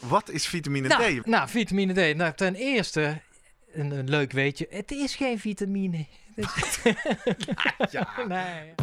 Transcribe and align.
Wat 0.00 0.30
is 0.30 0.46
vitamine 0.46 0.88
Nou, 0.88 1.20
D? 1.20 1.26
nou, 1.26 1.48
vitamine 1.48 2.12
D. 2.12 2.16
Nou, 2.16 2.34
ten 2.34 2.54
eerste, 2.54 3.20
een, 3.72 3.90
een 3.90 4.08
leuk 4.08 4.32
weetje. 4.32 4.66
Het 4.70 4.90
is 4.90 5.14
geen 5.16 5.38
vitamine. 5.38 6.06
Ja. 7.90 8.08
nee. 8.28 8.74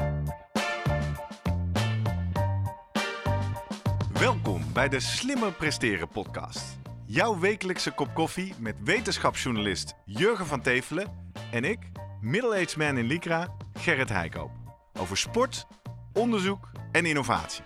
Welkom 4.14 4.74
bij 4.74 4.90
de 4.90 5.00
Slimmer 5.00 5.52
Presteren 5.52 6.08
podcast. 6.08 6.64
Jouw 7.06 7.40
wekelijkse 7.40 7.92
kop 7.92 8.14
koffie 8.14 8.54
met 8.58 8.76
wetenschapsjournalist 8.84 9.94
Jurgen 10.06 10.46
van 10.46 10.62
Tevelen 10.62 11.32
en 11.52 11.64
ik, 11.64 11.80
middle-aged 12.22 12.78
man 12.78 12.98
in 12.98 13.06
Lycra, 13.06 13.56
Gerrit 13.74 14.10
Heikoop. 14.10 14.52
Over 15.00 15.18
sport, 15.18 15.66
onderzoek 16.14 16.70
en 16.92 17.06
innovatie. 17.06 17.64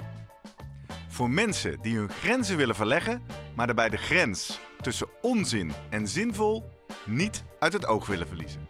Voor 1.15 1.29
mensen 1.29 1.81
die 1.81 1.97
hun 1.97 2.09
grenzen 2.09 2.57
willen 2.57 2.75
verleggen, 2.75 3.21
maar 3.55 3.65
daarbij 3.65 3.89
de 3.89 3.97
grens 3.97 4.59
tussen 4.81 5.07
onzin 5.21 5.71
en 5.89 6.07
zinvol 6.07 6.69
niet 7.05 7.43
uit 7.59 7.73
het 7.73 7.85
oog 7.85 8.07
willen 8.07 8.27
verliezen. 8.27 8.65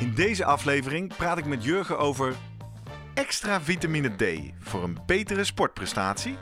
In 0.00 0.14
deze 0.14 0.44
aflevering 0.44 1.16
praat 1.16 1.38
ik 1.38 1.44
met 1.44 1.64
Jurgen 1.64 1.98
over 1.98 2.34
extra 3.14 3.60
vitamine 3.60 4.08
D 4.16 4.52
voor 4.58 4.84
een 4.84 4.98
betere 5.06 5.44
sportprestatie? 5.44 6.36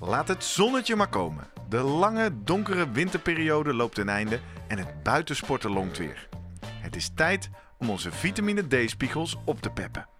Laat 0.00 0.28
het 0.28 0.44
zonnetje 0.44 0.96
maar 0.96 1.08
komen. 1.08 1.48
De 1.68 1.80
lange, 1.80 2.42
donkere 2.42 2.90
winterperiode 2.90 3.74
loopt 3.74 3.94
ten 3.94 4.08
einde 4.08 4.40
en 4.68 4.78
het 4.78 5.02
buitensporten 5.02 5.70
longt 5.70 5.98
weer. 5.98 6.28
Het 6.66 6.96
is 6.96 7.10
tijd 7.14 7.50
om 7.78 7.90
onze 7.90 8.12
vitamine 8.12 8.66
D-spiegels 8.66 9.36
op 9.44 9.60
te 9.60 9.70
peppen. 9.70 10.15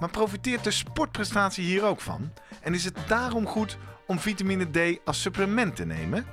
Maar 0.00 0.10
profiteert 0.10 0.64
de 0.64 0.70
sportprestatie 0.70 1.64
hier 1.64 1.84
ook 1.84 2.00
van? 2.00 2.32
En 2.60 2.74
is 2.74 2.84
het 2.84 2.96
daarom 3.06 3.46
goed 3.46 3.78
om 4.06 4.18
vitamine 4.18 4.70
D 4.70 5.00
als 5.04 5.20
supplement 5.20 5.76
te 5.76 5.84
nemen? 5.84 6.26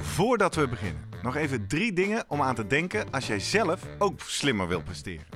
Voordat 0.00 0.54
we 0.54 0.68
beginnen, 0.68 1.10
nog 1.22 1.36
even 1.36 1.68
drie 1.68 1.92
dingen 1.92 2.24
om 2.28 2.42
aan 2.42 2.54
te 2.54 2.66
denken 2.66 3.10
als 3.10 3.26
jij 3.26 3.40
zelf 3.40 3.82
ook 3.98 4.20
slimmer 4.20 4.68
wilt 4.68 4.84
presteren. 4.84 5.26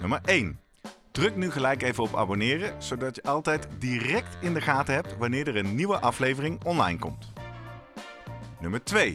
Nummer 0.00 0.20
1. 0.24 0.60
Druk 1.12 1.36
nu 1.36 1.50
gelijk 1.50 1.82
even 1.82 2.02
op 2.02 2.16
abonneren, 2.16 2.82
zodat 2.82 3.16
je 3.16 3.22
altijd 3.22 3.68
direct 3.78 4.36
in 4.40 4.54
de 4.54 4.60
gaten 4.60 4.94
hebt 4.94 5.16
wanneer 5.16 5.48
er 5.48 5.56
een 5.56 5.74
nieuwe 5.74 5.98
aflevering 5.98 6.64
online 6.64 6.98
komt. 6.98 7.32
Nummer 8.60 8.84
2. 8.84 9.14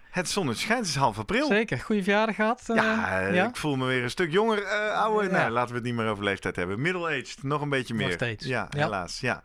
Het 0.11 0.29
zonnetje 0.29 0.61
schijnt, 0.63 0.79
het 0.81 0.89
is 0.89 0.95
half 0.95 1.17
april. 1.19 1.47
Zeker, 1.47 1.79
goede 1.79 2.03
verjaardag 2.03 2.35
gehad. 2.35 2.63
eh, 2.67 2.75
Ja, 2.75 3.19
eh, 3.21 3.35
ja? 3.35 3.47
ik 3.47 3.55
voel 3.55 3.75
me 3.75 3.85
weer 3.85 4.03
een 4.03 4.09
stuk 4.09 4.31
jonger. 4.31 4.63
eh 4.63 5.01
ouwe. 5.01 5.23
Ja. 5.23 5.31
Nee, 5.41 5.49
laten 5.49 5.69
we 5.69 5.75
het 5.75 5.83
niet 5.83 5.95
meer 5.95 6.07
over 6.07 6.23
leeftijd 6.23 6.55
hebben. 6.55 6.81
Middle-aged, 6.81 7.37
nog 7.43 7.61
een 7.61 7.69
beetje 7.69 7.93
Nog 7.93 8.03
meer. 8.03 8.13
steeds. 8.13 8.45
Ja, 8.45 8.67
Ja. 8.69 8.83
helaas. 8.83 9.19
Ja. 9.19 9.41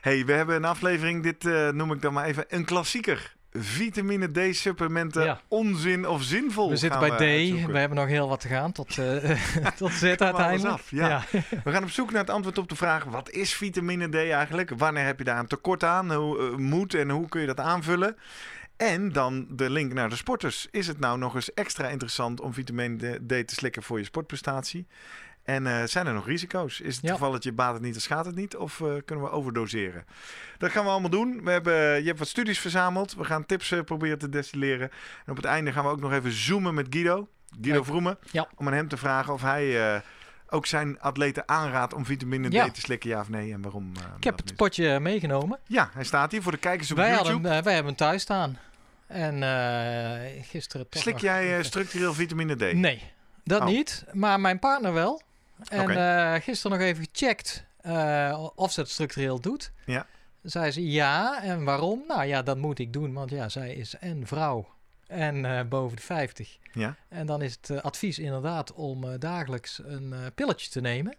hey, 0.00 0.24
we 0.24 0.32
hebben 0.32 0.56
een 0.56 0.64
aflevering, 0.64 1.22
dit 1.22 1.46
eh, 1.46 1.68
noem 1.68 1.92
ik 1.92 2.02
dan 2.02 2.12
maar 2.12 2.24
even 2.24 2.44
een 2.48 2.64
klassieker. 2.64 3.34
Vitamine 3.54 4.30
D-supplementen, 4.50 5.24
Ja. 5.24 5.40
onzin 5.48 6.08
of 6.08 6.22
zinvol. 6.22 6.68
we 6.70 6.76
zitten 6.76 7.00
bij 7.00 7.10
D. 7.10 7.20
uitzoeken. 7.20 7.72
We 7.72 7.78
hebben 7.78 7.98
nog 7.98 8.06
heel 8.08 8.28
wat 8.28 8.40
te 8.40 8.48
gaan 8.48 8.72
tot, 8.72 8.98
eh 8.98 9.30
tot 9.76 9.92
Z 9.92 10.02
uiteindelijk. 10.02 10.64
af, 10.74 10.90
ja. 10.90 11.22
We 11.64 11.70
gaan 11.72 11.82
op 11.82 11.90
zoek 11.90 12.10
naar 12.10 12.20
het 12.20 12.30
antwoord 12.30 12.58
op 12.58 12.68
de 12.68 12.76
vraag: 12.76 13.04
wat 13.04 13.30
is 13.30 13.54
vitamine 13.54 14.08
D 14.08 14.14
eigenlijk? 14.14 14.70
Wanneer 14.76 15.04
heb 15.04 15.18
je 15.18 15.24
daar 15.24 15.38
een 15.38 15.46
tekort 15.46 15.84
aan? 15.84 16.12
Hoe 16.12 16.38
eh, 16.38 16.56
moet 16.56 16.94
en 16.94 17.10
hoe 17.10 17.28
kun 17.28 17.40
je 17.40 17.46
dat 17.46 17.60
aanvullen? 17.60 18.16
En 18.82 19.12
dan 19.12 19.46
de 19.50 19.70
link 19.70 19.92
naar 19.92 20.08
de 20.08 20.16
sporters. 20.16 20.68
Is 20.70 20.86
het 20.86 20.98
nou 20.98 21.18
nog 21.18 21.34
eens 21.34 21.54
extra 21.54 21.88
interessant 21.88 22.40
om 22.40 22.52
vitamine 22.54 23.14
D 23.26 23.28
te 23.28 23.54
slikken 23.54 23.82
voor 23.82 23.98
je 23.98 24.04
sportprestatie? 24.04 24.86
En 25.42 25.66
eh, 25.66 25.84
zijn 25.84 26.06
er 26.06 26.12
nog 26.12 26.26
risico's? 26.26 26.80
Is 26.80 26.96
het 26.96 27.04
Ja. 27.04 27.12
gevalletje 27.12 27.52
baat 27.52 27.72
het 27.74 27.82
niet, 27.82 27.92
dan 27.92 28.00
schaadt 28.00 28.26
het 28.26 28.34
niet? 28.34 28.56
Of 28.56 28.80
eh, 28.80 28.88
kunnen 29.04 29.24
we 29.24 29.30
overdoseren? 29.30 30.04
Dat 30.58 30.70
gaan 30.70 30.84
we 30.84 30.90
allemaal 30.90 31.10
doen. 31.10 31.40
We 31.44 31.50
hebben, 31.50 31.74
je 31.74 32.06
hebt 32.06 32.18
wat 32.18 32.28
studies 32.28 32.58
verzameld. 32.58 33.14
We 33.14 33.24
gaan 33.24 33.46
tips 33.46 33.70
eh, 33.70 33.80
proberen 33.80 34.18
te 34.18 34.28
destilleren. 34.28 34.90
En 35.24 35.30
op 35.30 35.36
het 35.36 35.44
einde 35.44 35.72
gaan 35.72 35.84
we 35.84 35.90
ook 35.90 36.00
nog 36.00 36.12
even 36.12 36.32
zoomen 36.32 36.74
met 36.74 36.86
Guido. 36.90 37.28
Guido 37.50 37.72
Leuk. 37.76 37.84
Vroemen. 37.84 38.18
Ja. 38.30 38.48
Om 38.54 38.66
aan 38.66 38.72
hem 38.72 38.88
te 38.88 38.96
vragen 38.96 39.32
of 39.32 39.42
hij... 39.42 39.94
eh, 39.94 40.00
ook 40.48 40.66
zijn 40.66 41.00
atleten 41.00 41.48
aanraadt 41.48 41.94
om 41.94 42.04
vitamine 42.06 42.48
D 42.48 42.52
Ja. 42.52 42.70
te 42.70 42.80
slikken, 42.80 43.10
ja 43.10 43.20
of 43.20 43.28
nee, 43.28 43.52
en 43.52 43.62
waarom? 43.62 43.92
eh, 43.96 44.02
Ik 44.16 44.24
heb 44.24 44.36
dat 44.36 44.48
het 44.48 44.56
potje 44.56 45.00
meegenomen. 45.00 45.58
Ja, 45.66 45.90
hij 45.92 46.04
staat 46.04 46.32
hier 46.32 46.42
voor 46.42 46.52
de 46.52 46.58
kijkers 46.58 46.90
op 46.90 46.96
Wij, 46.96 47.08
YouTube. 47.10 47.32
hadden, 47.32 47.52
eh, 47.52 47.62
wij 47.62 47.72
hebben 47.74 47.92
hem 47.92 48.00
thuis 48.06 48.22
staan. 48.22 48.58
En 49.12 49.42
eh, 49.42 50.42
gisteren 50.44 50.88
toch 50.88 51.02
Slik 51.02 51.14
nog- 51.14 51.22
jij 51.22 51.58
eh, 51.58 51.64
structureel 51.64 52.14
vitamine 52.14 52.54
D? 52.56 52.72
Nee, 52.74 53.02
dat 53.44 53.60
Oh. 53.60 53.66
niet. 53.66 54.04
Maar 54.12 54.40
mijn 54.40 54.58
partner 54.58 54.92
wel. 54.92 55.22
En 55.68 55.90
eh, 55.90 56.42
gisteren 56.42 56.78
nog 56.78 56.86
even 56.86 57.06
gecheckt 57.12 57.64
of 58.54 58.72
ze 58.72 58.80
het 58.80 58.90
structureel 58.90 59.40
doet. 59.40 59.72
Ja. 59.86 60.06
Zei 60.42 60.70
ze 60.70 60.90
ja. 60.90 61.42
En 61.42 61.64
waarom? 61.64 62.02
Nou 62.08 62.24
ja, 62.24 62.42
dat 62.42 62.56
moet 62.56 62.78
ik 62.78 62.92
doen. 62.92 63.12
Want 63.12 63.30
ja, 63.30 63.48
zij 63.48 63.74
is 63.74 63.94
en 63.98 64.26
vrouw 64.26 64.68
en 65.06 65.68
boven 65.68 65.96
de 65.96 66.02
50. 66.02 66.58
Ja, 66.72 66.96
En 67.08 67.26
dan 67.26 67.42
is 67.42 67.58
het 67.60 67.82
advies 67.82 68.18
inderdaad 68.18 68.72
om 68.72 69.18
dagelijks 69.18 69.80
een 69.84 70.14
pilletje 70.34 70.70
te 70.70 70.80
nemen. 70.80 71.16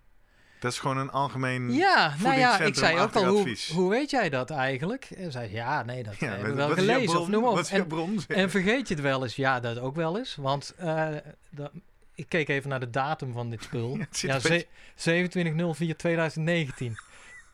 Dat 0.63 0.72
is 0.72 0.79
gewoon 0.79 0.97
een 0.97 1.12
algemeen... 1.12 1.74
Ja, 1.74 2.16
nou 2.19 2.38
ja, 2.38 2.59
ik 2.59 2.75
zei 2.75 3.00
ook 3.00 3.16
al, 3.16 3.25
hoe, 3.25 3.57
hoe 3.74 3.90
weet 3.90 4.09
jij 4.09 4.29
dat 4.29 4.50
eigenlijk? 4.50 5.07
En 5.18 5.31
zei 5.31 5.47
ze, 5.47 5.53
ja, 5.53 5.84
nee, 5.84 6.03
dat 6.03 6.16
Ja, 6.19 6.28
hebben 6.28 6.50
we 6.50 6.53
wel 6.56 6.69
gelezen 6.69 7.19
of 7.19 7.28
noem 7.28 7.44
op. 7.44 7.57
En, 7.59 7.88
bron? 7.88 8.19
en 8.28 8.50
vergeet 8.50 8.88
je 8.88 8.94
het 8.94 9.03
wel 9.03 9.24
eens? 9.24 9.35
Ja, 9.35 9.59
dat 9.59 9.79
ook 9.79 9.96
wel 9.96 10.18
eens. 10.18 10.35
Want 10.35 10.74
eh, 10.78 11.07
dat- 11.50 11.72
ik 12.16 12.25
keek 12.29 12.50
even 12.50 12.69
naar 12.69 12.79
de 12.79 12.90
datum 12.90 13.34
van 13.34 13.50
dit 13.50 13.63
spul. 13.63 13.97
Ja, 13.97 14.06
ja, 14.12 14.35
een 14.35 14.41
beetje- 14.41 14.68
ze- 14.96 16.90
27.04.2019. 16.90 16.91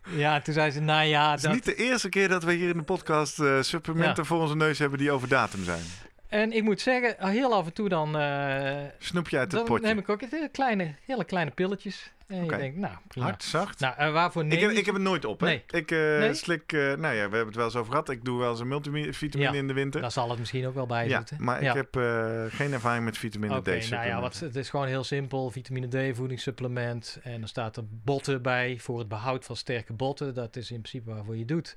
Ja, 0.09 0.41
toen 0.41 0.53
zei 0.53 0.72
ze, 0.72 0.80
nou 0.80 1.06
ja, 1.06 1.30
Het 1.30 1.38
is 1.38 1.44
dat... 1.46 1.53
niet 1.53 1.66
de 1.66 1.76
eerste 1.76 2.09
keer 2.09 2.28
dat 2.28 2.44
we 2.44 2.53
hier 2.53 2.70
in 2.70 2.78
de 2.78 2.84
podcast 2.84 3.40
eh, 3.40 3.62
supplementen 3.62 4.26
voor 4.26 4.40
onze 4.41 4.56
neus 4.56 4.80
hebben 4.80 5.00
die 5.00 5.12
over 5.12 5.28
datum 5.28 5.64
zijn. 5.64 5.84
En 6.29 6.51
ik 6.51 6.63
moet 6.63 6.81
zeggen, 6.81 7.28
heel 7.29 7.53
af 7.53 7.66
en 7.66 7.73
toe 7.73 7.90
dan, 7.90 8.17
eh, 8.17 8.78
Snoep 9.00 9.29
je 9.29 9.38
uit 9.38 9.51
het 9.51 9.59
dan 9.59 9.69
potje. 9.69 9.88
neem 9.88 9.97
ik 9.97 10.09
ook 10.09 10.22
hele 10.29 10.50
kleine, 10.50 10.94
hele 11.06 11.23
kleine 11.23 11.51
pilletjes. 11.51 12.12
En 12.28 12.44
Oké. 12.44 12.56
je 12.56 12.62
denkt, 12.62 12.78
nou, 12.78 12.94
prima. 13.07 13.25
Hard, 13.25 13.44
zacht. 13.44 13.79
Nou, 13.79 13.94
en 13.97 14.13
waarvoor 14.13 14.44
neem 14.45 14.51
ik, 14.51 14.59
heb, 14.59 14.72
ik 14.72 14.85
heb 14.85 14.94
het 14.94 15.03
nooit 15.03 15.25
op, 15.25 15.40
hè? 15.40 15.45
Nee. 15.45 15.63
Ik 15.69 15.91
eh, 15.91 15.97
Nee? 16.00 16.34
slik... 16.34 16.73
eh, 16.73 16.79
nou 16.79 17.00
ja, 17.00 17.13
we 17.13 17.19
hebben 17.19 17.45
het 17.45 17.56
wel 17.56 17.66
eens 17.66 17.75
over 17.75 17.91
gehad. 17.91 18.09
Ik 18.09 18.25
doe 18.25 18.40
wel 18.40 18.50
eens 18.50 18.59
een 18.59 18.67
multivitamine 18.67 19.51
Ja. 19.51 19.57
in 19.57 19.67
de 19.67 19.73
winter. 19.73 20.01
Daar 20.01 20.12
zal 20.12 20.29
het 20.29 20.40
misschien 20.40 20.67
ook 20.67 20.73
wel 20.73 20.85
bij 20.85 21.07
Ja, 21.07 21.17
zitten. 21.17 21.38
maar 21.44 21.63
ja. 21.63 21.69
ik 21.69 21.75
heb 21.75 21.95
eh, 21.95 22.44
geen 22.50 22.73
ervaring 22.73 23.06
met 23.06 23.17
vitamine 23.17 23.56
Oké, 23.57 23.79
D 23.79 23.90
nou 23.90 24.07
ja, 24.07 24.22
wat, 24.22 24.40
het 24.40 24.56
is 24.56 24.69
gewoon 24.69 24.88
heel 24.88 25.03
simpel. 25.03 25.50
Vitamine 25.51 26.11
D, 26.11 26.16
voedingssupplement. 26.16 27.19
En 27.23 27.41
er 27.41 27.47
staat 27.47 27.78
er 27.78 27.84
botten 27.88 28.41
bij 28.41 28.78
voor 28.79 29.00
het 29.00 29.07
behoud 29.07 29.46
van 29.46 29.56
sterke 29.56 29.94
botten. 29.94 30.34
Dat 30.34 30.56
is 30.56 30.72
in 30.72 30.81
principe 30.81 31.13
waarvoor 31.13 31.38
je 31.38 31.46
doet. 31.46 31.75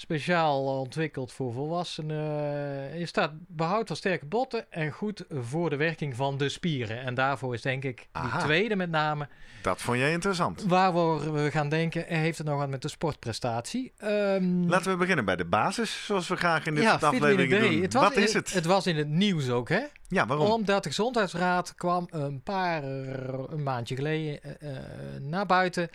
Speciaal 0.00 0.64
ontwikkeld 0.64 1.32
voor 1.32 1.52
volwassenen. 1.52 2.98
Je 2.98 3.06
staat 3.06 3.32
behoud 3.48 3.86
van 3.86 3.96
sterke 3.96 4.26
botten 4.26 4.72
en 4.72 4.90
goed 4.90 5.24
voor 5.30 5.70
de 5.70 5.76
werking 5.76 6.16
van 6.16 6.38
de 6.38 6.48
spieren. 6.48 7.02
En 7.02 7.14
daarvoor 7.14 7.54
is 7.54 7.62
denk 7.62 7.84
ik 7.84 7.96
die 7.96 8.06
Aha. 8.12 8.44
tweede 8.44 8.76
met 8.76 8.90
name. 8.90 9.28
Dat 9.62 9.80
vond 9.80 9.98
jij 9.98 10.12
interessant. 10.12 10.62
Waar 10.62 10.94
we 11.32 11.50
gaan 11.50 11.68
denken, 11.68 12.06
eh, 12.06 12.18
heeft 12.18 12.38
het 12.38 12.46
nog 12.46 12.58
wat 12.58 12.68
met 12.68 12.82
de 12.82 12.88
sportprestatie? 12.88 13.92
Ehm, 13.96 14.68
Laten 14.68 14.92
we 14.92 14.96
beginnen 14.96 15.24
bij 15.24 15.36
de 15.36 15.44
basis, 15.44 16.04
zoals 16.04 16.28
we 16.28 16.36
graag 16.36 16.66
in 16.66 16.74
dit 16.74 16.84
ja, 16.84 16.96
D. 16.96 17.00
doen. 17.00 17.82
Het 17.82 17.92
was 17.92 18.02
Wat 18.02 18.16
is 18.16 18.32
het? 18.32 18.52
Het 18.52 18.66
was 18.66 18.86
in 18.86 18.96
het 18.96 19.08
nieuws 19.08 19.50
ook, 19.50 19.68
hè? 19.68 19.82
Ja, 20.08 20.26
waarom? 20.26 20.50
Omdat 20.50 20.82
de 20.82 20.88
Gezondheidsraad 20.88 21.74
kwam 21.74 22.06
een 22.10 22.42
paar, 22.42 22.82
eh, 22.82 23.38
een 23.48 23.62
maandje 23.62 23.94
geleden 23.94 24.42
eh, 24.42 24.76
eh, 24.76 24.82
naar 25.20 25.46
buiten 25.46 25.90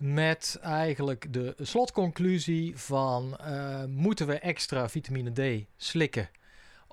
met 0.00 0.58
eigenlijk 0.62 1.32
de 1.32 1.54
slotconclusie 1.58 2.76
van 2.78 3.36
eh, 3.36 3.84
moeten 3.84 4.26
we 4.26 4.38
extra 4.38 4.88
vitamine 4.88 5.60
D 5.62 5.66
slikken 5.76 6.28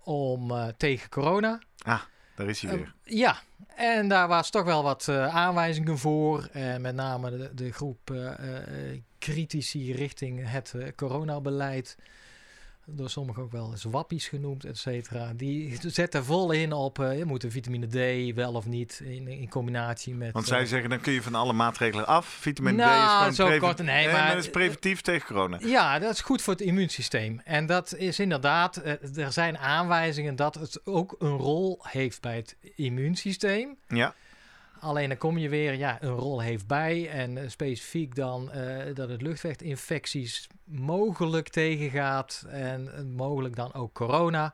om 0.04 0.52
eh, 0.52 0.68
tegen 0.78 1.10
corona? 1.10 1.62
Ah, 1.78 2.02
daar 2.36 2.48
is 2.48 2.62
hij 2.62 2.72
Eh, 2.72 2.78
weer. 2.78 2.94
ja, 3.04 3.42
en 3.76 4.08
daar 4.08 4.28
was 4.28 4.50
toch 4.50 4.64
wel 4.64 4.84
wat 4.84 5.08
eh, 5.08 5.36
aanwijzingen 5.36 5.98
voor. 5.98 6.50
En 6.52 6.82
met 6.82 6.96
name 6.96 7.30
de, 7.38 7.54
de 7.54 7.72
groep 7.72 8.14
critici 9.20 9.94
richting 9.94 10.50
het 10.50 10.74
coronabeleid. 10.96 11.98
Door 12.90 13.10
sommigen 13.10 13.44
ook 13.44 13.52
wel 13.52 13.72
eens 13.72 13.84
wappies 13.84 14.28
genoemd, 14.28 14.66
et 14.66 14.78
cetera. 14.78 15.34
Die 15.36 15.78
zetten 15.82 16.26
vol 16.26 16.52
in 16.52 16.74
op, 16.74 17.00
uh, 17.00 17.18
je 17.18 17.26
moet 17.26 17.44
een 17.44 17.52
vitamine 17.52 17.88
D 18.32 18.36
wel 18.36 18.54
of 18.54 18.66
niet, 18.66 19.02
in, 19.04 19.28
in 19.28 19.50
combinatie 19.50 20.16
met... 20.16 20.32
Want 20.34 20.48
zij 20.48 20.62
uh, 20.62 20.68
zeggen, 20.68 20.90
dan 20.90 21.00
kun 21.00 21.14
je 21.14 21.22
van 21.22 21.36
alle 21.36 21.54
maatregelen 21.54 22.08
af. 22.08 22.26
Vitamine 22.28 22.76
Nou, 22.78 23.26
D 23.28 23.30
is 23.30 23.36
gewoon 23.36 23.60
kort- 23.60 23.82
nee, 23.84 24.08
Eh, 24.08 24.14
maar- 24.14 24.38
is 24.38 24.50
preventief 24.50 25.02
tegen 25.02 25.28
corona. 25.28 25.58
Ja, 25.62 26.00
dat 26.00 26.14
is 26.14 26.22
goed 26.22 26.42
voor 26.42 26.54
het 26.54 26.62
immuunsysteem. 26.62 27.42
En 27.44 27.66
dat 27.66 27.96
is 27.96 28.20
inderdaad, 28.20 28.78
eh, 28.78 29.18
er 29.18 29.32
zijn 29.32 29.58
aanwijzingen 29.58 30.36
dat 30.36 30.56
het 30.56 30.80
ook 30.86 31.16
een 31.20 31.38
rol 31.38 31.80
heeft 31.82 32.22
bij 32.22 32.36
het 32.36 32.56
immuunsysteem. 32.76 33.78
Ja, 33.88 34.16
Alleen 34.80 35.10
dan 35.10 35.18
kom 35.18 35.38
je 35.38 35.50
weer, 35.50 35.74
ja, 35.74 35.98
een 36.02 36.10
rol 36.10 36.40
heeft 36.42 36.68
bij. 36.68 37.10
En 37.10 37.38
eh, 37.38 37.50
specifiek 37.50 38.16
dan 38.16 38.52
eh, 38.52 38.96
dat 38.96 39.10
het 39.10 39.22
luchtweginfecties 39.22 40.48
mogelijk 40.64 41.50
tegengaat. 41.50 42.46
En 42.50 42.94
eh, 42.98 43.04
mogelijk 43.04 43.56
dan 43.56 43.74
ook 43.74 43.94
corona. 43.94 44.54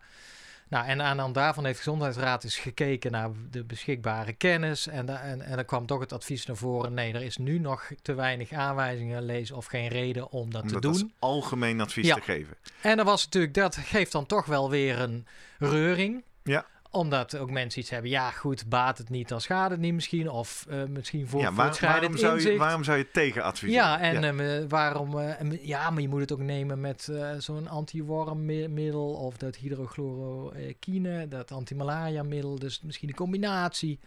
Nou, 0.69 0.85
en 0.87 1.01
aan 1.01 1.15
de 1.15 1.21
hand 1.21 1.35
daarvan 1.35 1.65
heeft 1.65 1.77
de 1.77 1.83
Gezondheidsraad 1.83 2.43
eens 2.43 2.57
gekeken 2.57 3.11
naar 3.11 3.29
de 3.51 3.63
beschikbare 3.63 4.33
kennis. 4.33 4.87
En, 4.87 5.05
da- 5.05 5.21
en, 5.21 5.41
en 5.41 5.57
er 5.57 5.65
kwam 5.65 5.85
toch 5.85 5.99
het 5.99 6.13
advies 6.13 6.45
naar 6.45 6.55
voren: 6.55 6.93
nee, 6.93 7.13
er 7.13 7.21
is 7.21 7.37
nu 7.37 7.59
nog 7.59 7.91
te 8.01 8.13
weinig 8.13 8.51
aanwijzingen, 8.51 9.23
lees 9.23 9.51
of 9.51 9.65
geen 9.65 9.87
reden 9.87 10.31
om 10.31 10.51
dat 10.51 10.61
om 10.61 10.67
te 10.67 10.73
dat 10.73 10.81
doen. 10.81 10.91
als 10.91 11.05
algemeen 11.19 11.81
advies 11.81 12.05
Ja. 12.07 12.15
te 12.15 12.21
geven. 12.21 12.55
En 12.81 12.97
dan 12.97 13.05
was 13.05 13.23
natuurlijk, 13.23 13.53
dat 13.53 13.75
geeft 13.75 14.11
dan 14.11 14.25
toch 14.25 14.45
wel 14.45 14.69
weer 14.69 14.99
een 14.99 15.25
reuring. 15.59 16.23
Ja. 16.43 16.65
Omdat 16.95 17.37
ook 17.37 17.51
mensen 17.51 17.81
iets 17.81 17.89
hebben, 17.89 18.09
ja 18.09 18.31
goed, 18.31 18.65
baat 18.69 18.97
het 18.97 19.09
niet, 19.09 19.27
dan 19.27 19.41
schaadt 19.41 19.71
het 19.71 19.79
niet 19.79 19.93
misschien. 19.93 20.29
Of 20.29 20.65
eh, 20.69 20.83
misschien 20.83 21.27
voor 21.27 21.41
ja, 21.41 21.53
waar- 21.53 21.77
waarom, 21.81 22.17
zou 22.17 22.41
je, 22.41 22.57
waarom 22.57 22.83
zou 22.83 22.97
je 22.97 23.11
tegen 23.11 23.43
adviseren? 23.43 23.83
Ja, 23.83 23.99
en 23.99 24.39
eh, 24.39 24.63
waarom... 24.67 25.19
eh, 25.19 25.65
ja, 25.65 25.89
maar 25.89 26.01
je 26.01 26.09
moet 26.09 26.19
het 26.21 26.31
ook 26.31 26.39
nemen 26.39 26.81
met 26.81 27.11
zo'n 27.37 27.67
antiwormmiddel... 27.67 29.13
of 29.13 29.37
dat 29.37 29.55
hydrochloroquine, 29.55 31.27
dat 31.27 31.51
antimalaria-middel. 31.51 32.59
Dus 32.59 32.81
misschien 32.83 33.09
een 33.09 33.15
combinatie. 33.15 33.99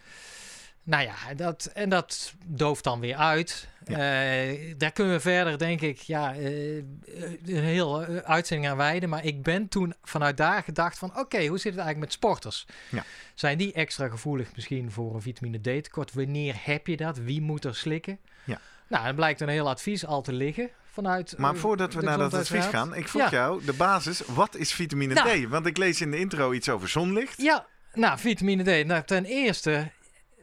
Nou 0.86 1.02
ja, 1.02 1.34
dat, 1.36 1.70
en 1.74 1.88
dat 1.88 2.34
dooft 2.44 2.84
dan 2.84 3.00
weer 3.00 3.16
uit. 3.16 3.68
Eh, 3.84 4.74
daar 4.76 4.92
kunnen 4.92 5.12
we 5.14 5.20
verder, 5.20 5.58
denk 5.58 5.80
ik, 5.80 5.98
ja, 5.98 6.34
eh, 6.34 6.76
een 6.76 7.62
heel 7.62 8.02
eh, 8.04 8.16
uitzending 8.16 8.70
aan 8.70 8.76
wijden. 8.76 9.08
Maar 9.08 9.24
ik 9.24 9.42
ben 9.42 9.68
toen 9.68 9.94
vanuit 10.02 10.36
daar 10.36 10.62
gedacht 10.62 10.98
van... 10.98 11.18
oké, 11.18 11.46
hoe 11.46 11.58
zit 11.58 11.72
het 11.74 11.80
eigenlijk 11.82 11.98
met 11.98 12.12
sporters? 12.12 12.66
Ja. 12.88 13.04
Zijn 13.34 13.58
die 13.58 13.72
extra 13.72 14.08
gevoelig 14.08 14.48
misschien 14.54 14.90
voor 14.90 15.14
een 15.14 15.22
vitamine 15.22 15.58
D 15.58 15.84
tekort? 15.84 16.12
Wanneer 16.14 16.54
heb 16.58 16.86
je 16.86 16.96
dat? 16.96 17.18
Wie 17.18 17.40
moet 17.42 17.64
er 17.64 17.76
slikken? 17.76 18.18
Ja. 18.44 18.60
Nou, 18.88 19.04
dan 19.04 19.14
blijkt 19.14 19.40
een 19.40 19.48
heel 19.48 19.68
advies 19.68 20.06
al 20.06 20.22
te 20.22 20.32
liggen 20.32 20.70
vanuit... 20.92 21.34
Maar 21.38 21.56
voordat 21.56 21.94
we 21.94 22.02
naar 22.02 22.18
dat 22.18 22.34
advies 22.34 22.66
gaan, 22.66 22.94
ik 22.94 23.08
vroeg 23.08 23.22
Ja. 23.22 23.30
jou 23.30 23.64
de 23.64 23.72
basis. 23.72 24.20
Wat 24.26 24.56
is 24.56 24.72
vitamine 24.72 25.14
Nou. 25.14 25.46
D? 25.46 25.48
Want 25.48 25.66
ik 25.66 25.76
lees 25.76 26.00
in 26.00 26.10
de 26.10 26.18
intro 26.18 26.52
iets 26.52 26.68
over 26.68 26.88
zonlicht. 26.88 27.42
Ja, 27.42 27.66
nou, 27.94 28.18
vitamine 28.18 28.82
D. 28.82 28.86
Nou, 28.86 29.02
ten 29.04 29.24
eerste, 29.24 29.90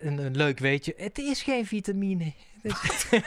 een, 0.05 0.17
een 0.25 0.35
leuk 0.35 0.59
weetje, 0.59 0.93
het 0.97 1.17
is 1.17 1.41
geen 1.43 1.65
vitamine. 1.65 2.33
Het 2.61 2.73
is- 2.83 3.07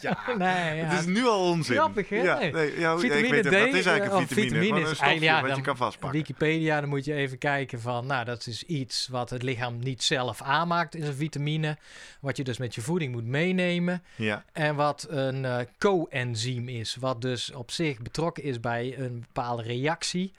Ja, 0.00 0.18
nee, 0.38 0.76
ja. 0.76 0.84
Het 0.84 1.00
is 1.00 1.06
nu 1.06 1.26
al 1.26 1.40
onzin. 1.50 1.76
Grappig, 1.76 2.08
hè? 2.08 2.16
Ja, 2.22 2.38
Nee. 2.38 2.52
nee, 2.52 2.78
ja, 2.80 2.98
Vitamine 2.98 3.26
ik 3.26 3.32
weet 3.32 3.44
het. 3.44 3.54
Wat 3.62 3.70
D, 3.70 3.74
is 3.74 3.86
eigenlijk 3.86 4.20
een 4.20 4.36
vitamine? 4.36 4.80
een 4.80 4.94
stofje 4.94 5.20
ja, 5.20 5.42
wat 5.42 5.56
je 5.56 5.62
kan 5.62 5.76
vastpakken. 5.76 6.18
Wikipedia, 6.18 6.80
dan 6.80 6.88
moet 6.88 7.04
je 7.04 7.14
even 7.14 7.38
kijken 7.38 7.80
van, 7.80 8.06
nou, 8.06 8.24
dat 8.24 8.46
is 8.46 8.62
iets 8.62 9.08
wat 9.10 9.30
het 9.30 9.42
lichaam 9.42 9.78
niet 9.78 10.02
zelf 10.02 10.42
aanmaakt, 10.42 10.94
is 10.94 11.06
een 11.06 11.14
vitamine. 11.14 11.76
Wat 12.20 12.36
je 12.36 12.44
dus 12.44 12.58
met 12.58 12.74
je 12.74 12.80
voeding 12.80 13.12
moet 13.12 13.24
meenemen. 13.26 14.02
Ja, 14.16 14.44
En 14.52 14.74
wat 14.74 15.06
een 15.10 15.44
eh 15.44 15.58
coenzym 15.78 16.68
is, 16.68 16.96
wat 17.00 17.22
dus 17.22 17.52
op 17.52 17.70
zich 17.70 17.98
betrokken 18.02 18.42
is 18.42 18.60
bij 18.60 18.94
een 18.98 19.20
bepaalde 19.20 19.62
reactie. 19.62 20.32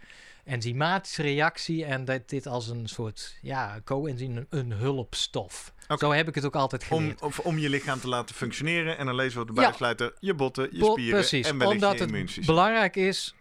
Enzymatische 0.48 1.22
reactie 1.22 1.86
en 1.86 2.06
dat 2.06 2.30
dit 2.30 2.46
als 2.48 2.68
een 2.68 2.88
soort, 2.88 3.38
ja, 3.42 3.80
coenzym, 3.86 4.46
een, 4.50 4.72
hulpstof. 4.72 5.74
Zo 5.98 6.12
heb 6.12 6.28
ik 6.28 6.36
het 6.36 6.46
ook 6.46 6.56
altijd 6.56 6.86
om, 6.90 6.98
geleerd. 7.00 7.22
of, 7.22 7.40
om 7.40 7.58
je 7.58 7.70
lichaam 7.70 8.00
te 8.00 8.08
laten 8.08 8.36
functioneren. 8.36 8.98
En 8.98 9.06
dan 9.06 9.16
lezen 9.16 9.40
we 9.40 9.46
de 9.54 9.62
Ja. 9.62 9.68
bijsluiter 9.68 10.14
je 10.20 10.34
botten, 10.34 10.70
je 10.72 10.80
Bo- 10.80 10.92
spieren 10.92 11.20
Precies, 11.20 11.48
en 11.48 11.58
wellicht 11.58 11.76
omdat 11.76 11.92
je 11.98 12.00
het 12.04 12.08
immuunsysteem. 12.10 12.56
belangrijk 12.56 12.96
is 12.96 13.36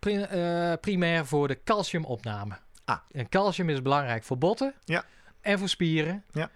eh, 0.00 0.72
primair 0.80 1.26
voor 1.26 1.48
de 1.48 1.58
calciumopname. 1.64 2.58
Ah. 2.84 2.98
En 3.12 3.28
calcium 3.28 3.68
is 3.68 3.82
belangrijk 3.82 4.24
voor 4.24 4.38
botten 4.38 4.74
Ja. 4.84 5.04
en 5.40 5.58
voor 5.58 5.68
spieren. 5.68 6.24
Ja. 6.32 6.50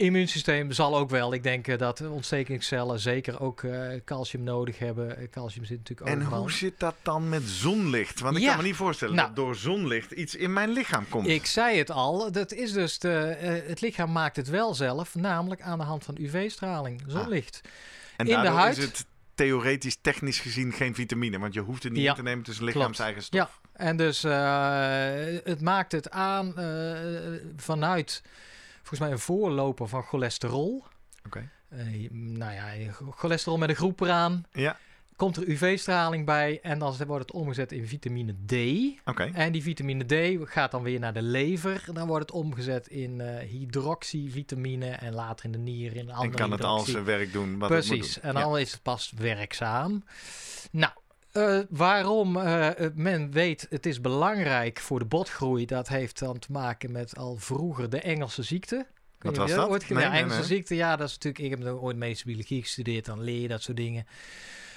Immuunsysteem 0.00 0.72
zal 0.72 0.96
ook 0.96 1.10
wel. 1.10 1.32
Ik 1.34 1.42
denk 1.42 1.66
eh, 1.68 1.78
dat 1.78 2.00
ontstekingscellen 2.08 3.00
zeker 3.00 3.40
ook 3.40 3.62
eh, 3.62 3.88
calcium 4.04 4.42
nodig 4.42 4.78
hebben. 4.78 5.16
Eh, 5.16 5.28
Calcium 5.30 5.64
zit 5.64 5.78
natuurlijk 5.78 6.10
En 6.10 6.20
overal. 6.20 6.38
hoe 6.40 6.50
zit 6.52 6.74
dat 6.78 6.94
dan 7.02 7.28
met 7.28 7.42
zonlicht? 7.42 8.20
Want 8.20 8.36
ik 8.36 8.42
Ja. 8.42 8.48
kan 8.48 8.56
me 8.56 8.62
niet 8.64 8.76
voorstellen 8.76 9.14
Nou. 9.14 9.26
dat 9.26 9.36
door 9.36 9.54
zonlicht 9.56 10.10
iets 10.10 10.34
in 10.34 10.52
mijn 10.52 10.70
lichaam 10.70 11.08
komt. 11.08 11.26
Ik 11.28 11.46
zei 11.46 11.78
het 11.78 11.90
al, 11.90 12.32
dat 12.32 12.52
is 12.52 12.72
dus 12.72 12.98
de, 12.98 13.08
het 13.66 13.80
lichaam 13.80 14.12
maakt 14.12 14.36
het 14.36 14.48
wel 14.48 14.74
zelf, 14.74 15.14
namelijk 15.14 15.60
aan 15.60 15.78
de 15.78 15.84
hand 15.84 16.04
van 16.04 16.16
UV-straling, 16.18 17.02
zonlicht. 17.06 17.60
en 18.16 18.26
in 18.26 18.40
de 18.40 18.48
huid- 18.48 18.76
is 18.76 18.84
het 18.84 19.06
theoretisch, 19.34 19.98
technisch 20.00 20.38
gezien 20.40 20.72
geen 20.72 20.94
vitamine. 20.94 21.38
Want 21.38 21.54
je 21.54 21.60
hoeft 21.60 21.82
het 21.82 21.92
niet 21.92 22.02
Ja, 22.02 22.10
in 22.10 22.16
te 22.16 22.22
nemen, 22.22 22.38
het 22.38 22.48
is 22.48 22.60
lichaams-eigen 22.60 23.22
stof. 23.22 23.40
Ja, 23.40 23.50
en 23.86 23.96
dus 23.96 24.22
het 25.44 25.60
maakt 25.60 25.92
het 25.92 26.10
aan 26.10 26.54
vanuit 27.56 28.22
volgens 28.82 29.00
mij 29.00 29.10
een 29.10 29.18
voorloper 29.18 29.88
van 29.88 30.02
cholesterol. 30.02 30.84
Oké. 31.26 31.50
Eh, 31.68 32.10
nou 32.10 32.52
ja, 32.52 32.92
cholesterol 33.10 33.58
met 33.58 33.68
een 33.68 33.76
groep 33.76 34.00
eraan. 34.00 34.44
Ja, 34.52 34.76
Komt 35.16 35.36
er 35.36 35.48
UV-straling 35.48 36.26
bij 36.26 36.58
en 36.62 36.78
dan 36.78 36.94
wordt 37.06 37.22
het 37.22 37.32
omgezet 37.32 37.72
in 37.72 37.86
vitamine 37.86 38.34
D. 38.46 38.52
oké. 39.08 39.30
En 39.32 39.52
die 39.52 39.62
vitamine 39.62 40.04
D 40.04 40.38
gaat 40.50 40.70
dan 40.70 40.82
weer 40.82 40.98
naar 41.00 41.12
de 41.12 41.22
lever. 41.22 41.84
Dan 41.92 42.06
wordt 42.06 42.22
het 42.22 42.32
omgezet 42.36 42.86
in 42.88 43.20
eh 43.20 43.48
hydroxyvitamine 43.48 44.86
en 44.90 45.14
later 45.14 45.44
in 45.44 45.52
de 45.52 45.58
nier 45.58 45.96
in 45.96 46.10
andere 46.10 46.30
En 46.30 46.36
kan 46.36 46.50
het 46.50 46.64
al 46.64 46.78
zijn 46.80 47.04
werk 47.04 47.32
doen 47.32 47.58
wat 47.58 47.70
het 47.70 47.78
moet 47.78 47.88
Precies, 47.88 48.14
doen. 48.14 48.22
en 48.24 48.32
Ja. 48.34 48.40
dan 48.40 48.58
is 48.58 48.72
het 48.72 48.82
pas 48.82 49.12
werkzaam. 49.16 50.04
Nou, 50.70 50.92
eh, 51.32 51.58
waarom 51.68 52.36
eh, 52.36 52.84
eh, 52.84 52.92
men 52.94 53.30
weet 53.30 53.66
het 53.70 53.86
is 53.86 54.00
belangrijk 54.00 54.78
voor 54.80 54.98
de 54.98 55.04
botgroei, 55.04 55.66
dat 55.66 55.88
heeft 55.88 56.18
dan 56.18 56.38
te 56.38 56.52
maken 56.52 56.92
met 56.92 57.16
al 57.16 57.36
vroeger 57.36 57.90
de 57.90 58.00
Engelse 58.00 58.42
ziekte. 58.42 58.86
Wat 59.18 59.36
was 59.36 59.50
dat? 59.50 59.68
Ooit, 59.68 59.88
Nee, 59.88 60.02
ja, 60.02 60.12
Engelse 60.12 60.38
nee. 60.38 60.46
ziekte, 60.46 60.74
ja, 60.74 60.96
dat 60.96 61.08
is 61.08 61.14
natuurlijk. 61.14 61.44
Ik 61.44 61.50
heb 61.50 61.82
ooit 61.82 61.96
medische 61.96 62.26
biologie 62.26 62.62
gestudeerd, 62.62 63.04
dan 63.04 63.22
leer 63.22 63.40
je 63.40 63.48
dat 63.48 63.62
soort 63.62 63.76
dingen. 63.76 64.06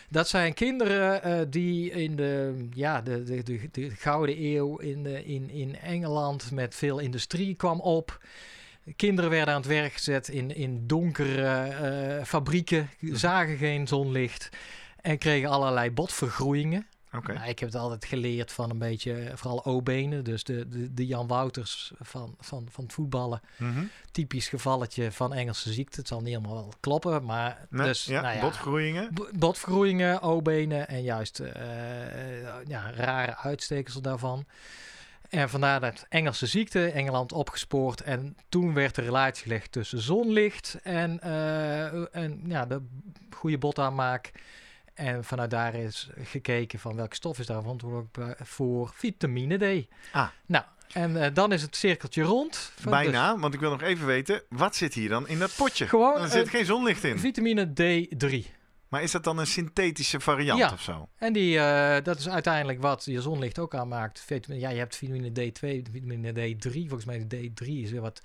Dat 0.10 0.28
zijn 0.28 0.54
kinderen 0.54 1.50
die 1.50 1.92
in 1.92 2.16
de, 2.16 2.68
ja, 2.74 3.02
de, 3.02 3.24
de, 3.24 3.44
de, 3.44 3.70
de 3.72 3.90
Gouden 3.90 4.44
Eeuw 4.44 4.78
in, 4.78 5.04
de, 5.04 5.26
in, 5.26 5.50
in 5.50 5.76
Engeland 5.80 6.52
met 6.52 6.76
veel 6.76 7.00
industrie 7.00 7.56
kwam 7.56 7.80
op. 7.80 8.26
Kinderen 8.96 9.30
werden 9.30 9.54
aan 9.54 9.62
het 9.62 9.70
werk 9.70 9.94
gezet 9.94 10.28
in, 10.28 10.56
in 10.56 10.88
donkere 10.88 12.22
fabrieken, 12.26 12.90
zagen 13.02 13.58
geen 13.58 13.88
zonlicht 13.88 14.50
en 15.04 15.18
kregen 15.18 15.50
allerlei 15.50 15.92
botvergroeien. 15.92 16.88
Oké. 17.14 17.34
Nou, 17.34 17.50
ik 17.50 17.60
heb 17.60 17.70
het 17.70 17.82
altijd 17.82 18.06
geleerd 18.06 18.52
van 18.52 18.70
een 18.70 18.78
beetje, 18.78 19.32
vooral 19.36 19.66
O-benen, 19.66 20.24
dus 20.24 20.44
de, 20.44 20.70
de, 20.70 20.94
de 20.94 21.06
Jan 21.06 21.28
Wouters 21.28 21.92
van, 22.00 22.36
van, 22.40 22.68
van 22.72 22.84
het 22.84 22.94
voetballen. 22.94 23.42
Mhm. 23.58 23.84
Typisch 24.12 24.48
gevalletje 24.48 25.12
van 25.12 25.34
Engelse 25.34 25.74
ziekte. 25.74 26.00
Het 26.00 26.08
zal 26.08 26.20
niet 26.20 26.28
helemaal 26.28 26.54
wel 26.54 26.74
kloppen, 26.80 27.24
maar 27.24 27.66
Nee, 27.70 27.88
dus, 27.88 28.06
ja, 28.06 28.22
nou 28.22 28.36
ja, 28.36 29.10
Botvergroeien, 29.32 30.22
O-benen 30.22 30.88
en 30.88 31.02
juist 31.02 31.40
eh, 31.40 32.68
ja, 32.68 32.92
rare 32.92 33.38
uitstekers 33.38 33.96
daarvan. 33.96 34.46
En 35.30 35.50
vandaar 35.50 35.80
dat 35.80 36.06
Engelse 36.10 36.48
ziekte, 36.48 36.92
Engeland 36.92 37.32
opgespoord. 37.32 38.02
En 38.02 38.38
toen 38.50 38.74
werd 38.74 38.96
de 38.96 39.02
relatie 39.02 39.44
gelegd 39.44 39.72
tussen 39.72 40.02
zonlicht 40.02 40.78
en, 40.84 41.20
eh, 41.20 42.16
en 42.16 42.42
ja, 42.46 42.66
de 42.66 42.82
goede 43.30 43.58
botaanmaak. 43.58 44.32
En 44.94 45.24
vanuit 45.24 45.50
daar 45.50 45.76
is 45.76 46.10
gekeken 46.24 46.80
van 46.80 46.96
welke 46.96 47.16
stof 47.16 47.40
is 47.40 47.46
daar 47.46 47.62
verantwoordelijk 47.62 48.38
voor 48.44 48.92
vitamine 48.96 49.58
D. 49.58 49.88
Ah. 50.12 50.28
Nou, 50.46 50.64
en 50.94 51.24
eh, 51.24 51.34
dan 51.34 51.52
is 51.52 51.62
het 51.62 51.76
cirkeltje 51.76 52.24
rond. 52.24 52.72
Bijna, 52.90 53.40
want 53.40 53.54
ik 53.54 53.60
wil 53.60 53.70
nog 53.72 53.82
even 53.82 54.06
weten, 54.06 54.42
wat 54.50 54.76
zit 54.76 54.94
hier 54.94 55.10
dan 55.10 55.28
in 55.28 55.40
dat 55.40 55.56
potje? 55.56 55.88
Gewoon, 55.88 56.22
er 56.22 56.28
zit 56.30 56.50
geen 56.50 56.66
zonlicht 56.66 57.04
in. 57.04 57.20
vitamine 57.20 57.68
D3. 57.68 58.62
Maar 58.88 59.04
is 59.04 59.12
dat 59.12 59.24
dan 59.24 59.38
een 59.38 59.48
synthetische 59.48 60.20
variant 60.20 60.60
Ja. 60.60 60.72
of 60.72 60.82
zo? 60.82 61.10
En 61.18 61.34
die, 61.34 61.60
eh, 61.60 62.04
dat 62.04 62.20
is 62.20 62.30
uiteindelijk 62.30 62.82
wat 62.82 63.06
je 63.06 63.22
zonlicht 63.22 63.60
ook 63.60 63.76
aanmaakt. 63.76 64.26
Ja, 64.48 64.70
je 64.70 64.78
hebt 64.78 64.96
vitamine 64.96 65.30
D2, 65.32 65.82
vitamine 65.92 66.32
D3. 66.32 66.72
Volgens 66.72 67.06
mij 67.06 67.28
de 67.28 67.52
D3 67.52 67.68
is 67.68 67.92
weer 67.92 68.02
wat 68.02 68.22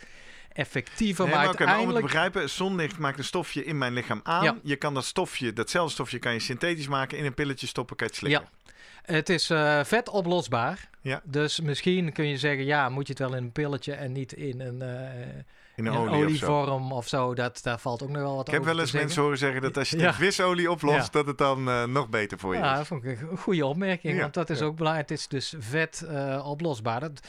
effectiever. 0.52 1.25
Nee, 1.25 1.35
maar 1.35 1.45
maar, 1.45 1.49
maar 1.49 1.49
om 1.49 1.57
te 1.57 1.64
uiteindelijk... 1.64 2.05
begrijpen, 2.05 2.50
zonlicht 2.50 2.99
maakt 2.99 3.19
een 3.19 3.25
stofje 3.25 3.64
in 3.64 3.78
mijn 3.78 3.93
lichaam 3.93 4.21
aan. 4.23 4.45
Ja. 4.45 4.59
Je 4.62 4.76
kan 4.76 4.95
dat 4.95 5.05
stofje, 5.05 5.52
datzelfde 5.52 5.93
stofje, 5.93 6.19
kan 6.19 6.33
je 6.33 6.40
synthetisch 6.40 6.88
maken, 6.88 7.19
in 7.19 7.25
een 7.25 7.35
pilletje 7.35 7.67
stoppen, 7.67 7.97
kan 7.97 8.07
je 8.07 8.12
het 8.12 8.23
slikken. 8.23 8.49
het 9.02 9.28
is 9.28 9.50
eh, 9.50 9.85
vet 9.85 10.09
oplosbaar. 10.09 10.88
Ja. 11.00 11.21
Dus 11.25 11.61
misschien 11.61 12.12
kun 12.12 12.26
je 12.26 12.38
zeggen, 12.38 12.64
ja, 12.64 12.88
moet 12.88 13.07
je 13.07 13.12
het 13.12 13.23
wel 13.23 13.35
in 13.35 13.43
een 13.43 13.52
pilletje 13.52 13.93
en 13.93 14.12
niet 14.12 14.33
in 14.33 14.61
een, 14.61 14.83
eh, 14.83 15.43
In 15.78 15.87
een 15.87 15.97
olie 15.97 16.14
olievorm 16.25 16.92
of 16.92 17.08
zo. 17.08 17.35
Dat, 17.35 17.61
daar 17.62 17.78
valt 17.78 18.02
ook 18.02 18.08
nog 18.08 18.23
wel 18.23 18.37
wat 18.37 18.47
Ik 18.49 18.54
heb 18.54 18.64
wel 18.64 18.78
eens 18.80 18.92
mensen 18.92 19.23
horen 19.23 19.38
zeggen 19.38 19.62
dat 19.62 19.76
als 19.76 19.90
je 19.90 19.99
Ja. 19.99 20.06
in 20.06 20.12
visolie 20.14 20.70
oplost, 20.70 20.97
Ja. 20.97 21.08
dat 21.11 21.26
het 21.26 21.38
dan 21.38 21.68
eh, 21.68 21.85
nog 21.85 22.08
beter 22.08 22.38
voor 22.38 22.54
je 22.54 22.61
Ja, 22.61 22.70
is. 22.73 22.76
dat 22.78 22.87
vond 22.87 23.04
ik 23.04 23.20
een 23.20 23.37
goede 23.38 23.66
opmerking, 23.66 24.14
Ja, 24.14 24.20
want 24.20 24.35
dat 24.35 24.50
is 24.50 24.58
ja. 24.58 24.64
ook 24.64 24.76
belangrijk. 24.76 25.08
Het 25.08 25.18
is 25.18 25.28
dus 25.28 25.54
vet 25.58 26.02
eh, 26.08 26.47
oplosbaar. 26.49 27.00
Dat 27.00 27.20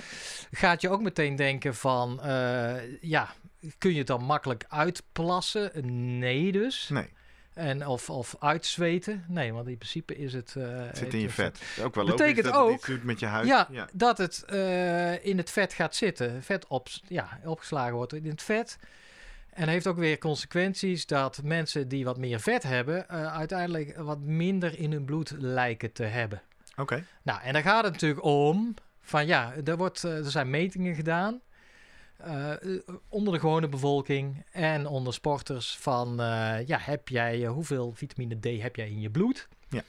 gaat 0.51 0.81
je 0.81 0.89
ook 0.89 1.01
meteen 1.01 1.35
denken 1.35 1.75
van, 1.75 2.21
eh, 2.21 3.01
ja, 3.01 3.29
kun 3.77 3.91
je 3.91 3.97
het 3.97 4.07
dan 4.07 4.23
makkelijk 4.23 4.65
uitplassen? 4.69 5.71
Nee 6.19 6.51
dus. 6.51 6.89
Nee, 6.89 7.09
En 7.59 7.87
of, 7.87 8.09
of 8.09 8.35
uitzweten? 8.39 9.23
Nee, 9.27 9.53
want 9.53 9.67
in 9.67 9.77
principe 9.77 10.17
is 10.17 10.33
het... 10.33 10.55
eh, 10.57 10.63
het 10.67 10.97
zit 10.97 11.05
het 11.05 11.13
in 11.13 11.19
je 11.19 11.29
vet. 11.29 11.61
Ook 11.83 11.95
wel 11.95 12.05
Betekent 12.05 12.45
dat 12.45 12.53
het 12.53 12.63
ook- 12.63 12.85
doet 12.85 13.03
met 13.03 13.19
je 13.19 13.25
huid. 13.25 13.47
Ja, 13.47 13.67
ja. 13.71 13.87
dat 13.93 14.17
het 14.17 14.43
eh, 14.43 15.25
in 15.25 15.37
het 15.37 15.49
vet 15.49 15.73
gaat 15.73 15.95
zitten. 15.95 16.43
Vet 16.43 16.67
op, 16.67 16.87
ja, 17.07 17.39
opgeslagen 17.45 17.93
wordt 17.93 18.13
in 18.13 18.27
het 18.29 18.41
vet. 18.41 18.77
En 19.49 19.67
heeft 19.67 19.87
ook 19.87 19.97
weer 19.97 20.17
consequenties 20.17 21.05
dat 21.05 21.39
mensen 21.43 21.87
die 21.87 22.05
wat 22.05 22.17
meer 22.17 22.39
vet 22.39 22.63
hebben, 22.63 23.09
eh, 23.09 23.37
uiteindelijk 23.37 23.97
wat 23.97 24.19
minder 24.19 24.79
in 24.79 24.91
hun 24.91 25.05
bloed 25.05 25.33
lijken 25.37 25.91
te 25.91 26.03
hebben. 26.03 26.41
Oké. 26.75 27.03
Nou, 27.23 27.41
en 27.41 27.53
daar 27.53 27.61
gaat 27.61 27.83
het 27.83 27.93
natuurlijk 27.93 28.23
om. 28.23 28.73
Van 29.01 29.25
ja, 29.27 29.53
er, 29.65 29.77
wordt, 29.77 30.03
er 30.03 30.31
zijn 30.31 30.49
metingen 30.49 30.95
gedaan. 30.95 31.39
Eh, 32.19 32.51
eh, 32.51 32.79
onder 33.09 33.33
de 33.33 33.39
gewone 33.39 33.67
bevolking 33.67 34.45
en 34.51 34.87
onder 34.87 35.13
sporters 35.13 35.77
van 35.77 36.19
eh, 36.19 36.67
ja, 36.67 36.77
heb 36.79 37.07
jij, 37.07 37.45
hoeveel 37.45 37.91
vitamine 37.93 38.39
D 38.39 38.61
heb 38.61 38.75
jij 38.75 38.89
in 38.89 39.01
je 39.01 39.09
bloed? 39.09 39.47
Ja. 39.69 39.83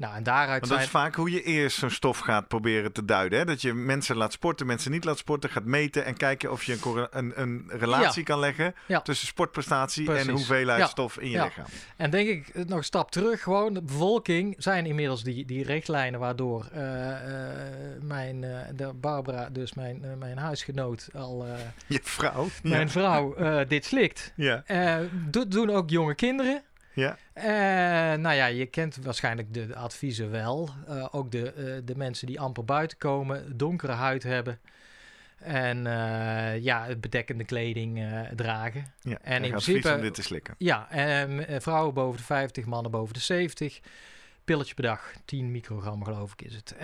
Nou, 0.00 0.14
en 0.14 0.22
daaruit 0.22 0.68
dat 0.68 0.80
is 0.80 0.88
vaak 0.88 1.14
hoe 1.14 1.30
je 1.30 1.42
eerst 1.42 1.78
zo'n 1.78 1.90
stof 1.90 2.18
gaat 2.18 2.48
proberen 2.48 2.92
te 2.92 3.04
duiden. 3.04 3.38
Hè? 3.38 3.44
Dat 3.44 3.60
je 3.62 3.72
mensen 3.74 4.16
laat 4.16 4.32
sporten, 4.32 4.66
mensen 4.66 4.90
niet 4.90 5.04
laat 5.04 5.18
sporten, 5.18 5.50
gaat 5.50 5.64
meten 5.64 6.04
en 6.04 6.16
kijken 6.16 6.50
of 6.52 6.62
je 6.64 6.78
een, 6.82 7.08
een, 7.10 7.32
een 7.40 7.64
relatie 7.68 8.22
kan 8.22 8.38
leggen 8.38 8.74
Ja. 8.86 9.00
tussen 9.00 9.26
sportprestatie 9.26 10.04
Precies. 10.04 10.26
en 10.26 10.32
hoeveelheid 10.32 10.78
Ja. 10.80 10.86
stof 10.86 11.18
in 11.18 11.26
je 11.30 11.36
Ja. 11.36 11.44
lichaam. 11.44 11.64
En 11.96 12.10
denk 12.10 12.28
ik 12.28 12.48
eh, 12.48 12.64
nog 12.64 12.78
een 12.78 12.84
stap 12.84 13.10
terug, 13.10 13.42
gewoon 13.42 13.74
de 13.74 13.82
bevolking 13.82 14.54
zijn 14.58 14.86
inmiddels 14.86 15.22
die, 15.22 15.44
die 15.44 15.64
richtlijnen 15.64 16.20
waardoor 16.20 16.66
eh, 16.72 17.10
eh, 17.10 18.02
mijn, 18.02 18.40
de 18.74 18.92
Barbara, 18.94 19.48
dus 19.50 19.74
mijn, 19.74 20.04
mijn 20.18 20.38
huisgenoot, 20.38 21.08
al 21.14 21.46
Je 21.86 22.00
vrouw. 22.02 22.48
mijn 22.62 22.90
vrouw, 22.90 23.34
dit 23.64 23.84
slikt. 23.84 24.32
Ja. 24.36 24.62
Doen 25.48 25.70
ook 25.70 25.90
jonge 25.90 26.14
kinderen. 26.14 26.62
Ja. 27.00 27.16
Eh, 27.32 28.18
nou 28.18 28.34
ja, 28.36 28.46
je 28.46 28.66
kent 28.66 28.96
waarschijnlijk 29.02 29.54
de, 29.54 29.66
de 29.66 29.76
adviezen 29.76 30.30
wel. 30.30 30.68
Eh, 30.88 31.06
ook 31.10 31.30
de, 31.30 31.52
eh, 31.52 31.64
de 31.84 31.96
mensen 31.96 32.26
die 32.26 32.40
amper 32.40 32.64
buiten 32.64 32.98
komen, 32.98 33.56
donkere 33.56 33.92
huid 33.92 34.22
hebben. 34.22 34.58
En 35.38 35.86
eh, 35.86 36.58
ja, 36.62 36.84
het 36.84 37.00
bedekkende 37.00 37.44
kleding 37.44 38.08
dragen. 38.36 38.92
ja. 39.00 39.10
En 39.10 39.18
En 39.22 39.36
in 39.36 39.44
in 39.44 39.50
principe- 39.50 39.94
om 39.94 40.00
dit 40.00 40.14
te 40.14 40.22
slikken. 40.22 40.54
Ja, 40.58 40.90
eh, 40.90 41.60
vrouwen 41.60 41.94
boven 41.94 42.16
de 42.18 42.24
50, 42.24 42.64
mannen 42.64 42.90
boven 42.90 43.14
de 43.14 43.20
70. 43.20 43.80
Pilletje 44.44 44.74
per 44.74 44.84
dag, 44.84 45.12
10 45.24 45.50
microgram 45.50 46.04
geloof 46.04 46.32
ik 46.32 46.42
is 46.42 46.54
het. 46.54 46.74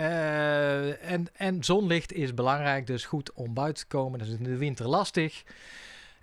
En, 1.01 1.27
en 1.37 1.65
zonlicht 1.65 2.13
is 2.13 2.35
belangrijk, 2.35 2.87
dus 2.87 3.05
goed 3.05 3.33
om 3.33 3.55
buiten 3.55 3.83
te 3.89 3.97
komen. 3.97 4.19
Dat 4.19 4.29
is 4.29 4.35
in 4.35 4.45
de 4.45 4.57
winter 4.57 4.87
lastig. 4.89 5.43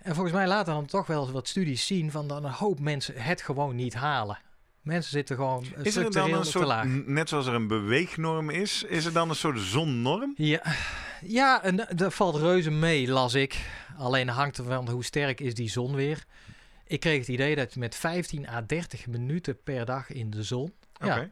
En 0.04 0.14
volgens 0.14 0.34
mij 0.34 0.46
laten 0.46 0.74
dan 0.74 0.86
toch 0.86 1.06
wel 1.06 1.22
eens 1.22 1.30
wat 1.32 1.48
studies 1.48 1.86
zien 1.86 2.10
van 2.10 2.28
dat 2.28 2.44
een 2.44 2.50
hoop 2.50 2.80
mensen 2.80 3.14
het 3.22 3.42
gewoon 3.42 3.76
niet 3.76 3.94
halen. 3.94 4.38
Mensen 4.82 5.10
zitten 5.10 5.36
gewoon 5.36 5.64
Is 5.82 5.96
er 5.96 6.10
dan 6.10 6.32
een 6.32 6.42
te 6.42 6.50
soort, 6.50 6.66
laag. 6.66 6.84
net 7.06 7.28
zoals 7.28 7.46
er 7.46 7.54
een 7.54 7.66
beweegnorm 7.66 8.50
is, 8.50 8.82
is 8.82 9.04
er 9.04 9.12
dan 9.12 9.28
een 9.28 9.34
soort 9.34 9.58
zonnorm? 9.60 10.34
Ja, 10.36 10.62
ja 11.22 11.62
en 11.62 11.76
da- 11.76 11.88
dat 11.94 12.14
valt 12.14 12.36
reuze 12.36 12.70
mee, 12.70 13.08
las 13.08 13.34
ik. 13.34 13.60
Alleen 13.98 14.28
hangt 14.28 14.58
er 14.58 14.64
van 14.64 14.88
hoe 14.88 15.04
sterk 15.04 15.40
is 15.40 15.54
die 15.54 15.68
zon 15.70 15.94
weer. 15.94 16.24
Ik 16.86 17.00
kreeg 17.00 17.18
het 17.18 17.28
idee 17.28 17.54
dat 17.56 17.74
je 17.74 17.80
met 17.80 17.94
15 17.94 18.48
à 18.48 18.62
30 18.66 19.06
minuten 19.06 19.62
per 19.62 19.84
dag 19.84 20.10
in 20.10 20.30
de 20.30 20.42
zon, 20.42 20.72
ja, 21.00 21.28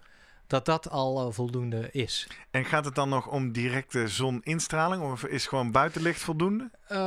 dat 0.53 0.65
dat 0.65 0.91
al 0.91 1.27
eh, 1.27 1.33
voldoende 1.33 1.89
is. 1.93 2.29
En 2.51 2.65
gaat 2.65 2.85
het 2.85 2.95
dan 2.95 3.09
nog 3.09 3.27
om 3.27 3.53
directe 3.53 4.09
zoninstraling 4.09 5.03
of 5.03 5.25
is 5.25 5.47
gewoon 5.47 5.71
buitenlicht 5.71 6.21
voldoende? 6.21 6.71
Eh, 6.89 6.99
ja, 6.99 7.05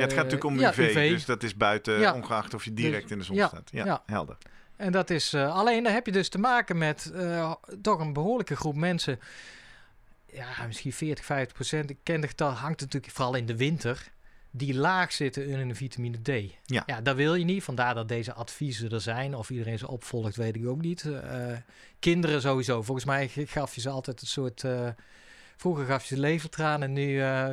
het 0.00 0.12
gaat 0.12 0.14
natuurlijk 0.24 0.44
om 0.44 0.58
ja, 0.58 0.68
UV, 0.76 1.10
dus 1.10 1.24
dat 1.24 1.42
is 1.42 1.56
buiten, 1.56 2.00
Ja. 2.00 2.14
ongeacht 2.14 2.54
of 2.54 2.64
je 2.64 2.74
direct 2.74 3.02
Dus- 3.02 3.10
in 3.12 3.18
de 3.18 3.24
zon 3.24 3.36
ja, 3.36 3.46
staat. 3.46 3.70
Ja, 3.72 4.02
helder. 4.06 4.36
En 4.76 4.92
dat 4.92 5.10
is 5.10 5.32
eh, 5.32 5.54
alleen, 5.54 5.82
dan 5.84 5.92
heb 5.92 6.06
je 6.06 6.12
dus 6.12 6.28
te 6.28 6.38
maken 6.38 6.78
met 6.78 7.10
eh, 7.14 7.52
toch 7.82 8.00
een 8.00 8.12
behoorlijke 8.12 8.56
groep 8.56 8.76
mensen. 8.76 9.20
Ja, 10.32 10.46
misschien 10.66 10.92
40, 10.92 11.24
50 11.24 11.54
procent. 11.54 11.90
Ik 11.90 11.98
ken 12.02 12.28
getal, 12.28 12.50
hangt 12.50 12.80
natuurlijk 12.80 13.12
vooral 13.12 13.34
in 13.34 13.46
de 13.46 13.56
winter. 13.56 14.12
Die 14.56 14.74
laag 14.74 15.12
zitten 15.12 15.46
in 15.46 15.58
hun 15.58 15.76
vitamine 15.76 16.22
D. 16.22 16.28
Ja. 16.64 16.82
ja, 16.86 17.00
dat 17.00 17.16
wil 17.16 17.34
je 17.34 17.44
niet. 17.44 17.64
Vandaar 17.64 17.94
dat 17.94 18.08
deze 18.08 18.32
adviezen 18.34 18.90
er 18.90 19.00
zijn. 19.00 19.34
Of 19.34 19.50
iedereen 19.50 19.78
ze 19.78 19.88
opvolgt, 19.88 20.36
weet 20.36 20.56
ik 20.56 20.66
ook 20.66 20.80
niet. 20.80 21.04
Eh, 21.04 21.52
kinderen 21.98 22.40
sowieso. 22.40 22.82
Volgens 22.82 23.06
mij 23.06 23.28
gaf 23.28 23.74
je 23.74 23.80
ze 23.80 23.88
altijd 23.90 24.20
een 24.20 24.26
soort. 24.26 24.64
eh, 24.64 24.88
vroeger 25.56 25.84
gaf 25.86 26.04
je 26.04 26.14
ze 26.14 26.20
levertranen. 26.20 26.92
Nu, 26.92 27.20
eh, 27.20 27.48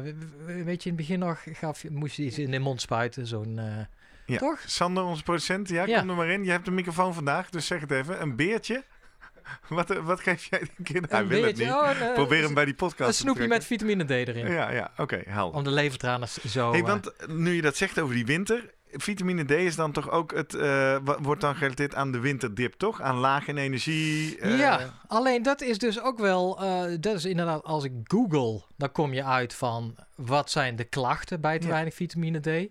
weet 0.46 0.84
je, 0.84 0.90
in 0.90 0.96
het 0.96 1.06
begin 1.08 1.20
nog 1.20 1.44
gaf 1.52 1.82
je, 1.82 1.92
moest 1.92 2.16
je 2.16 2.24
iets 2.24 2.40
in 2.40 2.52
de 2.52 2.60
mond 2.60 2.82
spuiten. 2.82 3.28
Zo'n. 3.28 3.60
Ja. 4.26 4.38
Toch? 4.38 4.60
Sander, 4.66 5.04
onze 5.04 5.24
producent, 5.24 5.70
ja, 5.70 5.86
Ja. 5.86 6.00
kom 6.00 6.10
er 6.10 6.16
maar 6.16 6.30
in. 6.30 6.44
Je 6.44 6.52
hebt 6.52 6.66
de 6.66 6.72
microfoon 6.72 7.14
vandaag, 7.14 7.50
dus 7.50 7.66
zeg 7.66 7.82
het 7.82 7.92
even. 7.92 8.22
Een 8.22 8.36
beertje? 8.36 8.84
Wat, 9.70 9.90
eh, 9.90 10.06
wat 10.06 10.20
geef 10.20 10.46
jij 10.46 10.60
de 10.60 10.84
kinderen? 10.84 11.18
Hij 11.18 11.28
wil 11.28 11.44
het 11.44 11.58
niet. 11.58 11.68
oh, 11.68 11.90
een, 11.90 12.08
eh, 12.08 12.14
Probeer 12.14 12.44
hem 12.44 12.54
bij 12.54 12.66
die 12.66 12.74
podcast 12.74 13.10
Een 13.10 13.16
snoepje 13.16 13.48
met 13.48 13.66
vitamine 13.66 14.04
D 14.06 14.10
erin. 14.10 14.52
Ja, 14.52 14.72
ja, 14.72 14.92
oké. 14.98 15.24
Om 15.52 15.64
de 15.64 15.72
levertranen 15.72 16.28
zo... 16.48 16.72
Hey, 16.72 16.80
eh, 16.80 16.86
want 16.86 17.12
nu 17.28 17.54
je 17.54 17.62
dat 17.62 17.76
zegt 17.76 18.00
over 18.00 18.16
die 18.16 18.26
winter, 18.26 18.74
vitamine 18.92 19.46
D 19.46 19.52
is 19.52 19.76
dan 19.76 19.92
toch 19.92 20.10
ook 20.10 20.34
het, 20.34 20.54
wordt 21.22 21.42
dan 21.42 21.56
gerelateerd 21.56 21.96
aan 21.96 22.12
de 22.12 22.20
winterdip, 22.20 22.74
toch? 22.74 23.02
Aan 23.02 23.18
laag 23.18 23.48
in 23.48 23.58
energie. 23.58 24.48
ja, 24.58 24.94
alleen 25.08 25.44
dat 25.44 25.62
is 25.62 25.78
dus 25.78 26.02
ook 26.02 26.20
wel... 26.20 26.60
dat 27.00 27.16
is 27.16 27.26
inderdaad, 27.26 27.64
als 27.64 27.84
ik 27.84 27.92
google, 28.04 28.62
dan 28.78 28.92
kom 28.92 29.14
je 29.14 29.24
uit 29.24 29.54
van... 29.54 29.96
wat 30.16 30.52
zijn 30.52 30.76
de 30.76 30.84
klachten 30.84 31.42
bij 31.42 31.60
te 31.60 31.66
Ja. 31.66 31.72
weinig 31.72 31.94
vitamine 31.94 32.40
D? 32.40 32.70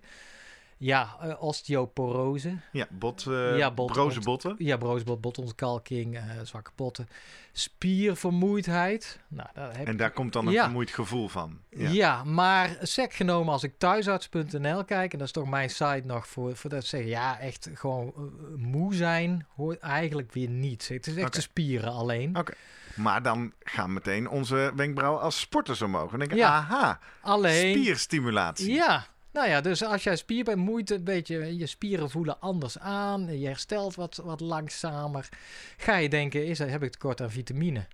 Ja, 0.82 1.16
eh, 1.20 1.42
osteoporose. 1.42 2.56
Ja, 2.72 2.86
bot, 2.90 3.26
eh 3.26 3.56
Ja, 3.56 3.70
bot- 3.70 3.92
broze 3.92 4.14
bot- 4.20 4.24
botten. 4.24 4.54
Ja, 4.58 4.76
broosbot, 4.76 5.20
botontkalking, 5.20 6.16
eh 6.16 6.22
zwakke 6.42 6.70
botten. 6.76 7.08
Spiervermoeidheid. 7.52 9.20
Nou, 9.28 9.48
daar 9.54 9.76
heb 9.76 9.86
En 9.86 9.96
daar 9.96 10.10
komt 10.10 10.32
dan 10.32 10.46
een 10.46 10.52
Ja. 10.52 10.62
vermoeid 10.62 10.90
gevoel 10.90 11.28
van. 11.28 11.58
Ja. 11.70 11.88
Ja. 11.90 12.24
maar 12.24 12.76
sec 12.82 13.12
genomen 13.12 13.52
als 13.52 13.62
ik 13.62 13.74
thuisarts.nl 13.78 14.84
kijk, 14.84 15.12
en 15.12 15.18
dat 15.18 15.26
is 15.26 15.32
toch 15.32 15.48
mijn 15.48 15.70
site 15.70 16.02
nog 16.04 16.26
voor, 16.26 16.56
voor 16.56 16.70
dat 16.70 16.82
ze 16.82 16.88
zeggen, 16.88 17.10
ja, 17.10 17.38
echt 17.38 17.68
gewoon 17.74 18.12
moe 18.56 18.94
zijn, 18.94 19.46
hoort 19.56 19.78
eigenlijk 19.78 20.32
weer 20.32 20.48
niet. 20.48 20.88
Het 20.88 21.06
is 21.06 21.16
echt 21.16 21.34
de 21.34 21.40
spieren 21.40 21.92
alleen. 21.92 22.36
Oké. 22.36 22.52
Maar 22.94 23.22
dan 23.22 23.52
gaan 23.62 23.92
meteen 23.92 24.28
onze 24.28 24.72
wenkbrauwen 24.76 25.20
als 25.22 25.40
sporters 25.40 25.82
omhoog. 25.82 26.12
En 26.12 26.18
denken, 26.18 26.36
Ja. 26.36 26.48
aha, 26.48 26.98
Alleen, 27.20 27.78
spierstimulatie. 27.78 28.72
ja, 28.72 29.06
nou 29.32 29.48
ja, 29.48 29.60
dus 29.60 29.84
als 29.84 30.02
jij 30.02 30.16
spierpijn 30.16 30.58
moeite, 30.58 30.94
een 30.94 31.04
beetje, 31.04 31.56
je 31.58 31.66
spieren 31.66 32.10
voelen 32.10 32.40
anders 32.40 32.78
aan, 32.78 33.38
je 33.38 33.46
herstelt 33.46 33.94
wat, 33.94 34.20
wat 34.24 34.40
langzamer, 34.40 35.28
ga 35.76 35.96
je 35.96 36.08
denken, 36.08 36.46
is, 36.46 36.58
heb 36.58 36.82
ik 36.82 36.90
tekort 36.92 37.20
aan 37.20 37.30
vitamine? 37.30 37.86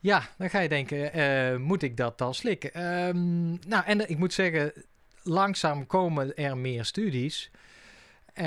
Ja, 0.00 0.22
dan 0.38 0.50
ga 0.50 0.60
je 0.60 0.68
denken, 0.68 1.12
eh, 1.12 1.56
moet 1.56 1.82
ik 1.82 1.96
dat 1.96 2.18
dan 2.18 2.34
slikken? 2.34 2.74
Ehm, 2.74 3.48
nou, 3.48 3.84
en 3.84 4.08
ik 4.10 4.18
moet 4.18 4.32
zeggen, 4.32 4.72
langzaam 5.22 5.86
komen 5.86 6.36
er 6.36 6.56
meer 6.56 6.84
studies. 6.84 7.50
eh, 8.34 8.44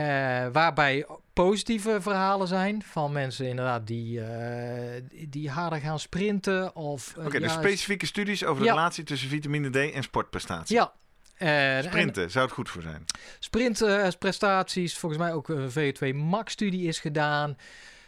waarbij 0.51 1.05
positieve 1.33 1.97
verhalen 2.01 2.47
zijn 2.47 2.83
van 2.83 3.11
mensen 3.11 3.47
inderdaad 3.47 3.87
die, 3.87 4.21
eh, 4.25 5.01
die- 5.29 5.49
harder 5.49 5.79
gaan 5.79 5.99
sprinten. 5.99 6.75
Of, 6.75 7.13
Oké, 7.17 7.29
dus 7.29 7.39
juist- 7.39 7.55
specifieke 7.55 8.05
studies 8.05 8.43
over 8.45 8.61
de 8.61 8.67
Ja. 8.67 8.73
relatie 8.73 9.03
tussen 9.03 9.29
vitamine 9.29 9.69
D 9.69 9.93
en 9.93 10.03
sportprestatie. 10.03 10.75
Ja. 10.75 10.93
Eh, 11.41 11.77
en- 11.77 11.83
Sprinten, 11.83 12.31
zou 12.31 12.45
het 12.45 12.53
goed 12.53 12.69
voor 12.69 12.81
zijn? 12.81 13.05
sprintprestaties, 13.39 14.97
volgens 14.97 15.21
mij 15.21 15.33
ook 15.33 15.49
een 15.49 15.71
VO2 15.71 16.13
max-studie 16.15 16.87
is 16.87 16.99
gedaan. 16.99 17.57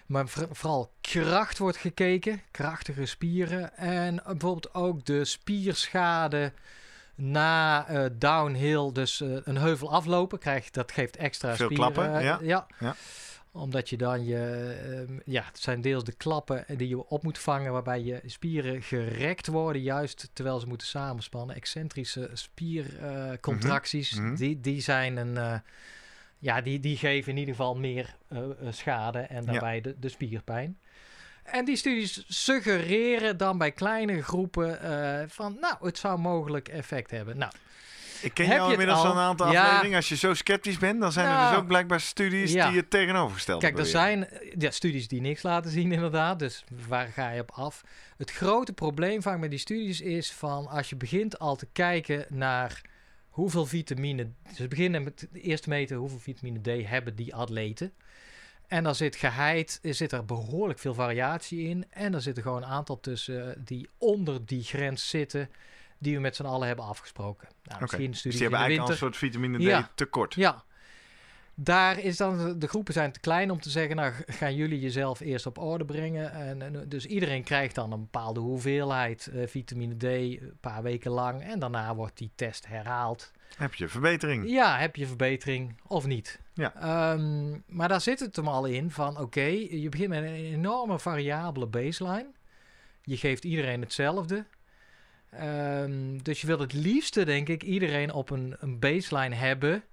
Maar 0.05 0.27
voor- 0.27 0.47
vooral 0.51 0.93
kracht 1.01 1.57
wordt 1.57 1.77
gekeken, 1.77 2.41
krachtige 2.51 3.05
spieren. 3.05 3.77
En 3.77 4.15
bijvoorbeeld 4.15 4.73
ook 4.73 5.05
de 5.05 5.25
spierschade 5.25 6.53
na 7.15 7.87
eh, 7.87 8.05
downhill, 8.13 8.91
dus 8.91 9.21
eh, 9.21 9.29
een 9.43 9.57
heuvel 9.57 9.91
aflopen, 9.91 10.39
krijg, 10.39 10.69
dat 10.69 10.91
geeft 10.91 11.15
extra 11.15 11.55
Veel 11.55 11.65
spieren. 11.69 11.91
klappen, 11.93 12.17
eh, 12.17 12.23
ja. 12.47 12.67
Ja. 12.79 12.95
Omdat 13.55 13.89
je 13.89 13.97
dan 13.97 14.25
je, 14.25 14.75
ehm, 14.83 15.19
ja, 15.25 15.43
het 15.43 15.59
zijn 15.59 15.81
deels 15.81 16.03
de 16.03 16.11
klappen 16.13 16.65
die 16.77 16.87
je 16.87 17.09
op 17.09 17.23
moet 17.23 17.37
vangen, 17.39 17.71
waarbij 17.71 18.01
je 18.03 18.21
spieren 18.25 18.81
gerekt 18.81 19.47
worden, 19.47 19.81
juist 19.81 20.29
terwijl 20.33 20.59
ze 20.59 20.67
moeten 20.67 20.87
samenspannen. 20.87 21.55
Excentrische 21.55 22.29
spiercontracties, 22.33 24.11
Mhm, 24.11 24.25
mhm. 24.25 24.35
die, 24.35 24.59
die 24.59 24.81
zijn 24.81 25.17
een, 25.17 25.37
eh, 25.37 25.59
ja, 26.39 26.61
die, 26.61 26.79
die 26.79 26.97
geven 26.97 27.31
in 27.31 27.37
ieder 27.37 27.55
geval 27.55 27.75
meer 27.75 28.15
eh, 28.27 28.39
eh, 28.39 28.51
schade 28.69 29.19
en 29.19 29.45
daarbij 29.45 29.81
de, 29.81 29.95
de 29.99 30.09
spierpijn. 30.09 30.79
En 31.43 31.65
die 31.65 31.75
studies 31.75 32.25
suggereren 32.27 33.37
dan 33.37 33.57
bij 33.57 33.71
kleine 33.71 34.21
groepen 34.21 34.79
van, 35.29 35.57
nou, 35.59 35.75
het 35.81 35.97
zou 35.97 36.19
mogelijk 36.19 36.67
effect 36.67 37.11
hebben. 37.11 37.37
Nou, 37.37 37.51
Ik 38.23 38.33
ken 38.33 38.47
jou 38.47 38.65
je 38.65 38.71
inmiddels 38.71 38.99
al? 38.99 39.11
een 39.11 39.17
aantal 39.17 39.51
Ja. 39.51 39.63
afleveringen. 39.63 39.97
Als 39.97 40.09
je 40.09 40.15
zo 40.15 40.33
sceptisch 40.33 40.77
bent, 40.77 41.01
dan 41.01 41.11
zijn 41.11 41.27
er 41.27 41.49
dus 41.49 41.57
ook 41.57 41.67
blijkbaar 41.67 42.01
studies 42.01 42.51
ja. 42.51 42.69
die 42.69 42.77
het 42.79 42.89
tegenovergestelde 42.89 43.65
Kijk, 43.65 43.77
er 43.77 43.85
zijn 43.85 44.27
ja, 44.57 44.71
studies 44.71 45.07
die 45.07 45.21
niks 45.21 45.43
laten 45.43 45.71
zien, 45.71 45.91
inderdaad. 45.91 46.39
Dus 46.39 46.63
waar 46.87 47.07
ga 47.07 47.29
je 47.29 47.41
op 47.41 47.51
af? 47.51 47.83
Het 48.17 48.31
grote 48.31 48.73
probleem 48.73 49.21
vaak 49.21 49.39
met 49.39 49.49
die 49.49 49.59
studies 49.59 50.01
is 50.01 50.31
van 50.31 50.67
als 50.67 50.89
je 50.89 50.95
begint 50.95 51.39
al 51.39 51.55
te 51.55 51.67
kijken 51.73 52.25
naar 52.29 52.81
hoeveel 53.29 53.65
vitamine. 53.65 54.27
Ze 54.55 54.67
beginnen 54.67 55.03
met 55.03 55.27
eerst 55.33 55.67
meten 55.67 55.97
hoeveel 55.97 56.19
vitamine 56.19 56.59
D 56.61 56.87
hebben 56.87 57.15
die 57.15 57.35
atleten. 57.35 57.93
En 58.67 58.83
dan 58.83 58.95
zit 58.95 59.15
geheid, 59.15 59.79
er 59.81 59.93
zit 59.93 60.11
er 60.11 60.25
behoorlijk 60.25 60.79
veel 60.79 60.93
variatie 60.93 61.67
in. 61.69 61.85
En 61.89 62.13
er 62.13 62.21
zitten 62.21 62.43
gewoon 62.43 62.63
een 62.63 62.69
aantal 62.69 62.99
tussen 62.99 63.61
die 63.65 63.89
onder 63.97 64.45
die 64.45 64.63
grens 64.63 65.09
zitten, 65.09 65.49
die 66.03 66.15
we 66.15 66.21
met 66.21 66.35
z'n 66.35 66.45
allen 66.45 66.67
hebben 66.67 66.85
afgesproken. 66.85 67.47
Nou, 67.63 67.83
Oké, 67.83 67.97
misschien 67.97 68.09
Dus 68.11 68.21
die 68.23 68.41
hebben 68.41 68.59
eigenlijk 68.59 68.87
al 68.87 68.91
een 68.93 68.99
soort 69.01 69.17
vitamine 69.17 69.57
D 69.57 69.61
Ja. 69.61 69.89
tekort. 69.95 70.33
Ja. 70.33 70.63
Daar 71.55 71.99
is 71.99 72.17
dan, 72.17 72.59
de- 72.59 72.67
groepen 72.67 72.93
zijn 72.93 73.11
te 73.11 73.19
klein 73.19 73.51
om 73.51 73.59
te 73.61 73.69
zeggen, 73.69 73.95
nou 73.95 74.13
gaan 74.27 74.55
jullie 74.55 74.79
jezelf 74.79 75.19
eerst 75.19 75.45
op 75.45 75.57
orde 75.57 75.85
brengen. 75.85 76.31
En, 76.31 76.61
en, 76.61 76.89
dus 76.89 77.05
iedereen 77.05 77.43
krijgt 77.43 77.75
dan 77.75 77.91
een 77.91 77.99
bepaalde 77.99 78.39
hoeveelheid 78.39 79.27
eh, 79.27 79.47
vitamine 79.47 79.97
D 79.97 80.03
een 80.03 80.57
paar 80.61 80.83
weken 80.83 81.11
lang. 81.11 81.43
En 81.43 81.59
daarna 81.59 81.95
wordt 81.95 82.17
die 82.17 82.31
test 82.35 82.67
herhaald. 82.67 83.31
Heb 83.57 83.73
je 83.73 83.87
verbetering? 83.87 84.49
Ja, 84.49 84.77
heb 84.77 84.95
je 84.95 85.07
verbetering 85.07 85.79
of 85.87 86.05
niet? 86.05 86.39
Ja. 86.53 86.73
Ehm, 86.75 87.51
maar 87.67 87.87
daar 87.87 88.01
zit 88.01 88.19
het 88.19 88.35
hem 88.35 88.47
al 88.47 88.65
in 88.65 88.91
van, 88.91 89.19
oké, 89.19 89.45
je 89.69 89.87
begint 89.89 90.09
met 90.09 90.23
een 90.23 90.33
enorme 90.33 90.99
variabele 90.99 91.67
baseline. 91.67 92.27
Je 93.03 93.17
geeft 93.17 93.43
iedereen 93.45 93.81
hetzelfde. 93.81 94.45
Ehm, 95.37 96.17
dus 96.21 96.41
je 96.41 96.47
wilt 96.47 96.59
het 96.59 96.73
liefste, 96.73 97.25
denk 97.25 97.49
ik, 97.49 97.63
iedereen 97.63 98.13
op 98.13 98.29
een, 98.29 98.55
een 98.59 98.79
baseline 98.79 99.35
hebben. 99.35 99.83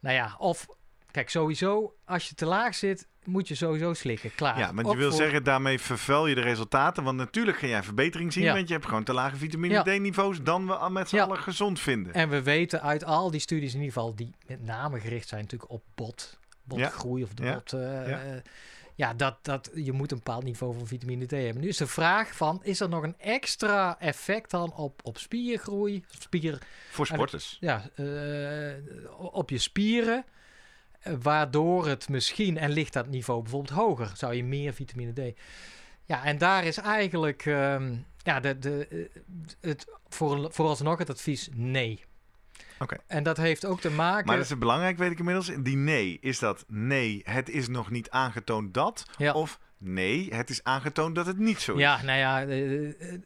Nou 0.00 0.14
ja, 0.14 0.34
of, 0.38 0.66
kijk, 1.10 1.30
sowieso, 1.30 1.94
als 2.04 2.28
je 2.28 2.34
te 2.34 2.46
laag 2.46 2.74
zit, 2.74 3.06
moet 3.24 3.48
je 3.48 3.54
sowieso 3.54 3.94
slikken. 3.94 4.34
Klaar. 4.34 4.58
Ja, 4.58 4.74
want 4.74 4.86
Ook 4.86 4.92
je 4.92 4.98
wil 4.98 5.08
voor- 5.10 5.18
zeggen, 5.20 5.44
daarmee 5.44 5.78
vervuil 5.80 6.26
je 6.26 6.34
de 6.34 6.40
resultaten. 6.40 7.04
Want 7.04 7.16
natuurlijk 7.16 7.58
ga 7.58 7.66
jij 7.66 7.82
verbetering 7.82 8.32
zien, 8.32 8.44
Ja. 8.44 8.54
want 8.54 8.66
je 8.68 8.74
hebt 8.74 8.86
gewoon 8.86 9.04
te 9.04 9.12
lage 9.12 9.36
vitamine 9.36 9.74
Ja. 9.74 9.82
D-niveaus 9.82 10.42
dan 10.42 10.66
we 10.66 10.74
al 10.76 10.90
met 10.90 11.08
z'n 11.08 11.16
Ja. 11.16 11.24
allen 11.24 11.38
gezond 11.38 11.80
vinden. 11.80 12.12
En 12.14 12.28
we 12.28 12.42
weten 12.42 12.82
uit 12.82 13.04
al 13.04 13.30
die 13.30 13.40
studies 13.40 13.74
in 13.74 13.80
ieder 13.80 13.92
geval, 13.92 14.14
die 14.14 14.34
met 14.46 14.62
name 14.64 15.00
gericht 15.00 15.28
zijn 15.28 15.40
natuurlijk 15.40 15.70
op 15.70 15.82
bot, 15.94 16.38
botgroei 16.64 17.22
of 17.22 17.34
de 17.34 17.52
bot. 17.52 17.72
eh, 17.72 18.36
Ja. 18.96 19.14
dat, 19.14 19.38
dat, 19.42 19.70
je 19.74 19.92
moet 19.92 20.10
een 20.10 20.16
bepaald 20.16 20.44
niveau 20.44 20.74
van 20.74 20.86
vitamine 20.86 21.26
D 21.26 21.30
hebben. 21.30 21.62
Nu 21.62 21.68
is 21.68 21.76
de 21.76 21.86
vraag 21.86 22.36
van, 22.36 22.60
is 22.62 22.80
er 22.80 22.88
nog 22.88 23.02
een 23.02 23.18
extra 23.18 24.00
effect 24.00 24.50
dan 24.50 24.74
op, 24.74 25.00
op 25.04 25.18
spiergroei? 25.18 26.04
Spier, 26.18 26.62
Voor 26.90 27.06
sporters. 27.06 27.56
ja, 27.60 27.90
eh, 27.94 29.34
op 29.34 29.50
je 29.50 29.58
spieren, 29.58 30.24
eh, 31.00 31.12
waardoor 31.22 31.86
het 31.86 32.08
misschien, 32.08 32.58
en 32.58 32.70
ligt 32.70 32.92
dat 32.92 33.06
niveau 33.06 33.42
bijvoorbeeld 33.42 33.78
hoger, 33.78 34.10
zou 34.14 34.34
je 34.34 34.44
meer 34.44 34.72
vitamine 34.72 35.12
D. 35.32 35.38
Ja, 36.04 36.24
en 36.24 36.38
daar 36.38 36.64
is 36.64 36.76
eigenlijk, 36.76 37.46
ehm, 37.46 37.96
ja, 38.22 38.40
de, 38.40 38.58
de, 38.58 38.86
eh, 38.90 39.20
het, 39.60 39.86
voor, 40.08 40.52
vooralsnog 40.52 40.98
het 40.98 41.10
advies 41.10 41.48
nee. 41.52 42.04
Oké. 42.78 42.96
En 43.06 43.22
dat 43.22 43.36
heeft 43.36 43.64
ook 43.64 43.80
te 43.80 43.90
maken... 43.90 44.26
Maar 44.26 44.36
dat 44.36 44.44
is 44.44 44.58
belangrijk, 44.58 44.98
weet 44.98 45.10
ik 45.10 45.18
inmiddels. 45.18 45.50
Die 45.58 45.76
nee, 45.76 46.18
is 46.20 46.38
dat 46.38 46.64
nee, 46.68 47.20
het 47.24 47.48
is 47.48 47.68
nog 47.68 47.90
niet 47.90 48.10
aangetoond 48.10 48.74
dat? 48.74 49.04
Ja. 49.18 49.32
Of 49.32 49.58
nee, 49.78 50.34
het 50.34 50.50
is 50.50 50.64
aangetoond 50.64 51.14
dat 51.14 51.26
het 51.26 51.38
niet 51.38 51.60
zo 51.60 51.74
is? 51.74 51.80
Ja, 51.80 52.02
nou 52.02 52.18
ja, 52.18 52.42
eh, 52.42 52.88
eh, 52.88 53.20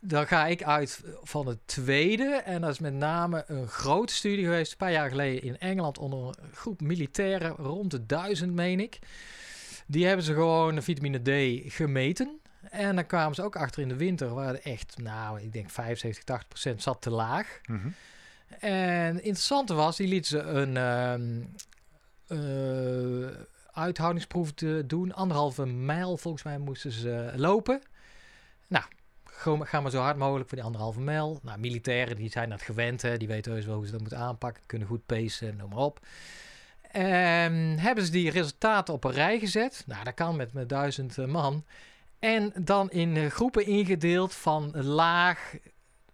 dan 0.00 0.26
ga 0.26 0.46
ik 0.46 0.62
uit 0.62 1.04
van 1.22 1.46
het 1.46 1.58
tweede. 1.64 2.42
En 2.44 2.60
dat 2.60 2.70
is 2.70 2.78
met 2.78 2.94
name 2.94 3.44
een 3.46 3.68
grote 3.68 4.14
studie 4.14 4.44
geweest, 4.44 4.72
een 4.72 4.78
paar 4.78 4.92
jaar 4.92 5.08
geleden 5.08 5.42
in 5.42 5.58
Engeland, 5.58 5.98
onder 5.98 6.26
een 6.26 6.52
groep 6.52 6.80
militairen, 6.80 7.50
rond 7.50 7.90
de 7.90 8.06
duizend, 8.06 8.52
meen 8.52 8.80
ik. 8.80 8.98
Die 9.86 10.06
hebben 10.06 10.24
ze 10.24 10.32
gewoon 10.32 10.82
vitamine 10.82 11.18
D 11.18 11.62
gemeten. 11.72 12.40
En 12.70 12.94
dan 12.94 13.06
kwamen 13.06 13.34
ze 13.34 13.42
ook 13.42 13.56
achter 13.56 13.82
in 13.82 13.88
de 13.88 13.96
winter, 13.96 14.34
waar 14.34 14.54
echt, 14.54 14.94
nou, 15.02 15.40
ik 15.40 15.52
denk 15.52 15.70
75, 15.70 16.24
80 16.24 16.48
procent 16.48 16.82
zat 16.82 17.02
te 17.02 17.10
laag. 17.10 17.60
Mhm. 17.66 17.88
En 18.58 19.14
het 19.14 19.24
interessante 19.24 19.74
was, 19.74 19.96
die 19.96 20.08
lieten 20.08 20.30
ze 20.30 20.38
een 20.38 20.76
eh, 22.26 23.44
uithoudingsproef 23.72 24.54
doen. 24.84 25.12
Anderhalve 25.12 25.66
mijl 25.66 26.16
volgens 26.16 26.42
mij 26.42 26.58
moesten 26.58 26.92
ze 26.92 27.32
lopen. 27.36 27.82
Nou, 28.68 28.84
gewoon, 29.24 29.66
ga 29.66 29.80
maar 29.80 29.90
zo 29.90 30.00
hard 30.00 30.16
mogelijk 30.16 30.48
voor 30.48 30.58
die 30.58 30.66
anderhalve 30.66 31.00
mijl. 31.00 31.40
Nou, 31.42 31.58
militairen 31.58 32.16
die 32.16 32.30
zijn 32.30 32.50
dat 32.50 32.62
gewend, 32.62 33.02
hè, 33.02 33.16
die 33.16 33.28
weten 33.28 33.52
heus 33.52 33.66
wel 33.66 33.76
hoe 33.76 33.84
ze 33.86 33.90
dat 33.92 34.00
moeten 34.00 34.18
aanpakken. 34.18 34.62
Kunnen 34.66 34.88
goed 34.88 35.06
pacen, 35.06 35.56
noem 35.56 35.68
maar 35.68 35.78
op. 35.78 36.00
En 36.90 37.78
hebben 37.78 38.04
ze 38.04 38.10
die 38.10 38.30
resultaten 38.30 38.94
op 38.94 39.04
een 39.04 39.12
rij 39.12 39.38
gezet. 39.38 39.84
Nou, 39.86 40.04
dat 40.04 40.14
kan 40.14 40.36
met, 40.36 40.52
met 40.52 40.68
duizend 40.68 41.18
eh, 41.18 41.26
man. 41.26 41.64
En 42.18 42.52
dan 42.54 42.90
in 42.90 43.16
eh, 43.16 43.26
groepen 43.26 43.66
ingedeeld 43.66 44.34
van 44.34 44.70
laag, 44.82 45.54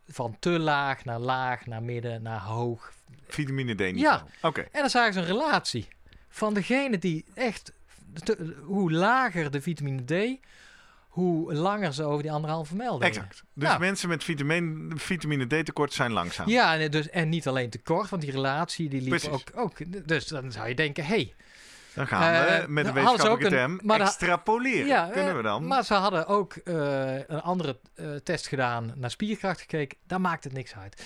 van 0.09 0.37
te 0.38 0.51
laag 0.51 1.05
naar 1.05 1.19
laag, 1.19 1.67
naar 1.67 1.83
midden, 1.83 2.23
naar 2.23 2.41
hoog. 2.41 2.93
Vitamine 3.29 3.75
D-niveau. 3.75 3.99
Ja. 3.99 4.27
Oké. 4.43 4.61
En 4.61 4.81
dan 4.81 4.91
zagen 4.91 5.12
ze 5.12 5.19
een 5.19 5.25
relatie 5.27 5.88
van 6.29 6.55
degene 6.55 6.99
die 6.99 7.25
echt, 7.35 7.73
te- 8.25 8.57
hoe 8.65 8.93
lager 8.93 9.51
de 9.51 9.61
vitamine 9.62 10.03
D, 10.05 10.41
hoe 11.09 11.55
langer 11.55 11.93
ze 11.95 12.05
over 12.05 12.23
die 12.23 12.33
anderhalve 12.33 12.75
mijl 12.77 12.93
deden. 12.99 13.09
Exact. 13.09 13.45
Dus 13.55 13.69
Ja. 13.69 13.79
mensen 13.79 14.09
met 14.09 14.25
vitamine, 14.25 14.97
vitamine 14.97 15.47
D-tekort 15.47 15.93
zijn 15.93 16.12
langzaam. 16.12 16.49
Ja, 16.49 16.77
en, 16.79 16.91
dus, 16.91 17.09
en 17.11 17.29
niet 17.29 17.49
alleen 17.49 17.71
tekort, 17.71 18.09
want 18.11 18.23
die 18.23 18.31
relatie 18.31 18.88
die 18.88 19.01
liep 19.01 19.09
Precies. 19.09 19.29
ook, 19.29 19.51
ook. 19.55 20.07
Dus 20.07 20.27
dan 20.27 20.53
zou 20.53 20.69
je 20.69 20.75
denken, 20.75 21.05
hé, 21.05 21.15
hey, 21.15 21.35
Dan 21.94 22.07
gaan 22.07 22.20
we 22.33 22.38
Eh, 22.38 22.66
met 22.66 22.87
een 22.87 22.92
wetenschappelijke 22.92 23.48
term 23.48 23.81
extrapoleren. 23.90 24.87
Ja, 24.87 25.09
Kunnen 25.12 25.31
eh, 25.31 25.37
we 25.37 25.42
dan? 25.42 25.66
Maar 25.66 25.85
ze 25.85 25.94
hadden 25.94 26.26
ook 26.26 26.55
eh, 26.55 27.14
een 27.14 27.40
andere 27.40 27.78
test 28.24 28.46
gedaan, 28.46 28.92
naar 28.96 29.11
spierkracht 29.11 29.61
gekeken. 29.61 29.98
Daar 30.07 30.20
maakt 30.20 30.44
het 30.44 30.52
niks 30.52 30.76
uit. 30.76 31.02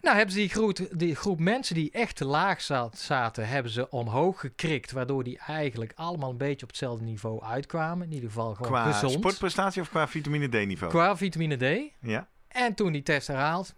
Nou, 0.00 0.16
hebben 0.16 0.34
ze 0.34 0.40
die 0.40 0.48
groep, 0.48 0.78
die 0.92 1.14
groep 1.16 1.40
mensen 1.40 1.74
die 1.74 1.90
echt 1.90 2.16
te 2.16 2.24
laag 2.24 2.60
zat, 2.60 2.98
zaten, 2.98 3.48
hebben 3.48 3.72
ze 3.72 3.90
omhoog 3.90 4.40
gekrikt. 4.40 4.92
Waardoor 4.92 5.24
die 5.24 5.38
eigenlijk 5.46 5.92
allemaal 5.94 6.30
een 6.30 6.36
beetje 6.36 6.62
op 6.62 6.68
hetzelfde 6.68 7.04
niveau 7.04 7.42
uitkwamen. 7.44 8.06
In 8.06 8.12
ieder 8.12 8.28
geval 8.28 8.54
gewoon 8.54 8.72
Qua 8.72 8.92
gezond. 8.92 9.12
sportprestatie 9.12 9.82
of 9.82 9.88
qua 9.88 10.08
vitamine 10.08 10.48
D-niveau? 10.48 10.92
Qua 10.92 11.16
vitamine 11.16 11.56
D. 11.56 11.92
Ja. 12.00 12.28
En 12.48 12.74
toen 12.74 12.92
die 12.92 13.02
test 13.02 13.26
herhaald. 13.26 13.74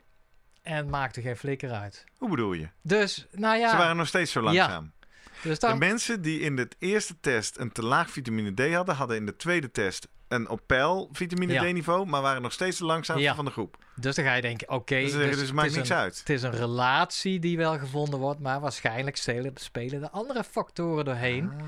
En 0.62 0.88
maakte 0.88 1.20
geen 1.20 1.36
flikker 1.36 1.70
uit. 1.70 2.04
Hoe 2.16 2.28
bedoel 2.28 2.52
je? 2.52 2.68
Dus, 2.82 3.26
nou 3.32 3.58
ja. 3.58 3.70
Ze 3.70 3.76
waren 3.76 3.96
nog 3.96 4.06
steeds 4.06 4.32
zo 4.32 4.40
langzaam. 4.40 4.92
Dus 5.42 5.58
De 5.58 5.74
mensen 5.74 6.22
die 6.22 6.40
in 6.40 6.56
de 6.56 6.68
eerste 6.78 7.14
test 7.20 7.58
een 7.58 7.72
te 7.72 7.84
laag 7.84 8.10
vitamine 8.10 8.54
D 8.54 8.74
hadden, 8.74 8.94
hadden 8.94 9.16
in 9.16 9.26
de 9.26 9.36
tweede 9.36 9.70
test 9.70 10.08
een 10.28 10.48
op 10.48 10.60
peil 10.66 11.08
vitamine 11.12 11.52
Ja. 11.52 11.62
D-niveau, 11.70 12.06
maar 12.06 12.22
waren 12.22 12.42
nog 12.42 12.52
steeds 12.52 12.78
de 12.78 12.84
langzaamste 12.84 13.26
Ja. 13.26 13.34
van 13.34 13.44
de 13.44 13.50
groep. 13.50 13.76
dus 13.96 14.14
dan 14.14 14.24
ga 14.24 14.34
je 14.34 14.42
denken, 14.42 14.68
oké. 14.70 14.94
dus 15.00 15.10
ze 15.10 15.16
zeggen, 15.18 15.36
dus 15.38 15.46
het 15.46 15.52
maakt 15.56 15.68
is 15.70 15.74
niks 15.76 15.88
een- 15.88 15.96
uit. 15.96 16.18
Het 16.18 16.30
is 16.30 16.42
een 16.42 16.50
relatie 16.56 17.38
die 17.38 17.56
wel 17.56 17.78
gevonden 17.78 18.18
wordt, 18.18 18.40
maar 18.40 18.60
waarschijnlijk 18.60 19.16
spelen, 19.16 19.52
spelen 19.54 20.02
er 20.02 20.10
andere 20.10 20.44
factoren 20.44 21.04
doorheen. 21.04 21.50
Ah. 21.50 21.64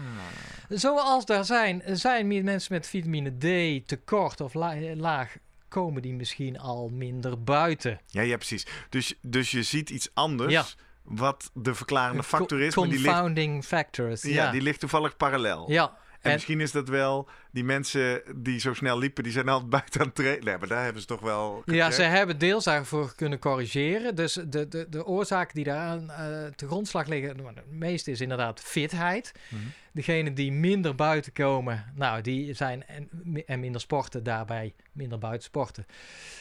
Zoals 0.68 1.24
daar 1.24 1.44
zijn, 1.44 1.82
er 1.82 1.96
zijn 1.96 2.26
meer 2.26 2.44
mensen 2.44 2.72
met 2.72 2.87
vitamine 2.87 3.30
D 3.38 3.88
tekort 3.88 4.40
of 4.40 4.54
la- 4.54 4.94
laag, 4.96 5.37
komen 5.68 6.02
die 6.02 6.12
misschien 6.14 6.58
al 6.58 6.88
minder 6.88 7.42
buiten. 7.42 8.00
Ja, 8.06 8.22
ja, 8.22 8.37
precies. 8.37 8.66
Dus, 8.88 9.14
dus 9.20 9.50
je 9.50 9.62
ziet 9.62 9.90
iets 9.90 10.11
anders 10.14 10.52
Ja. 10.52 10.64
Wat 11.03 11.51
de 11.55 11.75
verklarende 11.75 12.23
factor 12.23 12.61
is, 12.61 12.75
maar 12.77 12.85
die 12.88 12.99
ligt, 12.99 13.07
Confounding 13.07 13.65
factors. 13.65 14.23
ja, 14.23 14.31
Ja, 14.45 14.51
die 14.51 14.61
ligt 14.62 14.81
toevallig 14.81 15.17
parallel. 15.17 15.65
ja. 15.71 15.97
En, 16.22 16.28
En- 16.30 16.32
misschien 16.37 16.61
is 16.61 16.72
dat 16.72 16.88
wel 16.88 17.28
die 17.50 17.64
mensen 17.64 18.22
die 18.37 18.61
zo 18.61 18.74
snel 18.74 18.98
liepen, 18.98 19.22
die 19.22 19.32
zijn 19.32 19.48
altijd 19.48 19.70
buiten 19.80 20.00
aan 20.00 20.06
het 20.06 20.14
trainen. 20.14 20.44
Nee, 20.44 20.58
maar 20.58 20.68
daar 20.68 20.82
hebben 20.85 21.00
ze 21.02 21.08
toch 21.08 21.20
wel. 21.20 21.62
Ja, 21.64 21.90
ze 21.90 22.02
hebben 22.02 22.38
deels 22.38 22.64
daarvoor 22.64 23.14
kunnen 23.14 23.38
corrigeren. 23.38 24.14
Dus 24.14 24.32
de, 24.32 24.68
de, 24.68 24.87
de 24.90 25.06
oorzaken 25.06 25.54
die 25.54 25.64
daaraan 25.64 26.11
eh 26.11 26.52
te 26.54 26.66
grondslag 26.66 27.06
liggen, 27.06 27.37
nou, 27.37 27.48
het 27.54 27.70
meeste 27.70 28.11
is 28.11 28.20
inderdaad 28.20 28.61
fitheid. 28.61 29.32
Mhm. 29.48 29.62
Degenen 29.92 30.35
die 30.35 30.52
minder 30.52 30.94
buiten 30.94 31.32
komen, 31.32 31.92
nou, 31.94 32.20
die 32.20 32.54
zijn 32.54 32.87
en, 32.87 33.08
en 33.46 33.61
minder 33.61 33.80
sporten 33.80 34.22
daarbij, 34.22 34.74
minder 34.92 35.18
buiten 35.18 35.42
sporten, 35.42 35.87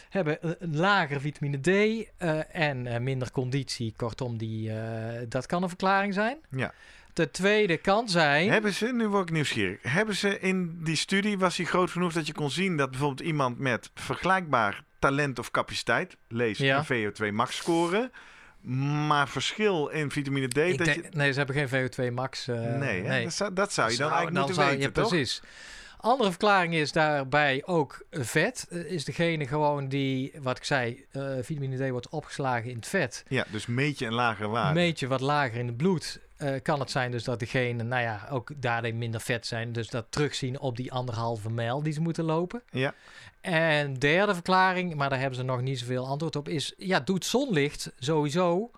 hebben 0.09 0.41
eh, 0.41 0.51
lager 0.59 1.21
vitamine 1.21 1.59
D 1.61 1.67
eh, 2.17 2.55
en 2.55 3.03
minder 3.03 3.31
conditie. 3.31 3.93
Kortom, 3.97 4.37
die, 4.37 4.71
dat 5.27 5.45
kan 5.45 5.63
een 5.63 5.69
verklaring 5.69 6.13
zijn. 6.13 6.37
Ja. 6.49 6.73
De 7.13 7.32
tweede 7.32 7.78
kan 7.78 8.10
zijn. 8.10 8.50
Hebben 8.50 8.74
ze, 8.74 8.93
nu 8.93 9.08
word 9.08 9.28
ik 9.30 9.36
nieuwsgierig, 9.36 9.78
hebben 9.82 10.15
ze 10.15 10.39
in 10.39 10.80
die 10.84 10.95
studie, 10.95 11.38
was 11.38 11.56
die 11.56 11.65
groot 11.65 11.89
genoeg 11.91 12.13
dat 12.13 12.28
je 12.28 12.34
kon 12.34 12.52
zien 12.52 12.78
dat 12.78 12.89
bijvoorbeeld 12.89 13.28
iemand 13.28 13.60
met 13.60 13.89
vergelijkbaar 13.95 14.84
talent 15.00 15.39
of 15.39 15.52
capaciteit, 15.52 16.17
lees 16.28 16.58
Ja. 16.58 16.84
een 16.88 17.12
VO2 17.13 17.34
max 17.34 17.56
scoren, 17.56 18.12
maar 19.08 19.30
verschil 19.30 19.88
in 19.88 20.12
vitamine 20.12 20.47
D, 20.47 20.58
Ik 20.58 20.78
dat 20.78 20.86
denk- 20.88 21.04
je... 21.04 21.10
Nee, 21.17 21.32
ze 21.32 21.38
hebben 21.38 21.67
geen 21.69 21.89
VO2 22.10 22.13
max. 22.13 22.47
eh, 22.47 22.56
nee? 22.76 23.24
Dat, 23.24 23.34
zou, 23.34 23.54
dat 23.54 23.74
zou 23.74 23.91
je 23.91 23.97
dan 23.97 24.08
Zou- 24.10 24.19
eigenlijk 24.19 24.38
moeten 24.38 24.56
zou 24.56 24.67
weten, 24.67 24.82
je 24.84 24.91
toch? 24.91 25.08
Precies. 25.10 25.41
Andere 25.97 26.30
verklaring 26.30 26.74
is 26.74 26.91
daarbij 26.91 27.62
ook 27.65 28.06
vet. 28.12 28.67
Eh, 28.69 28.91
is 28.91 29.06
degene 29.06 29.47
gewoon 29.47 29.88
die, 29.88 30.32
wat 30.41 30.58
ik 30.58 30.63
zei, 30.63 31.06
eh, 31.12 31.24
vitamine 31.41 31.88
D 31.88 31.89
wordt 31.89 32.10
opgeslagen 32.10 32.69
in 32.69 32.76
het 32.76 32.88
vet. 32.88 33.24
Ja, 33.28 33.45
dus 33.52 33.65
meet 33.65 34.00
je 34.00 34.06
een 34.06 34.13
lagere 34.13 34.47
waarde. 34.47 34.74
Meet 34.80 35.00
je 35.00 35.08
wat 35.08 35.21
lager 35.21 35.60
in 35.60 35.67
het 35.67 35.78
bloed. 35.78 36.19
Eh, 36.41 36.62
kan 36.62 36.80
het 36.80 36.91
zijn 36.91 37.12
dus 37.12 37.23
dat 37.23 37.39
degene, 37.39 37.84
nou 37.84 38.01
ja, 38.01 38.27
ook 38.32 38.51
daarin 38.56 38.97
minder 38.97 39.21
vet 39.21 39.45
zijn. 39.47 39.71
Dus 39.71 39.89
dat 39.89 40.06
terugzien 40.10 40.60
op 40.60 40.75
die 40.75 40.91
anderhalve 40.91 41.49
mijl 41.49 41.84
die 41.84 41.93
ze 41.93 42.01
moeten 42.01 42.23
lopen. 42.23 42.63
Ja. 42.69 42.93
En 43.41 43.93
derde 43.93 44.34
verklaring, 44.34 44.95
maar 44.95 45.10
daar 45.10 45.19
hebben 45.19 45.38
ze 45.38 45.43
nog 45.43 45.62
niet 45.62 45.80
zoveel 45.80 46.08
antwoord 46.08 46.36
op, 46.36 46.49
is 46.49 46.73
ja, 46.77 46.99
doet 46.99 47.25
zonlicht 47.25 47.91
sowieso. 47.99 48.71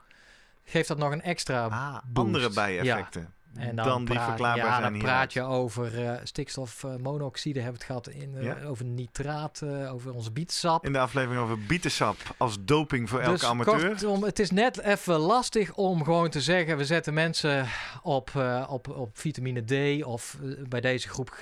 Geeft 0.64 0.88
dat 0.88 0.98
nog 0.98 1.12
een 1.12 1.22
extra 1.22 1.66
Ah, 1.66 1.98
andere 2.14 2.50
bijeffecten. 2.50 3.33
En 3.56 3.76
dan, 3.76 4.06
die 4.06 4.14
praat- 4.14 4.28
verklaarbaar 4.28 4.66
ja, 4.66 4.80
zijn 4.80 4.94
dan 4.94 5.02
praat 5.02 5.34
je 5.34 5.42
over 5.42 6.06
eh, 6.06 6.20
stikstofmonoxide, 6.24 7.60
hebben 7.60 7.80
we 7.80 7.94
het 7.94 8.04
gehad, 8.04 8.24
in, 8.24 8.38
eh, 8.38 8.44
Ja. 8.44 8.64
over 8.68 8.86
nitraat, 8.86 9.62
eh, 9.62 9.94
over 9.94 10.14
ons 10.14 10.34
bietsap. 10.34 10.86
In 10.86 10.94
de 10.94 11.00
aflevering 11.00 11.42
over 11.42 11.60
bietensap 11.60 12.16
als 12.38 12.58
doping 12.60 13.10
voor 13.10 13.20
elke 13.20 13.32
dus 13.32 13.44
amateur. 13.44 13.88
kortom, 13.88 14.24
het 14.24 14.40
is 14.40 14.52
net 14.52 14.80
even 14.80 15.16
lastig 15.16 15.74
om 15.74 16.04
gewoon 16.04 16.30
te 16.30 16.42
zeggen... 16.42 16.78
we 16.78 16.86
zetten 16.86 17.14
mensen 17.14 17.68
op, 18.02 18.32
op, 18.68 18.88
op 18.88 19.18
vitamine 19.18 19.62
D. 20.00 20.04
Of 20.04 20.38
bij 20.70 20.82
deze 20.82 21.10
groep 21.10 21.40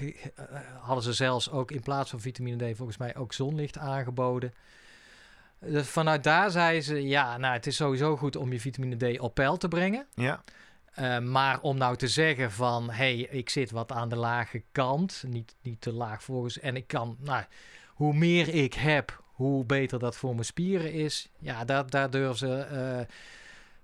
hadden 0.82 1.04
ze 1.04 1.14
zelfs 1.14 1.52
ook 1.52 1.72
in 1.72 1.82
plaats 1.82 2.10
van 2.10 2.20
vitamine 2.20 2.72
D... 2.72 2.78
volgens 2.78 2.98
mij 2.98 3.16
ook 3.16 3.34
zonlicht 3.34 3.78
aangeboden. 3.78 4.54
Dus 5.60 5.88
vanuit 5.88 6.24
daar 6.24 6.52
zeiden 6.52 6.84
ze... 6.84 7.08
ja, 7.08 7.38
nou, 7.38 7.54
het 7.54 7.68
is 7.68 7.76
sowieso 7.76 8.18
goed 8.18 8.36
om 8.36 8.52
je 8.52 8.60
vitamine 8.60 9.16
D 9.16 9.20
op 9.20 9.34
peil 9.34 9.58
te 9.58 9.68
brengen. 9.68 10.06
Ja, 10.16 10.44
Uh, 11.00 11.20
maar 11.20 11.62
om 11.62 11.78
nou 11.78 11.96
te 11.96 12.08
zeggen 12.08 12.52
van, 12.52 12.90
hey, 12.90 13.16
ik 13.16 13.50
zit 13.50 13.72
wat 13.72 13.92
aan 13.92 14.10
de 14.10 14.16
lage 14.16 14.64
kant, 14.72 15.24
niet, 15.28 15.56
niet 15.62 15.82
te 15.82 15.94
laag 15.94 16.24
volgens, 16.24 16.60
en 16.60 16.76
ik 16.76 16.88
kan, 16.88 17.18
nou, 17.20 17.44
hoe 17.88 18.14
meer 18.14 18.48
ik 18.54 18.74
heb, 18.74 19.24
hoe 19.32 19.66
beter 19.66 20.00
dat 20.00 20.16
voor 20.16 20.34
mijn 20.34 20.46
spieren 20.46 20.94
is. 20.94 21.30
Ja, 21.40 21.66
daar, 21.66 21.90
daar 21.90 22.10
durven 22.10 22.38
ze, 22.38 22.56
eh, 22.56 23.16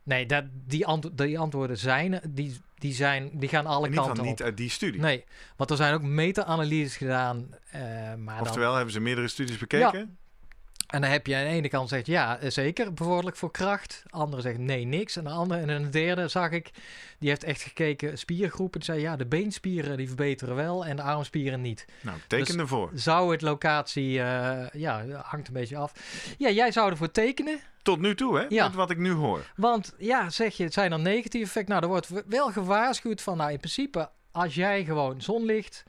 nee, 0.04 0.26
dat, 0.26 0.44
die, 0.52 0.86
ant 0.86 1.18
die 1.18 1.40
antwoorden 1.40 1.78
zijn, 1.78 2.22
die, 2.30 2.62
die 2.76 2.94
zijn, 2.94 3.30
die 3.34 3.50
gaan 3.50 3.66
alle 3.66 3.90
kanten 3.90 4.24
niet 4.24 4.44
uit 4.44 4.58
die 4.58 4.70
studie. 4.70 5.02
Nee, 5.02 5.24
want 5.56 5.70
er 5.70 5.78
zijn 5.78 5.94
ook 5.94 6.02
meta-analyses 6.02 6.98
gedaan, 6.98 7.50
eh, 7.72 7.82
maar 8.16 8.38
dan, 8.38 8.48
Oftewel, 8.48 8.76
hebben 8.76 8.94
ze 8.94 9.00
meerdere 9.00 9.28
studies 9.28 9.58
bekeken? 9.58 10.18
En 10.88 11.02
dan 11.02 11.10
heb 11.10 11.28
je 11.28 11.36
aan 11.36 11.44
de 11.44 11.50
ene 11.50 11.68
kant 11.68 11.90
zegt 11.90 12.06
ja, 12.06 12.38
eh, 12.38 12.50
zeker 12.50 12.94
bevorderlijk 12.94 13.36
voor 13.36 13.52
kracht. 13.52 14.04
Andere 14.10 14.42
zegt 14.42 14.58
nee, 14.58 14.86
niks. 14.86 15.16
En 15.16 15.24
de 15.24 15.30
andere 15.30 15.62
en 15.62 15.70
een 15.70 15.92
derde 15.92 16.28
zag 16.28 16.52
ik, 16.52 16.70
die 17.20 17.30
heeft 17.30 17.44
echt 17.44 17.62
gekeken 17.62 18.18
spiergroepen. 18.18 18.80
Die 18.80 18.90
zei 18.90 19.02
ja, 19.02 19.16
de 19.16 19.26
beenspieren 19.26 19.98
die 19.98 20.08
verbeteren 20.08 20.56
wel 20.56 20.86
en 20.86 20.96
de 20.96 21.02
armspieren 21.02 21.62
niet. 21.62 21.86
Nou, 22.02 22.18
teken 22.28 22.46
Dus- 22.46 22.56
ervoor. 22.56 22.92
Zou 22.94 23.32
het 23.32 23.42
locatie, 23.42 24.22
eh, 24.22 24.70
ja, 24.72 25.06
hangt 25.24 25.48
een 25.48 25.54
beetje 25.54 25.78
af. 25.78 25.94
Ja, 26.38 26.50
jij 26.50 26.72
zou 26.72 26.92
ervoor 26.92 27.12
tekenen. 27.12 27.60
Tot 27.82 28.00
nu 28.00 28.16
toe, 28.16 28.38
hè? 28.38 28.46
Ja. 28.50 28.64
Met 28.68 28.76
wat 28.76 28.90
ik 28.90 28.98
nu 28.98 29.12
hoor. 29.12 29.52
Want 29.56 29.94
ja, 29.98 30.30
zeg 30.30 30.58
je, 30.58 30.64
het 30.64 30.74
zijn 30.74 30.90
dan 30.90 31.02
negatieve 31.02 31.48
effecten. 31.48 31.72
Nou, 31.72 31.84
er 31.84 31.90
wordt 31.90 32.28
wel 32.28 32.52
gewaarschuwd 32.52 33.22
van, 33.22 33.38
nou 33.38 33.52
in 33.52 33.58
principe, 33.60 34.10
als 34.32 34.56
jij 34.56 34.86
gewoon 34.86 35.22
zonlicht, 35.22 35.84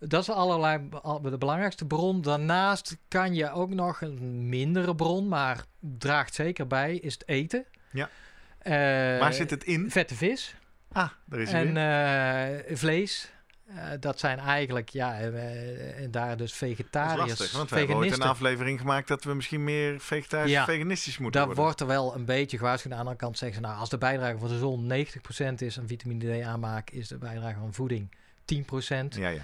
dat 0.00 0.22
is 0.22 0.30
allerlei 0.30 0.88
al- 1.02 1.20
de 1.20 1.38
belangrijkste 1.38 1.84
bron. 1.86 2.20
Daarnaast 2.22 2.96
kan 3.08 3.34
je 3.34 3.50
ook 3.52 3.70
nog 3.70 4.00
een 4.00 4.48
mindere 4.48 4.94
bron, 4.94 5.28
maar 5.28 5.64
draagt 5.80 6.34
zeker 6.34 6.66
bij, 6.66 6.96
is 6.96 7.12
het 7.12 7.28
eten. 7.28 7.64
Ja. 7.92 8.08
Eh, 8.58 8.72
Waar 9.20 9.32
zit 9.32 9.50
het 9.50 9.64
in? 9.64 9.90
Vette 9.90 10.14
vis 10.14 10.54
Ah, 10.92 11.08
daar 11.24 11.40
is 11.40 11.52
en 11.52 11.76
eh, 11.76 12.76
vlees. 12.76 13.32
Eh, 13.66 13.84
dat 14.00 14.18
zijn 14.18 14.38
eigenlijk, 14.38 14.88
ja, 14.88 15.18
en 15.20 16.10
daar 16.10 16.28
dus 16.28 16.38
Dat 16.38 16.46
is 16.48 16.54
vegetariërs, 16.76 17.28
lastig, 17.28 17.52
want 17.52 17.70
we 17.70 17.78
hebben 17.78 17.96
ooit 17.96 18.12
een 18.12 18.22
aflevering 18.22 18.80
gemaakt 18.80 19.08
dat 19.08 19.24
we 19.24 19.34
misschien 19.34 19.64
meer 19.64 20.00
vegetarisch 20.00 20.50
Ja. 20.50 20.64
veganistisch 20.64 21.18
moeten 21.18 21.32
Daar 21.40 21.46
worden. 21.46 21.64
wordt 21.64 21.80
er 21.80 21.86
wel 21.86 22.14
een 22.14 22.24
beetje 22.24 22.58
gewaarschuwd. 22.58 22.92
Aan 22.92 22.98
de 22.98 23.04
andere 23.04 23.24
kant 23.24 23.38
zeggen 23.38 23.56
ze, 23.60 23.66
nou, 23.66 23.78
als 23.80 23.88
de 23.88 23.98
bijdrage 23.98 24.38
van 24.38 24.48
de 24.48 24.58
zon 24.58 24.86
90% 24.86 25.62
is 25.62 25.78
aan 25.78 25.86
vitamine 25.86 26.38
D 26.40 26.42
aanmaak, 26.42 26.90
is 26.90 27.08
de 27.08 27.18
bijdrage 27.18 27.58
van 27.58 27.74
voeding 27.74 28.14
10%. 28.44 29.14
Ja, 29.16 29.28
ja. 29.28 29.42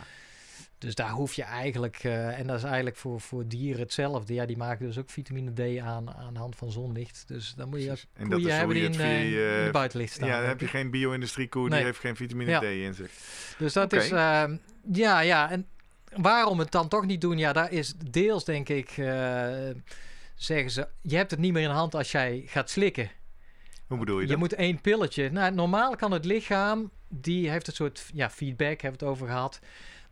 Dus 0.79 0.95
daar 0.95 1.11
hoef 1.11 1.35
je 1.35 1.43
eigenlijk, 1.43 1.97
eh, 2.03 2.39
en 2.39 2.47
dat 2.47 2.57
is 2.57 2.63
eigenlijk 2.63 2.97
voor, 2.97 3.21
voor 3.21 3.47
dieren 3.49 3.81
hetzelfde. 3.81 4.35
Ja, 4.35 4.47
die 4.47 4.57
maken 4.57 4.87
dus 4.87 4.99
ook 4.99 5.11
vitamine 5.11 5.53
D 5.53 5.79
aan 5.81 6.15
aan 6.15 6.33
de 6.35 6.39
hand 6.41 6.57
van 6.57 6.71
zonlicht. 6.71 7.25
Dus 7.27 7.55
dan 7.57 7.69
moet 7.69 7.81
je 7.81 7.87
Precies. 7.87 8.07
En 8.15 8.29
dat 8.29 8.41
is 8.41 8.47
hebben 8.47 8.77
je 8.77 8.83
die 8.83 8.91
het 8.91 8.99
in, 9.01 9.07
via 9.07 9.17
eh, 9.17 9.31
je- 9.31 9.57
in 9.59 9.65
de 9.65 9.71
buitenlicht 9.73 10.13
staan. 10.13 10.29
Ja, 10.29 10.39
dan 10.39 10.49
heb 10.49 10.61
je 10.61 10.67
geen 10.67 10.91
bio-industrie 10.91 11.49
koe, 11.49 11.71
die 11.71 11.79
heeft 11.83 11.99
geen 11.99 12.17
vitamine 12.17 12.51
Ja. 12.51 12.61
D 12.61 12.63
in 12.63 12.95
zich. 12.95 13.11
Dus 13.59 13.73
dat 13.73 13.93
is, 13.93 14.11
ehm, 14.11 14.57
ja, 14.93 15.21
ja. 15.21 15.51
En 15.51 15.67
waarom 16.17 16.59
het 16.59 16.71
dan 16.73 16.89
toch 16.89 17.07
niet 17.07 17.21
doen? 17.21 17.39
Ja, 17.39 17.53
daar 17.53 17.73
is 17.73 17.95
deels, 18.11 18.45
denk 18.45 18.69
ik, 18.69 18.89
eh, 18.91 19.49
zeggen 20.35 20.71
ze, 20.71 20.89
je 21.03 21.17
hebt 21.17 21.31
het 21.31 21.41
niet 21.41 21.53
meer 21.53 21.63
in 21.63 21.69
de 21.69 21.75
hand 21.75 21.95
als 21.95 22.11
jij 22.13 22.43
gaat 22.47 22.71
slikken. 22.71 23.11
Hoe 23.87 23.99
bedoel 23.99 24.17
je 24.17 24.23
Je 24.23 24.29
dat? 24.29 24.39
moet 24.39 24.53
één 24.55 24.81
pilletje. 24.81 25.31
Nou, 25.31 25.55
normaal 25.55 25.97
kan 25.97 26.13
het 26.13 26.25
lichaam, 26.25 26.91
die 27.09 27.51
heeft 27.51 27.67
een 27.67 27.73
soort 27.75 28.11
ja, 28.15 28.31
feedback, 28.31 28.81
hebben 28.81 29.01
we 29.01 29.07
het 29.07 29.15
over 29.15 29.27
gehad. 29.27 29.61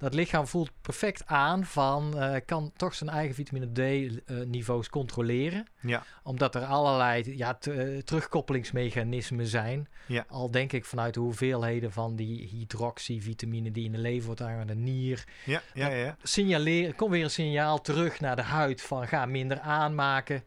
Dat 0.04 0.14
lichaam 0.14 0.46
voelt 0.46 0.70
perfect 0.80 1.26
aan 1.26 1.64
van, 1.64 2.18
eh, 2.18 2.40
kan 2.46 2.72
toch 2.76 2.94
zijn 2.94 3.10
eigen 3.10 3.34
vitamine 3.34 3.72
D-niveaus 3.72 4.88
controleren. 4.88 5.66
Ja. 5.80 6.02
Omdat 6.22 6.54
er 6.54 6.64
allerlei 6.64 7.36
ja, 7.36 7.58
eh, 7.60 7.98
terugkoppelingsmechanismen 7.98 9.46
zijn. 9.46 9.88
Ja. 10.06 10.24
Al 10.28 10.50
denk 10.50 10.72
ik 10.72 10.84
vanuit 10.84 11.14
de 11.14 11.20
hoeveelheden 11.20 11.92
van 11.92 12.16
die 12.16 12.48
hydroxyvitamine 12.48 13.70
die 13.70 13.84
in 13.84 13.92
de 13.92 13.98
lever 13.98 14.26
wordt 14.26 14.40
aangehouden, 14.40 14.76
de 14.76 14.82
nier. 14.82 15.24
Ja, 15.44 15.62
ja, 15.74 15.88
ja. 15.88 16.16
Signaleren, 16.22 16.94
kom 16.94 17.10
weer 17.10 17.24
een 17.24 17.30
signaal 17.30 17.80
terug 17.80 18.20
naar 18.20 18.36
de 18.36 18.42
huid 18.42 18.82
van 18.82 19.08
ga 19.08 19.26
minder 19.26 19.60
aanmaken. 19.60 20.44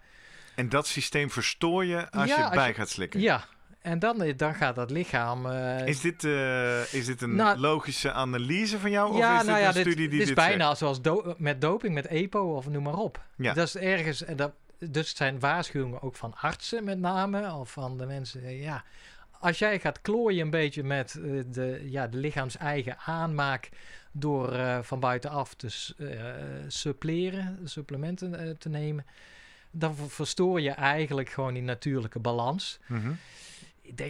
En 0.56 0.70
dat 0.70 0.88
systeem 0.88 1.30
verstoor 1.32 1.86
je 1.86 2.12
als 2.12 2.30
Ja, 2.30 2.38
je 2.38 2.44
als 2.46 2.56
bij 2.56 2.68
je- 2.68 2.74
gaat 2.74 2.90
slikken. 2.90 3.20
Ja, 3.20 3.44
en 3.82 4.00
dan, 4.00 4.22
eh, 4.22 4.38
dan 4.38 4.54
gaat 4.56 4.76
dat 4.76 4.92
lichaam... 4.92 5.46
eh, 5.46 5.88
Is 5.88 6.00
dit, 6.02 6.24
eh, 6.24 6.94
is 6.94 7.06
dit 7.06 7.22
een 7.22 7.36
Nou- 7.36 7.58
logische 7.58 8.12
analyse 8.12 8.80
van 8.80 8.92
jou? 8.92 9.12
Of 9.12 9.18
ja, 9.18 9.32
is 9.34 9.38
dit 9.40 9.48
nou 9.48 9.60
ja, 9.62 9.68
een 9.68 9.74
dit, 9.74 9.82
studie 9.82 9.98
die 10.10 10.10
dit 10.10 10.20
is 10.20 10.26
dit 10.28 10.36
bijna 10.36 10.76
zoals 10.76 11.02
do- 11.02 11.36
met 11.38 11.62
doping, 11.62 11.94
met 11.94 12.06
EPO 12.08 12.56
of 12.56 12.70
noem 12.70 12.84
maar 12.84 12.98
op. 12.98 13.22
Ja. 13.36 13.54
Dat 13.54 13.68
is 13.68 13.76
ergens, 13.76 14.24
en 14.24 14.36
dat, 14.36 14.52
dus 14.80 15.08
het 15.08 15.18
zijn 15.18 15.40
waarschuwingen 15.40 16.02
ook 16.02 16.16
van 16.16 16.34
artsen 16.42 16.84
met 16.84 17.00
name, 17.00 17.54
of 17.54 17.72
van 17.72 17.98
de 17.98 18.06
mensen, 18.06 18.56
ja. 18.58 18.84
Als 19.40 19.60
jij 19.60 19.80
gaat 19.80 20.02
klooien 20.02 20.42
een 20.42 20.50
beetje 20.50 20.84
met 20.84 21.20
de, 21.52 21.82
ja, 21.90 22.08
de 22.08 22.18
lichaams 22.18 22.58
eigen 22.58 22.98
aanmaak 23.06 23.70
door 24.12 24.54
van 24.84 25.00
buitenaf 25.00 25.54
te 25.54 25.68
suppleren, 26.68 27.60
supplementen 27.64 28.58
te 28.58 28.70
nemen, 28.70 29.06
dan 29.72 29.96
ver- 29.96 30.10
verstoor 30.10 30.62
je 30.62 30.72
eigenlijk 30.72 31.30
gewoon 31.30 31.54
die 31.54 31.64
natuurlijke 31.64 32.20
balans. 32.20 32.80
Denk, 32.88 33.04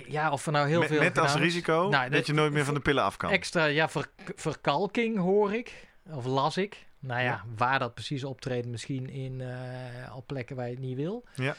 ja, 0.07 0.31
of 0.31 0.45
er 0.45 0.51
nou 0.51 0.67
heel 0.67 0.79
met, 0.79 0.87
veel 0.87 0.99
met 0.99 1.17
als 1.17 1.27
gedaan 1.31 1.43
risico 1.45 1.87
Nou, 1.91 2.09
dat 2.09 2.25
je 2.27 2.33
nooit 2.33 2.51
meer 2.53 2.65
van 2.65 2.73
de 2.73 2.79
pillen 2.79 3.03
af 3.03 3.17
kan. 3.17 3.31
Extra, 3.31 3.65
ja, 3.65 3.89
ver- 3.89 4.11
verkalking 4.35 5.17
hoor 5.17 5.53
ik. 5.53 5.87
Of 6.11 6.25
las 6.25 6.57
ik. 6.57 6.85
Nou 6.99 7.19
ja, 7.21 7.25
Ja. 7.25 7.43
waar 7.57 7.79
dat 7.79 7.93
precies 7.93 8.23
optreedt, 8.23 8.67
misschien 8.67 9.09
in, 9.09 9.41
eh, 9.41 10.15
op 10.15 10.27
plekken 10.27 10.55
waar 10.55 10.65
je 10.65 10.71
het 10.71 10.79
niet 10.81 10.95
wil. 10.95 11.23
Ja. 11.35 11.55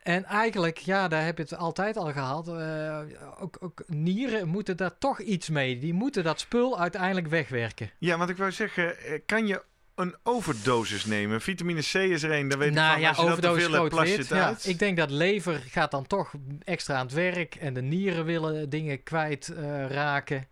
En 0.00 0.24
eigenlijk, 0.24 0.76
ja, 0.78 1.08
daar 1.08 1.24
heb 1.24 1.36
je 1.36 1.42
het 1.42 1.56
altijd 1.56 1.96
al 1.96 2.12
gehad. 2.12 2.48
eh, 2.48 3.00
ook, 3.40 3.56
ook 3.60 3.82
nieren 3.86 4.48
moeten 4.48 4.76
daar 4.76 4.98
toch 4.98 5.20
iets 5.20 5.48
mee. 5.48 5.78
Die 5.78 5.94
moeten 5.94 6.24
dat 6.24 6.40
spul 6.40 6.80
uiteindelijk 6.80 7.26
wegwerken. 7.26 7.90
Ja, 7.98 8.18
want 8.18 8.30
ik 8.30 8.36
wou 8.36 8.52
zeggen, 8.52 8.98
eh, 8.98 9.20
kan 9.26 9.46
je 9.46 9.62
een 10.00 10.14
overdosis 10.22 11.04
nemen? 11.04 11.40
Vitamine 11.40 11.80
C 11.80 11.94
is 11.94 12.22
er 12.22 12.30
één, 12.30 12.48
daar 12.48 12.58
weet 12.58 12.68
ik 12.68 12.74
nou 12.74 12.92
van. 12.92 13.00
ja, 13.00 13.08
Als 13.08 13.16
je 13.18 13.24
dat 13.24 13.40
te 13.40 13.48
overdosis 13.48 13.74
veel 13.74 13.82
hebt, 14.04 14.16
wit. 14.16 14.28
Ja, 14.28 14.46
uit. 14.46 14.66
ik 14.66 14.78
denk 14.78 14.96
dat 14.96 15.10
lever 15.10 15.62
gaat 15.68 15.90
dan 15.90 16.06
toch 16.06 16.32
extra 16.64 16.94
aan 16.96 17.04
het 17.06 17.14
werk. 17.14 17.54
En 17.54 17.74
de 17.74 17.82
nieren 17.82 18.24
willen 18.24 18.68
dingen 18.70 19.02
kwijt 19.02 19.48
eh, 19.48 19.86
raken. 19.86 20.46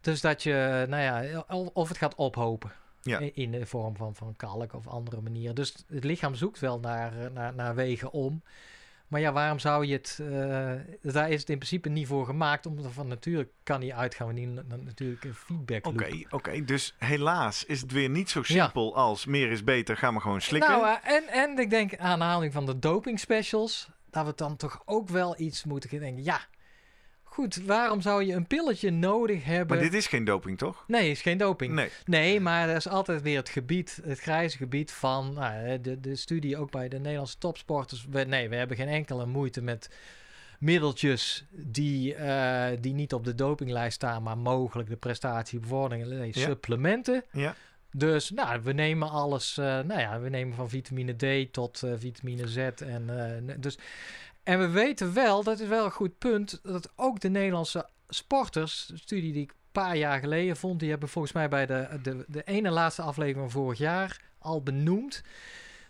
Dus 0.00 0.20
dat 0.20 0.42
je, 0.42 0.86
nou 0.88 1.02
ja, 1.02 1.44
of- 1.72 1.88
het 1.88 1.98
gaat 1.98 2.14
ophopen. 2.14 2.72
Ja. 3.02 3.18
In- 3.18 3.34
In 3.34 3.50
de 3.50 3.66
vorm 3.66 3.96
van, 3.96 4.14
van 4.14 4.34
kalk 4.36 4.74
of 4.74 4.86
andere 4.88 5.20
manieren. 5.20 5.54
Dus 5.54 5.74
het 5.88 6.04
lichaam 6.04 6.34
zoekt 6.34 6.58
wel 6.58 6.78
naar, 6.80 7.18
eh, 7.24 7.30
naar, 7.30 7.54
naar 7.54 7.74
wegen 7.74 8.12
om. 8.12 8.42
Maar 9.12 9.20
ja, 9.20 9.32
waarom 9.32 9.58
zou 9.58 9.86
je 9.86 9.92
het... 9.92 10.18
eh, 10.20 11.12
daar 11.12 11.30
is 11.30 11.40
het 11.40 11.50
in 11.50 11.56
principe 11.58 11.88
niet 11.88 12.06
voor 12.06 12.26
gemaakt. 12.26 12.66
Omdat 12.66 12.84
er 12.84 12.90
van 12.92 13.08
natuurlijk 13.08 13.50
kan 13.62 13.80
niet 13.80 13.92
uitgaan 13.92 14.26
wanneer 14.26 14.48
na- 14.48 14.76
natuurlijk 14.76 15.24
een 15.24 15.34
feedback 15.34 15.86
Oké, 15.86 16.08
oké. 16.30 16.64
Dus 16.64 16.94
helaas 16.98 17.64
is 17.64 17.80
het 17.80 17.92
weer 17.92 18.08
niet 18.10 18.30
zo 18.30 18.38
Ja. 18.44 18.44
simpel 18.64 18.96
als 18.96 19.26
meer 19.26 19.50
is 19.50 19.64
beter, 19.64 19.96
ga 19.96 20.10
maar 20.10 20.20
gewoon 20.20 20.40
slikken. 20.40 20.70
Nou, 20.70 20.86
eh, 20.86 21.12
en, 21.14 21.28
en 21.28 21.58
ik 21.58 21.70
denk 21.70 21.90
aan 21.96 22.18
de 22.18 22.24
aanhaling 22.24 22.52
van 22.52 22.66
de 22.66 22.78
doping 22.78 23.20
specials, 23.20 23.88
dat 24.10 24.26
we 24.26 24.32
dan 24.36 24.56
toch 24.56 24.82
ook 24.84 25.08
wel 25.08 25.40
iets 25.40 25.64
moeten 25.64 25.90
denken. 26.00 26.24
Ja, 26.24 26.40
goed, 27.32 27.56
waarom 27.66 28.00
zou 28.00 28.24
je 28.24 28.32
een 28.34 28.46
pilletje 28.46 28.90
nodig 28.90 29.44
hebben? 29.44 29.76
maar 29.76 29.84
dit 29.84 29.94
is 29.94 30.06
geen 30.06 30.24
doping, 30.24 30.58
toch? 30.58 30.84
Nee, 30.86 31.10
is 31.10 31.20
geen 31.22 31.38
doping. 31.38 31.72
Nee. 31.74 31.88
Nee, 32.04 32.40
maar 32.40 32.68
er 32.68 32.76
is 32.76 32.88
altijd 32.88 33.22
weer 33.22 33.36
het 33.38 33.48
gebied, 33.48 34.00
het 34.04 34.18
grijze 34.20 34.56
gebied 34.56 34.92
van 34.92 35.32
nou, 35.32 35.80
de, 35.80 36.00
de 36.00 36.16
studie 36.16 36.56
ook 36.56 36.70
bij 36.70 36.88
de 36.88 36.98
Nederlandse 36.98 37.38
topsporters. 37.38 38.06
We, 38.10 38.20
nee, 38.24 38.48
we 38.48 38.56
hebben 38.56 38.76
geen 38.76 38.88
enkele 38.88 39.26
moeite 39.26 39.62
met, 39.62 39.90
middeltjes 40.58 41.44
die, 41.50 42.14
eh, 42.14 42.76
die 42.80 42.92
niet 42.94 43.12
op 43.12 43.24
de 43.24 43.34
dopinglijst 43.34 43.94
staan, 43.94 44.22
maar 44.22 44.38
mogelijk 44.38 44.88
de 44.88 44.96
prestatie 44.96 45.60
bevorderen. 45.60 46.08
Nee, 46.18 46.30
Ja. 46.34 46.40
supplementen. 46.46 47.24
Ja. 47.32 47.54
Dus 47.94 48.30
nou, 48.30 48.60
we 48.62 48.72
nemen 48.72 49.10
alles. 49.10 49.58
eh, 49.58 49.64
nou 49.64 50.00
ja, 50.00 50.20
we 50.20 50.28
nemen 50.28 50.56
van 50.56 50.68
vitamine 50.68 51.12
D 51.46 51.52
tot 51.52 51.82
eh, 51.82 51.92
vitamine 51.96 52.48
Z. 52.48 52.56
En, 52.56 53.10
dus, 53.58 53.78
en 54.42 54.58
we 54.58 54.68
weten 54.68 55.14
wel, 55.14 55.42
dat 55.42 55.60
is 55.60 55.68
wel 55.68 55.84
een 55.84 55.90
goed 55.90 56.18
punt, 56.18 56.60
dat 56.62 56.92
ook 56.96 57.20
de 57.20 57.28
Nederlandse 57.28 57.88
sporters, 58.08 58.86
de 58.86 58.96
studie 58.96 59.32
die 59.32 59.42
ik 59.42 59.50
een 59.50 59.56
paar 59.72 59.96
jaar 59.96 60.18
geleden 60.18 60.56
vond, 60.56 60.80
die 60.80 60.90
hebben 60.90 61.08
volgens 61.08 61.32
mij 61.32 61.48
bij 61.48 61.66
de, 61.66 61.98
de, 62.02 62.24
de 62.28 62.42
ene 62.44 62.70
laatste 62.70 63.02
aflevering 63.02 63.50
van 63.50 63.62
vorig 63.62 63.78
jaar 63.78 64.20
al 64.38 64.62
benoemd. 64.62 65.22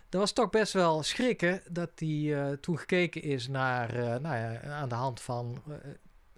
Dat 0.09 0.21
was 0.21 0.31
toch 0.31 0.49
best 0.49 0.73
wel 0.73 1.03
schrikken 1.03 1.61
dat 1.69 1.89
die 1.95 2.35
eh, 2.35 2.51
toen 2.51 2.77
gekeken 2.77 3.21
is 3.21 3.47
naar, 3.47 3.95
eh, 3.95 4.19
nou 4.19 4.35
ja, 4.35 4.61
aan 4.61 4.89
de 4.89 4.95
hand 4.95 5.21
van 5.21 5.61
eh, 5.67 5.75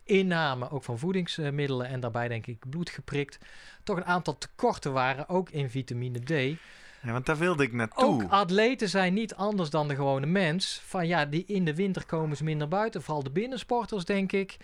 inname 0.03 0.71
ook 0.71 0.83
van 0.83 0.99
voedingsmiddelen 0.99 1.87
en 1.87 1.99
daarbij 1.99 2.27
denk 2.27 2.47
ik 2.47 2.69
bloed 2.69 2.89
geprikt, 2.89 3.37
toch 3.83 3.97
een 3.97 4.05
aantal 4.05 4.37
tekorten 4.37 4.93
waren, 4.93 5.29
ook 5.29 5.49
in 5.49 5.69
vitamine 5.69 6.19
D. 6.19 6.59
Ja, 7.05 7.11
want 7.11 7.25
daar 7.25 7.37
wilde 7.37 7.63
ik 7.63 7.73
naartoe. 7.73 8.23
Ook 8.23 8.31
atleten 8.31 8.89
zijn 8.89 9.13
niet 9.13 9.35
anders 9.35 9.69
dan 9.69 9.87
de 9.87 9.95
gewone 9.95 10.25
mens. 10.25 10.81
Van 10.85 11.07
ja, 11.07 11.25
die 11.25 11.45
in 11.45 11.65
de 11.65 11.75
winter 11.75 12.05
komen 12.05 12.37
ze 12.37 12.43
minder 12.43 12.67
buiten. 12.67 13.01
Vooral 13.01 13.23
de 13.23 13.31
binnensporters, 13.31 14.05
denk 14.05 14.31
ik. 14.31 14.57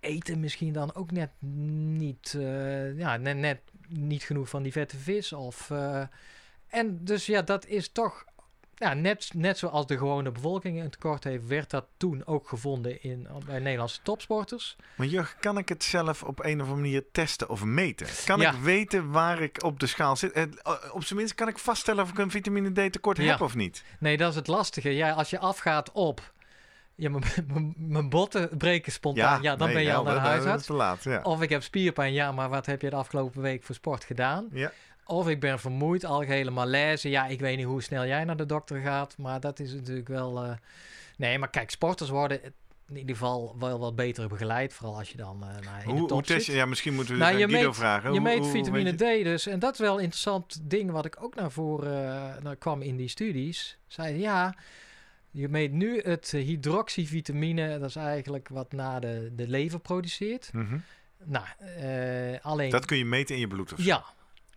Eten 0.00 0.40
misschien 0.40 0.72
dan 0.72 0.94
ook 0.94 1.10
net 1.10 1.30
niet, 1.40 2.34
eh, 2.38 2.98
ja, 2.98 3.16
net, 3.16 3.36
net 3.36 3.60
niet 3.88 4.22
genoeg 4.22 4.48
van 4.48 4.62
die 4.62 4.72
vette 4.72 4.96
vis. 4.96 5.32
Of, 5.32 5.70
eh, 5.70 6.02
en 6.68 7.04
dus 7.04 7.26
ja, 7.26 7.42
dat 7.42 7.66
is 7.66 7.88
toch... 7.92 8.24
Ja, 8.78 8.94
net, 8.94 9.30
net 9.34 9.58
zoals 9.58 9.86
de 9.86 9.98
gewone 9.98 10.30
bevolking 10.30 10.80
een 10.82 10.90
tekort 10.90 11.24
heeft, 11.24 11.46
werd 11.46 11.70
dat 11.70 11.84
toen 11.96 12.26
ook 12.26 12.48
gevonden 12.48 13.02
in, 13.02 13.26
bij 13.46 13.58
Nederlandse 13.58 14.00
topsporters. 14.02 14.76
Maar 14.96 15.06
Jurgen, 15.06 15.38
kan 15.40 15.58
ik 15.58 15.68
het 15.68 15.84
zelf 15.84 16.22
op 16.22 16.38
een 16.44 16.54
of 16.60 16.66
andere 16.68 16.74
manier 16.80 17.04
testen 17.12 17.48
of 17.48 17.64
meten? 17.64 18.06
Kan 18.24 18.40
Ja. 18.40 18.52
ik 18.52 18.58
weten 18.58 19.10
waar 19.10 19.40
ik 19.42 19.62
op 19.64 19.80
de 19.80 19.86
schaal 19.86 20.16
zit? 20.16 20.32
Eh, 20.32 20.42
Op 20.92 21.04
zijn 21.04 21.18
minst 21.18 21.34
kan 21.34 21.48
ik 21.48 21.58
vaststellen 21.58 22.04
of 22.04 22.10
ik 22.10 22.18
een 22.18 22.30
vitamine 22.30 22.88
D 22.88 22.92
tekort 22.92 23.16
Ja. 23.16 23.24
heb 23.24 23.40
of 23.40 23.54
niet. 23.54 23.84
Nee, 23.98 24.16
dat 24.16 24.30
is 24.30 24.36
het 24.36 24.46
lastige. 24.46 24.90
Ja, 24.94 25.10
als 25.12 25.30
je 25.30 25.38
afgaat 25.38 25.92
op... 25.92 26.32
Ja, 26.94 27.10
mijn- 27.76 28.08
botten 28.08 28.56
breken 28.56 28.92
spontaan. 28.92 29.42
Ja, 29.42 29.56
dan 29.56 29.66
nee, 29.66 29.76
ben 29.76 29.84
je 29.86 29.94
al 29.94 30.02
naar 30.04 30.14
de 30.14 30.20
dat- 30.20 30.28
dat 30.28 30.38
is 30.38 30.44
huisarts. 30.44 30.66
te 30.66 30.72
laat. 30.72 31.02
Ja. 31.02 31.20
Of 31.22 31.42
ik 31.42 31.48
heb 31.48 31.62
spierpijn, 31.62 32.12
ja, 32.12 32.32
maar 32.32 32.48
wat 32.48 32.66
heb 32.66 32.82
je 32.82 32.90
de 32.90 32.96
afgelopen 32.96 33.40
week 33.42 33.62
voor 33.64 33.74
sport 33.74 34.04
gedaan? 34.04 34.48
Ja. 34.52 34.72
Of 35.10 35.28
ik 35.28 35.40
ben 35.40 35.58
vermoeid, 35.58 36.04
algehele 36.04 36.50
malaise. 36.50 37.08
Ja, 37.10 37.26
ik 37.26 37.40
weet 37.40 37.56
niet 37.56 37.66
hoe 37.66 37.82
snel 37.82 38.06
jij 38.06 38.24
naar 38.24 38.36
de 38.36 38.46
dokter 38.46 38.80
gaat, 38.80 39.14
maar 39.18 39.40
dat 39.40 39.58
is 39.60 39.72
natuurlijk 39.74 40.08
wel... 40.08 40.44
eh, 40.44 40.50
Nee, 41.16 41.38
maar 41.38 41.50
kijk, 41.50 41.70
sporters 41.70 42.10
worden 42.10 42.40
in 42.88 42.96
ieder 42.96 43.16
geval 43.16 43.56
wel 43.58 43.78
wat 43.78 43.96
beter 43.96 44.28
begeleid. 44.28 44.72
Vooral 44.74 44.98
als 44.98 45.10
je 45.10 45.16
dan 45.16 45.42
eh 45.42 45.48
naar 45.64 45.82
in 45.88 45.94
de 45.94 46.00
top 46.00 46.10
hoe 46.10 46.22
test 46.22 46.46
je? 46.46 46.52
Ja, 46.52 46.66
misschien 46.66 46.94
moeten 46.94 47.14
we 47.14 47.20
Nou, 47.20 47.36
je 47.38 47.48
Guido 47.48 47.66
meet- 47.66 47.76
vragen. 47.76 48.12
Je 48.12 48.18
Hoe- 48.20 48.28
meet 48.28 48.38
hoe 48.38 48.50
vitamine 48.50 48.90
je- 48.90 49.20
D 49.20 49.24
dus. 49.24 49.46
En 49.46 49.58
dat 49.58 49.72
is 49.72 49.78
wel 49.78 49.94
een 49.96 50.02
interessant 50.02 50.60
ding 50.62 50.90
wat 50.90 51.04
ik 51.04 51.16
ook 51.22 51.34
naar 51.34 51.50
voren 51.50 52.36
naar 52.42 52.56
kwam 52.56 52.82
in 52.82 52.96
die 52.96 53.08
studies. 53.08 53.78
Zeiden 53.86 54.20
ja, 54.20 54.54
je 55.30 55.48
meet 55.48 55.72
nu 55.72 56.00
het 56.00 56.30
hydroxyvitamine. 56.30 57.78
Dat 57.78 57.88
is 57.88 57.96
eigenlijk 57.96 58.48
wat 58.48 58.72
na 58.72 59.00
de, 59.00 59.32
de 59.36 59.48
lever 59.48 59.80
produceert. 59.80 60.50
Mhm. 60.52 60.78
Nou, 61.24 61.44
alleen... 62.42 62.70
Dat 62.70 62.84
kun 62.84 62.98
je 62.98 63.04
meten 63.04 63.34
in 63.34 63.40
je 63.40 63.48
bloed 63.48 63.72
of 63.72 63.78
zo. 63.78 63.84
Ja, 63.84 64.04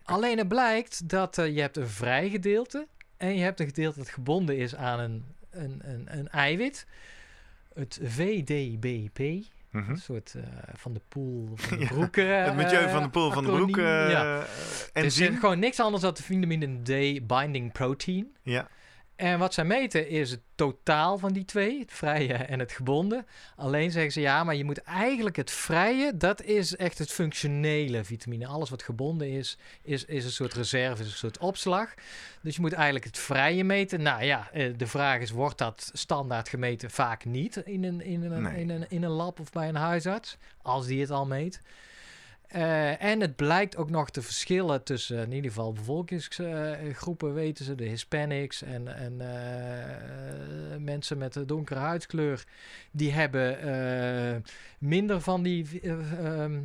alleen 0.04 0.38
het 0.38 0.48
blijkt 0.48 1.08
dat 1.08 1.38
eh, 1.38 1.54
je 1.54 1.60
hebt 1.60 1.76
een 1.76 1.88
vrij 1.88 2.28
gedeelte 2.30 2.86
en 3.16 3.34
je 3.36 3.42
hebt 3.42 3.60
een 3.60 3.66
gedeelte 3.66 3.98
dat 3.98 4.08
gebonden 4.08 4.56
is 4.56 4.74
aan 4.74 5.00
een, 5.00 5.24
een, 5.50 5.80
een, 5.84 6.18
een 6.18 6.28
eiwit. 6.28 6.86
Het 7.74 8.00
VDBP, 8.02 9.18
Mhm. 9.70 9.90
een 9.90 9.96
soort 9.96 10.34
eh, 10.34 10.42
van 10.74 10.92
de 10.92 11.00
poel 11.08 11.50
van 11.54 11.78
de 11.78 11.84
Ja, 11.84 11.90
broek. 11.90 12.16
eh, 12.16 12.44
Het 12.44 12.54
milieu 12.54 12.88
van 12.88 13.02
de 13.02 13.08
poel 13.08 13.30
van 13.30 13.44
de 13.44 13.50
broek. 13.50 13.68
acroniem, 13.68 13.86
eh 14.04 14.10
ja. 14.10 14.38
Het 14.38 15.04
is 15.04 15.18
enzym. 15.18 15.34
eh, 15.34 15.40
gewoon 15.40 15.58
niks 15.58 15.80
anders 15.80 16.02
dan 16.02 16.14
de 16.14 16.22
vitamine 16.22 16.82
D 16.82 17.26
binding 17.26 17.72
protein. 17.72 18.36
Ja. 18.42 18.68
En 19.22 19.38
wat 19.38 19.54
zij 19.54 19.64
meten 19.64 20.08
is 20.08 20.30
het 20.30 20.40
totaal 20.54 21.18
van 21.18 21.32
die 21.32 21.44
twee, 21.44 21.78
het 21.80 21.92
vrije 21.92 22.34
en 22.34 22.58
het 22.58 22.72
gebonden. 22.72 23.26
Alleen 23.56 23.90
zeggen 23.90 24.12
ze 24.12 24.20
ja, 24.20 24.44
maar 24.44 24.54
je 24.54 24.64
moet 24.64 24.82
eigenlijk 24.82 25.36
het 25.36 25.50
vrije, 25.50 26.16
dat 26.16 26.42
is 26.42 26.76
echt 26.76 26.98
het 26.98 27.10
functionele 27.12 28.04
vitamine. 28.04 28.46
Alles 28.46 28.70
wat 28.70 28.82
gebonden 28.82 29.30
is, 29.30 29.58
is, 29.82 30.04
is 30.04 30.24
een 30.24 30.30
soort 30.30 30.54
reserve, 30.54 31.02
is 31.02 31.08
een 31.08 31.16
soort 31.16 31.38
opslag. 31.38 31.94
Dus 32.40 32.54
je 32.54 32.60
moet 32.60 32.72
eigenlijk 32.72 33.04
het 33.04 33.18
vrije 33.18 33.64
meten. 33.64 34.02
Nou 34.02 34.24
ja, 34.24 34.50
eh, 34.52 34.72
de 34.76 34.86
vraag 34.86 35.20
is, 35.20 35.30
wordt 35.30 35.58
dat 35.58 35.90
standaard 35.92 36.48
gemeten? 36.48 36.90
Vaak 36.90 37.24
niet 37.24 37.56
in 37.56 37.84
een, 37.84 38.00
in 38.00 38.22
een, 38.22 38.42
Nee. 38.42 38.60
in 38.60 38.70
een, 38.70 38.84
in 38.88 39.02
een 39.02 39.10
lab 39.10 39.40
of 39.40 39.50
bij 39.50 39.68
een 39.68 39.74
huisarts, 39.74 40.36
als 40.62 40.86
die 40.86 41.00
het 41.00 41.10
al 41.10 41.26
meet. 41.26 41.60
Eh, 42.52 43.02
en 43.02 43.20
het 43.20 43.36
blijkt 43.36 43.76
ook 43.76 43.90
nog 43.90 44.10
te 44.10 44.22
verschillen 44.22 44.82
tussen 44.82 45.18
in 45.18 45.32
ieder 45.32 45.50
geval 45.50 45.72
bevolkingsgroepen, 45.72 47.34
weten 47.34 47.64
ze, 47.64 47.74
de 47.74 47.84
Hispanics 47.84 48.62
en, 48.62 48.96
en 48.96 49.20
eh, 49.20 50.76
mensen 50.78 51.18
met 51.18 51.34
een 51.34 51.46
donkere 51.46 51.80
huidskleur. 51.80 52.44
Die 52.90 53.12
hebben 53.12 53.60
eh, 53.60 54.40
minder 54.78 55.20
van 55.20 55.42
die, 55.42 55.80
eh, 55.82 56.40
ehm, 56.42 56.60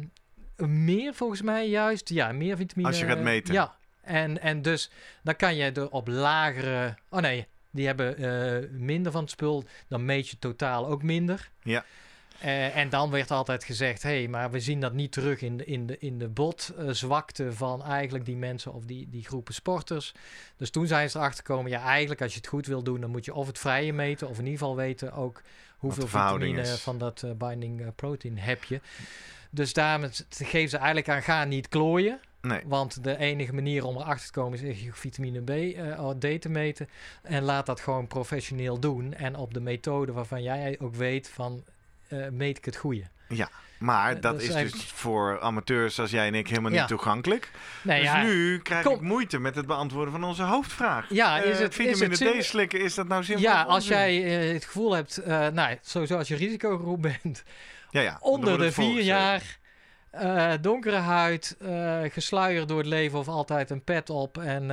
meer 0.92 1.14
volgens 1.14 1.42
mij 1.42 1.70
juist, 1.70 2.10
ja, 2.10 2.32
meer 2.32 2.58
vitamine. 2.58 2.88
Als 2.88 3.00
je 3.00 3.06
gaat 3.06 3.20
meten. 3.20 3.54
Ja, 3.54 3.76
en, 4.02 4.42
en 4.42 4.62
dus 4.62 4.92
dan 5.24 5.36
kan 5.36 5.56
je 5.56 5.72
er 5.72 5.90
op 5.90 6.08
lagere, 6.08 6.98
oh 7.10 7.20
nee, 7.20 7.48
die 7.72 7.86
hebben 7.86 8.18
eh, 8.18 8.70
minder 8.72 9.12
van 9.12 9.22
het 9.22 9.32
spul, 9.32 9.64
dan 9.88 10.06
meet 10.06 10.30
je 10.30 10.40
totaal 10.40 10.88
ook 10.88 11.04
minder. 11.04 11.50
Ja. 11.64 11.86
Eh, 12.40 12.76
en 12.76 12.90
dan 12.90 13.10
werd 13.10 13.32
altijd 13.32 13.64
gezegd: 13.64 14.04
hé, 14.04 14.10
hey, 14.10 14.28
maar 14.28 14.52
we 14.52 14.60
zien 14.60 14.82
dat 14.82 14.94
niet 14.94 15.12
terug 15.12 15.42
in 15.42 15.58
de, 15.58 15.66
in 15.66 15.86
de, 15.86 15.98
in 16.00 16.20
de 16.20 16.28
botzwakte 16.28 17.54
van 17.54 17.84
eigenlijk 17.84 18.26
die 18.26 18.36
mensen 18.36 18.74
of 18.74 18.86
die, 18.86 19.10
die 19.10 19.24
groepen 19.24 19.54
sporters. 19.54 20.14
Dus 20.58 20.70
toen 20.70 20.88
zijn 20.88 21.10
ze 21.10 21.18
erachter 21.18 21.46
gekomen: 21.46 21.72
ja, 21.72 21.82
eigenlijk 21.82 22.22
als 22.22 22.32
je 22.32 22.38
het 22.38 22.48
goed 22.48 22.66
wil 22.66 22.84
doen, 22.84 23.02
dan 23.02 23.10
moet 23.10 23.26
je 23.26 23.34
of 23.34 23.48
het 23.48 23.60
vrije 23.60 23.94
meten, 23.94 24.28
of 24.28 24.38
in 24.38 24.44
ieder 24.46 24.60
geval 24.60 24.76
weten 24.76 25.14
ook 25.14 25.42
hoeveel 25.78 26.08
vitamine 26.08 26.62
is. 26.62 26.80
van 26.80 26.98
dat 26.98 27.24
eh, 27.24 27.32
binding 27.32 27.82
eh, 27.82 27.88
protein 27.96 28.38
heb 28.38 28.64
je. 28.64 28.82
Dus 29.50 29.74
daarom 29.74 30.10
geven 30.30 30.70
ze 30.70 30.78
eigenlijk 30.78 31.10
aan: 31.10 31.22
ga 31.22 31.44
niet 31.44 31.68
klooien. 31.68 32.20
Nee. 32.42 32.62
Want 32.66 33.04
de 33.04 33.18
enige 33.18 33.54
manier 33.54 33.86
om 33.86 33.96
erachter 33.96 34.26
te 34.28 34.40
komen 34.40 34.64
is 34.64 34.82
je 34.82 34.94
vitamine 34.94 35.42
B, 35.42 35.50
eh, 35.50 36.06
of 36.06 36.14
D 36.14 36.42
te 36.42 36.50
meten. 36.50 36.90
En 37.22 37.44
laat 37.44 37.66
dat 37.66 37.80
gewoon 37.80 38.08
professioneel 38.08 38.80
doen. 38.80 39.14
En 39.14 39.36
op 39.36 39.54
de 39.54 39.60
methode 39.60 40.12
waarvan 40.12 40.44
jij 40.44 40.78
ook 40.80 40.96
weet 40.96 41.30
van 41.30 41.64
eh, 42.08 42.28
meet 42.32 42.58
ik 42.58 42.66
het 42.66 42.76
goede. 42.76 43.04
Maar 43.78 44.08
Eh, 44.08 44.14
dat, 44.14 44.22
dat 44.22 44.42
is 44.42 44.48
is 44.56 44.72
dus 44.72 44.84
voor 44.84 45.40
amateurs 45.42 45.96
zoals 45.96 46.12
jij 46.12 46.28
en 46.28 46.34
ik 46.36 46.48
helemaal 46.48 46.72
Ja. 46.72 46.80
niet 46.80 46.88
toegankelijk. 46.88 47.52
Nee, 47.82 48.00
dus 48.02 48.10
ja, 48.10 48.22
nu 48.22 48.60
krijg 48.60 48.84
kom- 48.86 48.96
ik 48.96 49.02
moeite 49.02 49.40
met 49.40 49.56
het 49.56 49.66
beantwoorden 49.66 50.12
van 50.14 50.24
onze 50.24 50.44
hoofdvraag. 50.44 51.06
Ja, 51.10 51.38
is 51.40 51.56
Eh, 51.56 51.60
het- 51.60 51.70
is 51.70 51.76
vitamine 51.76 52.08
het 52.10 52.18
zin- 52.18 52.40
D 52.40 52.44
slikken, 52.44 52.82
is 52.82 52.94
dat 52.96 53.08
nou 53.08 53.24
zinvol? 53.24 53.44
ja, 53.44 53.62
als 53.64 53.88
jij 53.88 54.16
het 54.54 54.66
gevoel 54.66 54.92
hebt, 54.94 55.18
eh 55.18 55.48
nou, 55.48 55.78
sowieso 55.82 56.18
als 56.18 56.28
je 56.28 56.36
risicogroep 56.36 57.02
bent, 57.22 57.44
ja, 57.90 58.02
ja, 58.02 58.18
onder 58.22 58.58
de 58.58 58.64
het 58.66 58.74
vier 58.74 59.02
jaar, 59.02 59.58
donkere 60.62 60.96
huid, 60.96 61.58
gesluierd 62.12 62.68
door 62.68 62.78
het 62.78 62.88
leven 62.88 63.20
of 63.20 63.28
altijd 63.28 63.70
een 63.70 63.84
pet 63.84 64.10
op 64.10 64.38
en 64.38 64.66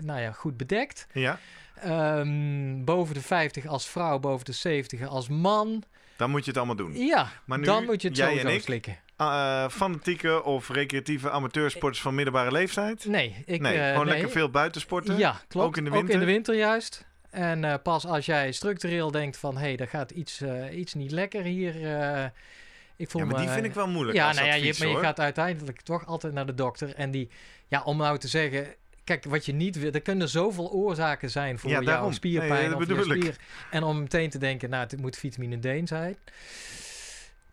nou 0.00 0.20
ja, 0.20 0.32
goed 0.32 0.56
bedekt. 0.56 1.06
Ja, 1.12 1.38
Ehm, 1.80 2.84
boven 2.84 3.14
de 3.14 3.20
50 3.22 3.66
als 3.66 3.86
vrouw, 3.88 4.18
boven 4.18 4.44
de 4.44 4.52
70 4.52 5.06
als 5.06 5.28
man. 5.28 5.82
dan 6.16 6.30
moet 6.30 6.40
je 6.44 6.48
het 6.50 6.56
allemaal 6.58 6.76
doen. 6.76 6.96
Ja, 6.96 7.28
Maar 7.44 7.58
nu, 7.58 7.64
dan 7.64 7.84
moet 7.84 8.02
je 8.02 8.08
het 8.08 8.16
jij 8.16 8.26
en 8.30 8.32
sowieso 8.36 8.56
ik- 8.56 8.62
slikken. 8.62 8.98
Eh, 9.16 9.68
fanatieke 9.68 10.42
of 10.42 10.68
recreatieve 10.68 11.30
amateursporters 11.30 12.02
van 12.02 12.14
middelbare 12.14 12.52
leeftijd? 12.52 13.04
Nee, 13.04 13.42
ik, 13.46 13.60
nee, 13.60 13.78
eh, 13.78 13.88
gewoon 13.90 14.04
nee. 14.06 14.14
lekker 14.14 14.30
veel 14.32 14.50
buitensporten? 14.50 15.18
Ja, 15.18 15.40
klopt. 15.48 15.66
Ook 15.66 15.76
in 15.76 15.84
de 15.84 15.90
Ook 15.90 15.96
in 15.96 16.02
winter? 16.06 16.26
de 16.26 16.32
winter 16.32 16.54
juist. 16.54 17.04
En 17.30 17.64
eh, 17.64 17.74
pas 17.82 18.06
als 18.06 18.26
jij 18.26 18.52
structureel 18.52 19.10
denkt 19.10 19.36
van... 19.36 19.54
hé, 19.56 19.60
hey, 19.62 19.76
dat 19.76 19.88
gaat 19.88 20.10
iets, 20.10 20.42
iets 20.72 20.94
niet 20.94 21.10
lekker 21.10 21.42
hier. 21.42 21.74
ik 22.96 23.10
voel 23.10 23.20
Ja, 23.22 23.26
maar 23.26 23.40
die 23.40 23.48
vind 23.48 23.64
ik 23.64 23.74
wel 23.74 23.88
moeilijk 23.88 24.16
Ja, 24.16 24.32
nou 24.32 24.46
ja, 24.46 24.54
je, 24.54 24.74
maar 24.78 24.88
je 24.88 24.94
hoor. 24.94 25.02
gaat 25.02 25.20
uiteindelijk 25.20 25.80
toch 25.80 26.06
altijd 26.06 26.32
naar 26.32 26.46
de 26.46 26.54
dokter. 26.54 26.94
En 26.94 27.10
die, 27.10 27.28
ja, 27.68 27.82
om 27.82 27.96
nou 27.96 28.18
te 28.18 28.28
zeggen... 28.28 28.66
Kijk, 29.04 29.24
wat 29.24 29.46
je 29.46 29.52
niet 29.52 29.78
wil... 29.78 29.92
Er 29.92 30.00
kunnen 30.00 30.28
zoveel 30.28 30.70
oorzaken 30.70 31.30
zijn 31.30 31.58
voor 31.58 31.70
Ja, 31.70 31.76
jouw 31.76 31.84
daarom. 31.84 32.12
spierpijn 32.12 32.70
Nee, 32.70 32.76
of 32.76 32.86
je 32.86 33.02
spier. 33.02 33.36
En 33.70 33.82
om 33.82 33.98
meteen 33.98 34.30
te 34.30 34.38
denken, 34.38 34.70
nou, 34.70 34.82
het 34.82 35.00
moet 35.00 35.16
vitamine 35.16 35.82
D 35.82 35.88
zijn. 35.88 36.16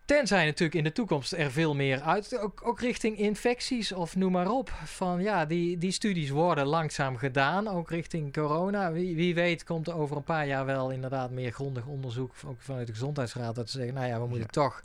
Tenzij 0.04 0.44
natuurlijk 0.44 0.74
in 0.74 0.84
de 0.84 0.92
toekomst 0.92 1.32
er 1.32 1.50
veel 1.50 1.74
meer 1.74 2.00
uit, 2.00 2.38
ook, 2.38 2.66
ook 2.66 2.80
richting 2.80 3.18
infecties 3.18 3.92
of 3.92 4.16
noem 4.16 4.32
maar 4.32 4.50
op. 4.50 4.72
Van 4.84 5.22
ja, 5.22 5.46
die, 5.46 5.78
die 5.78 5.92
studies 5.92 6.30
worden 6.30 6.66
langzaam 6.66 7.16
gedaan, 7.16 7.68
ook 7.68 7.90
richting 7.90 8.32
corona. 8.32 8.92
Wie, 8.92 9.16
wie 9.16 9.34
weet 9.34 9.64
komt 9.64 9.88
er 9.88 9.94
over 9.94 10.16
een 10.16 10.24
paar 10.24 10.46
jaar 10.46 10.64
wel 10.66 10.90
inderdaad 10.90 11.30
meer 11.30 11.52
grondig 11.52 11.86
onderzoek, 11.86 12.34
ook 12.46 12.60
vanuit 12.60 12.86
de 12.86 12.92
gezondheidsraad, 12.92 13.54
dat 13.54 13.70
ze 13.70 13.76
zeggen, 13.76 13.94
nou 13.94 14.06
ja, 14.06 14.20
we 14.20 14.26
moeten 14.26 14.50
toch 14.50 14.82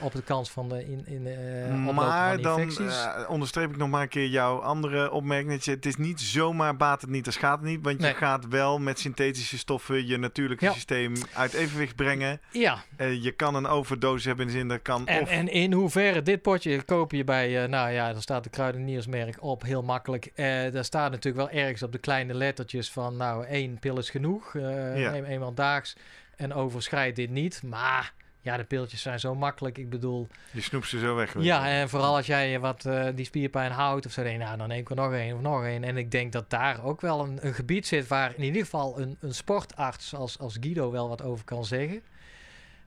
op 0.00 0.12
de 0.12 0.22
kans 0.22 0.50
van 0.50 0.68
de 0.68 0.84
in, 0.90 1.06
in, 1.06 1.26
uh, 1.26 1.90
maar 1.94 2.40
dan 2.40 2.60
infecties. 2.60 3.04
Uh, 3.04 3.30
onderstreep 3.30 3.70
ik 3.70 3.76
nog 3.76 3.88
maar 3.90 4.02
een 4.02 4.08
keer 4.08 4.26
jouw 4.26 4.58
andere 4.58 5.10
opmerking. 5.10 5.64
Het 5.64 5.86
is 5.86 5.96
niet 5.96 6.20
zomaar 6.20 6.76
baat 6.76 7.00
het 7.00 7.10
niet, 7.10 7.24
dan 7.24 7.32
schaadt 7.32 7.60
het 7.60 7.70
niet. 7.70 7.84
Want 7.84 7.98
Nee. 7.98 8.10
je 8.10 8.16
gaat 8.16 8.48
wel 8.48 8.78
met 8.78 8.98
synthetische 8.98 9.58
stoffen 9.58 10.06
je 10.06 10.16
natuurlijke 10.16 10.64
Ja. 10.64 10.72
systeem 10.72 11.12
uit 11.34 11.52
evenwicht 11.52 11.96
brengen. 11.96 12.40
Ja, 12.52 12.78
Eh, 12.96 13.22
je 13.22 13.32
kan 13.32 13.54
een 13.54 13.66
overdose 13.66 14.28
hebben 14.28 14.46
in 14.46 14.52
de 14.52 14.58
zin 14.58 14.68
dat 14.68 14.82
kan 14.82 15.06
en, 15.06 15.22
of... 15.22 15.28
en 15.30 15.48
in 15.48 15.72
hoeverre 15.72 16.22
dit 16.22 16.42
potje 16.42 16.82
koop 16.82 17.12
je 17.12 17.24
bij, 17.24 17.62
eh, 17.62 17.68
nou 17.68 17.90
ja, 17.90 18.12
daar 18.12 18.22
staat 18.22 18.44
de 18.44 18.50
kruideniersmerk 18.50 19.42
op, 19.42 19.62
heel 19.62 19.82
makkelijk. 19.82 20.30
Eh 20.34 20.46
daar 20.72 20.84
staat 20.84 21.10
natuurlijk 21.10 21.50
wel 21.52 21.60
ergens 21.62 21.82
op 21.82 21.92
de 21.92 21.98
kleine 21.98 22.34
lettertjes 22.34 22.90
van, 22.90 23.16
nou, 23.16 23.44
één 23.46 23.78
pil 23.78 23.98
is 23.98 24.10
genoeg, 24.10 24.54
eh 24.54 24.98
Ja. 25.00 25.14
een- 25.14 25.24
eenmaal 25.24 25.54
daags. 25.54 25.96
En 26.36 26.54
overschrijd 26.54 27.16
dit 27.16 27.30
niet. 27.30 27.62
Maar 27.64 28.12
ja, 28.40 28.56
de 28.56 28.64
pilletjes 28.64 29.02
zijn 29.02 29.20
zo 29.20 29.34
makkelijk. 29.34 29.78
Ik 29.78 29.90
bedoel, 29.90 30.28
Je 30.50 30.60
snoept 30.60 30.88
ze 30.88 30.98
zo 30.98 31.14
weg. 31.14 31.34
Ja, 31.38 31.66
je. 31.66 31.72
en 31.72 31.88
vooral 31.88 32.16
als 32.16 32.26
jij 32.26 32.60
wat 32.60 32.84
eh, 32.84 33.06
die 33.14 33.24
spierpijn 33.24 33.72
houdt 33.72 34.06
of 34.06 34.12
zo, 34.12 34.22
denk 34.22 34.38
nou, 34.38 34.56
dan 34.56 34.68
neem 34.68 34.78
ik 34.80 34.90
er 34.90 34.96
nog 34.96 35.12
één 35.12 35.34
of 35.34 35.40
nog 35.40 35.64
één. 35.64 35.84
En 35.84 35.96
ik 35.96 36.10
denk 36.10 36.32
dat 36.32 36.50
daar 36.50 36.84
ook 36.84 37.00
wel 37.00 37.24
een, 37.24 37.46
een 37.46 37.54
gebied 37.54 37.86
zit 37.86 38.06
waar 38.06 38.32
in 38.36 38.44
ieder 38.44 38.62
geval 38.62 39.00
een, 39.00 39.16
een 39.20 39.34
sportarts 39.34 40.14
als, 40.14 40.38
als 40.38 40.56
Guido 40.60 40.90
wel 40.90 41.08
wat 41.08 41.22
over 41.22 41.44
kan 41.44 41.64
zeggen. 41.64 42.02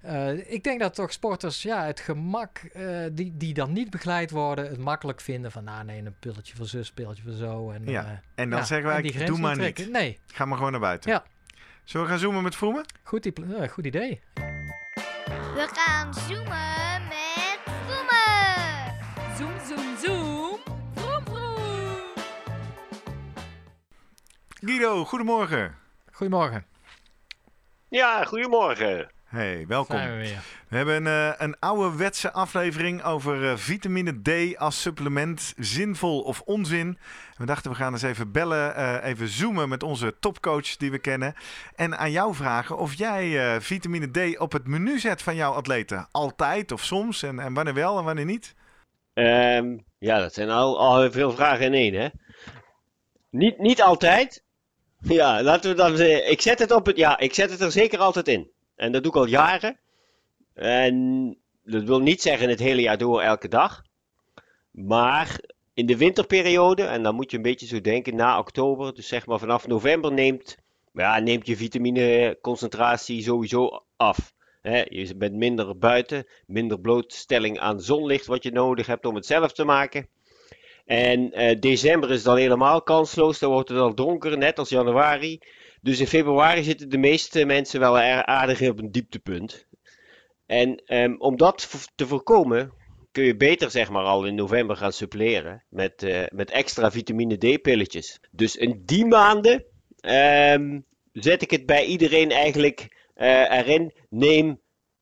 Eh, 0.02 0.52
ik 0.52 0.64
denk 0.64 0.80
dat 0.80 0.94
toch 0.96 1.12
sporters 1.12 1.62
ja, 1.62 1.86
het 1.86 2.00
gemak, 2.00 2.58
eh, 2.58 2.86
die, 3.12 3.38
die 3.38 3.54
dan 3.54 3.74
niet 3.74 3.90
begeleid 3.90 4.32
worden, 4.32 4.70
het 4.70 4.78
makkelijk 4.78 5.22
vinden 5.22 5.52
van, 5.52 5.64
nou 5.64 5.84
nee, 5.84 6.06
een 6.06 6.16
pilletje 6.20 6.56
voor 6.56 6.66
zus, 6.66 6.92
pilletje 6.92 7.24
voor 7.24 7.34
zo. 7.34 7.72
En, 7.72 7.86
Ja, 7.86 8.22
En 8.36 8.50
dan 8.50 8.60
ja, 8.60 8.66
zeggen 8.66 8.88
wij, 8.88 9.26
doe 9.26 9.40
maar 9.40 9.56
trekken. 9.56 9.84
niet. 9.84 9.94
Nee, 9.94 10.20
Ga 10.28 10.46
maar 10.46 10.58
gewoon 10.58 10.72
naar 10.72 10.82
buiten. 10.82 11.12
Ja. 11.12 11.24
Zullen 11.84 12.06
we 12.06 12.12
gaan 12.12 12.22
zoomen 12.22 12.44
met 12.44 12.56
Vroemen? 12.56 12.86
goed, 13.04 13.32
goed 13.70 13.86
idee. 13.86 14.22
We 15.54 15.68
gaan 15.74 16.14
zoomen 16.14 17.08
met 17.08 17.60
Voemen. 17.88 18.96
Zoom, 19.38 19.60
zoom, 19.68 19.98
zoom. 19.98 20.60
Vroom, 20.96 21.24
vroom. 21.26 22.14
Guido, 24.50 25.06
goedemorgen. 25.06 25.76
Goedemorgen, 26.12 26.66
Ja, 27.90 28.24
goedemorgen. 28.26 29.12
Hey, 29.32 29.66
welkom. 29.68 29.98
zijn 29.98 30.12
we 30.12 30.18
weer. 30.18 30.42
We 30.68 30.78
hebben 30.78 31.08
eh, 31.08 31.32
een 31.38 31.60
ouderwetse 31.60 32.32
aflevering 32.32 33.04
over 33.04 33.50
eh, 33.50 33.56
vitamine 33.56 34.22
D 34.22 34.58
als 34.58 34.82
supplement. 34.82 35.54
Zinvol 35.58 36.22
of 36.22 36.42
onzin. 36.46 36.98
We 37.38 37.46
dachten 37.46 37.72
we 37.72 37.78
gaan 37.78 37.92
eens 37.92 38.02
even 38.02 38.32
bellen, 38.32 38.76
eh, 38.76 39.10
even 39.10 39.28
zoomen 39.28 39.70
met 39.70 39.84
onze 39.84 40.16
topcoach 40.20 40.78
die 40.78 40.92
we 40.92 41.00
kennen. 41.00 41.34
En 41.76 41.98
aan 41.98 42.12
jou 42.12 42.36
vragen 42.36 42.78
of 42.78 42.94
jij 42.94 43.54
eh, 43.54 43.60
vitamine 43.60 44.12
D 44.12 44.40
op 44.40 44.52
het 44.52 44.68
menu 44.68 45.00
zet 45.00 45.22
van 45.22 45.36
jouw 45.36 45.52
atleten. 45.52 46.08
Altijd 46.12 46.72
of 46.72 46.84
soms 46.84 47.24
en, 47.24 47.40
en 47.40 47.54
wanneer 47.54 47.74
wel 47.74 47.98
en 47.98 48.04
wanneer 48.04 48.26
niet. 48.26 48.56
Ehm, 49.14 49.78
ja, 49.98 50.20
dat 50.20 50.34
zijn 50.34 50.50
al, 50.50 50.80
al 50.80 51.12
veel 51.12 51.32
vragen 51.32 51.66
in 51.66 51.74
één, 51.74 51.94
hè? 51.94 52.08
Niet, 53.30 53.58
niet 53.58 53.82
altijd. 53.82 54.44
Ja, 55.00 55.44
laten 55.44 55.70
we 55.70 55.76
dan. 55.76 56.00
ik 56.02 56.42
zet 56.42 56.60
het 56.60 56.72
op 56.72 56.86
het. 56.86 56.98
Ja, 56.98 57.20
ik 57.20 57.34
zet 57.34 57.50
het 57.50 57.62
er 57.62 57.72
zeker 57.72 58.00
altijd 58.00 58.28
in. 58.28 58.52
En 58.82 58.92
dat 58.92 59.04
doe 59.04 59.12
ik 59.12 59.18
al 59.18 59.28
jaren. 59.28 59.80
En 60.54 61.38
dat 61.64 61.84
wil 61.84 62.00
niet 62.00 62.22
zeggen 62.22 62.50
het 62.50 62.60
hele 62.60 62.82
jaar 62.82 62.98
door 62.98 63.22
elke 63.22 63.48
dag. 63.48 63.84
Maar 64.72 65.40
in 65.74 65.86
de 65.86 65.98
winterperiode, 65.98 66.84
en 66.84 67.04
dan 67.04 67.16
moet 67.16 67.32
je 67.32 67.38
een 67.38 67.44
beetje 67.44 67.66
zo 67.66 67.82
denken 67.82 68.16
na 68.16 68.40
oktober, 68.40 68.94
dus 68.94 69.08
zeg 69.08 69.26
maar 69.26 69.40
vanaf 69.40 69.68
november 69.68 70.14
neemt, 70.14 70.58
ja, 70.94 71.20
neemt 71.20 71.48
je 71.48 71.56
vitamineconcentratie 71.56 73.24
sowieso 73.24 73.84
af. 73.98 74.34
Je 74.90 75.14
bent 75.16 75.36
minder 75.36 75.78
buiten, 75.78 76.28
minder 76.46 76.80
blootstelling 76.80 77.60
aan 77.60 77.82
zonlicht 77.82 78.26
wat 78.26 78.44
je 78.44 78.52
nodig 78.52 78.88
hebt 78.88 79.06
om 79.06 79.16
het 79.16 79.26
zelf 79.26 79.54
te 79.54 79.64
maken. 79.64 80.08
En 80.86 81.32
eh, 81.32 81.60
december 81.60 82.12
is 82.12 82.24
dan 82.24 82.38
helemaal 82.38 82.82
kansloos, 82.82 83.40
dan 83.40 83.52
wordt 83.52 83.70
het 83.70 83.78
al 83.78 83.96
donker, 83.96 84.38
net 84.38 84.60
als 84.60 84.70
januari. 84.70 85.40
Dus 85.82 86.00
in 86.00 86.08
februari 86.08 86.64
zitten 86.64 86.90
de 86.90 86.98
meeste 86.98 87.46
mensen 87.46 87.80
wel 87.80 87.98
aardig 88.00 88.70
op 88.70 88.80
een 88.80 88.92
dieptepunt. 88.92 89.68
En 90.46 90.84
ehm, 90.86 91.16
om 91.18 91.38
dat 91.38 91.90
te 91.96 92.08
voorkomen, 92.08 92.74
kun 93.12 93.24
je 93.24 93.36
beter 93.36 93.72
zeg 93.72 93.90
maar 93.90 94.04
al 94.04 94.26
in 94.26 94.36
november 94.36 94.76
gaan 94.76 94.94
suppleren 94.94 95.64
met, 95.70 96.04
eh, 96.04 96.24
met 96.30 96.52
extra 96.52 96.92
vitamine 96.92 97.38
D-pilletjes. 97.38 98.20
Dus 98.32 98.56
in 98.56 98.82
die 98.86 99.06
maanden 99.06 99.66
ehm, 100.00 100.80
zet 101.12 101.42
ik 101.42 101.52
het 101.52 101.66
bij 101.66 101.86
iedereen 101.86 102.32
eigenlijk 102.32 103.08
eh, 103.14 103.58
erin. 103.58 103.94
Neem 104.10 104.62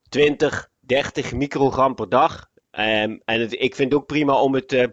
20, 0.10 0.70
30 0.80 1.34
microgram 1.34 1.96
per 1.96 2.10
dag. 2.10 2.50
Ehm, 2.72 3.18
en 3.26 3.62
ik 3.62 3.76
vind 3.76 3.92
het 3.92 4.02
ook 4.02 4.08
prima 4.08 4.42
om 4.42 4.54
het 4.54 4.74
eh, 4.74 4.86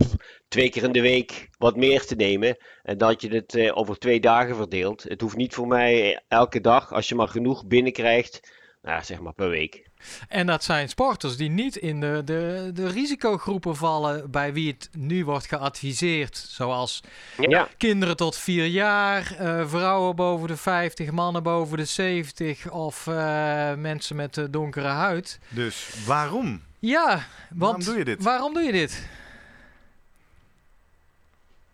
twee 0.48 0.70
keer 0.70 0.82
in 0.82 0.92
de 0.92 1.00
week 1.00 1.48
wat 1.58 1.76
meer 1.76 2.06
te 2.06 2.14
nemen. 2.14 2.56
En 2.82 2.98
dat 2.98 3.20
je 3.22 3.28
het 3.28 3.54
eh, 3.54 3.76
over 3.76 3.98
twee 3.98 4.20
dagen 4.20 4.56
verdeelt. 4.56 5.02
Het 5.02 5.20
hoeft 5.20 5.36
niet 5.36 5.54
voor 5.54 5.66
mij 5.66 6.22
elke 6.28 6.60
dag, 6.60 6.92
als 6.92 7.08
je 7.08 7.14
maar 7.14 7.28
genoeg 7.28 7.66
binnenkrijgt. 7.66 8.54
Nou, 8.82 9.04
zeg 9.04 9.20
maar 9.20 9.32
per 9.32 9.48
week. 9.48 9.84
En 10.28 10.46
dat 10.46 10.64
zijn 10.64 10.88
sporters 10.88 11.36
die 11.36 11.48
niet 11.50 11.76
in 11.76 12.00
de, 12.00 12.22
de, 12.24 12.70
de 12.74 12.88
risicogroepen 12.88 13.76
vallen 13.76 14.30
bij 14.30 14.52
wie 14.52 14.70
het 14.70 14.88
nu 14.92 15.24
wordt 15.24 15.46
geadviseerd. 15.46 16.36
Zoals 16.36 17.00
Ja, 17.36 17.68
kinderen 17.76 18.16
tot 18.16 18.36
4 18.36 18.66
jaar, 18.66 19.34
eh, 19.38 19.68
vrouwen 19.68 20.16
boven 20.16 20.48
de 20.48 20.56
50, 20.56 21.10
mannen 21.10 21.42
boven 21.42 21.76
de 21.76 21.84
70 21.84 22.70
of 22.70 23.06
eh, 23.06 23.74
mensen 23.74 24.16
met 24.16 24.36
eh, 24.36 24.44
donkere 24.50 24.88
huid. 24.88 25.38
Dus 25.48 25.90
waarom? 26.06 26.62
Ja, 26.78 27.08
want 27.10 27.24
Waarom 27.58 27.84
doe 27.84 27.98
je 27.98 28.04
dit? 28.04 28.22
Waarom 28.22 28.54
doe 28.54 28.62
je 28.62 28.72
dit? 28.72 29.08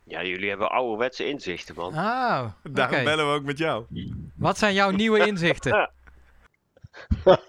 Ja 0.04 0.24
jullie 0.24 0.48
hebben 0.48 0.70
ouderwetse 0.70 1.28
inzichten, 1.28 1.74
man. 1.74 1.94
Ah, 1.94 2.48
Daarom 2.62 3.04
bellen 3.04 3.28
we 3.28 3.34
ook 3.34 3.44
met 3.44 3.58
jou. 3.58 3.84
Wat 4.36 4.58
zijn 4.58 4.74
jouw 4.74 4.90
nieuwe 4.90 5.26
inzichten? 5.26 5.90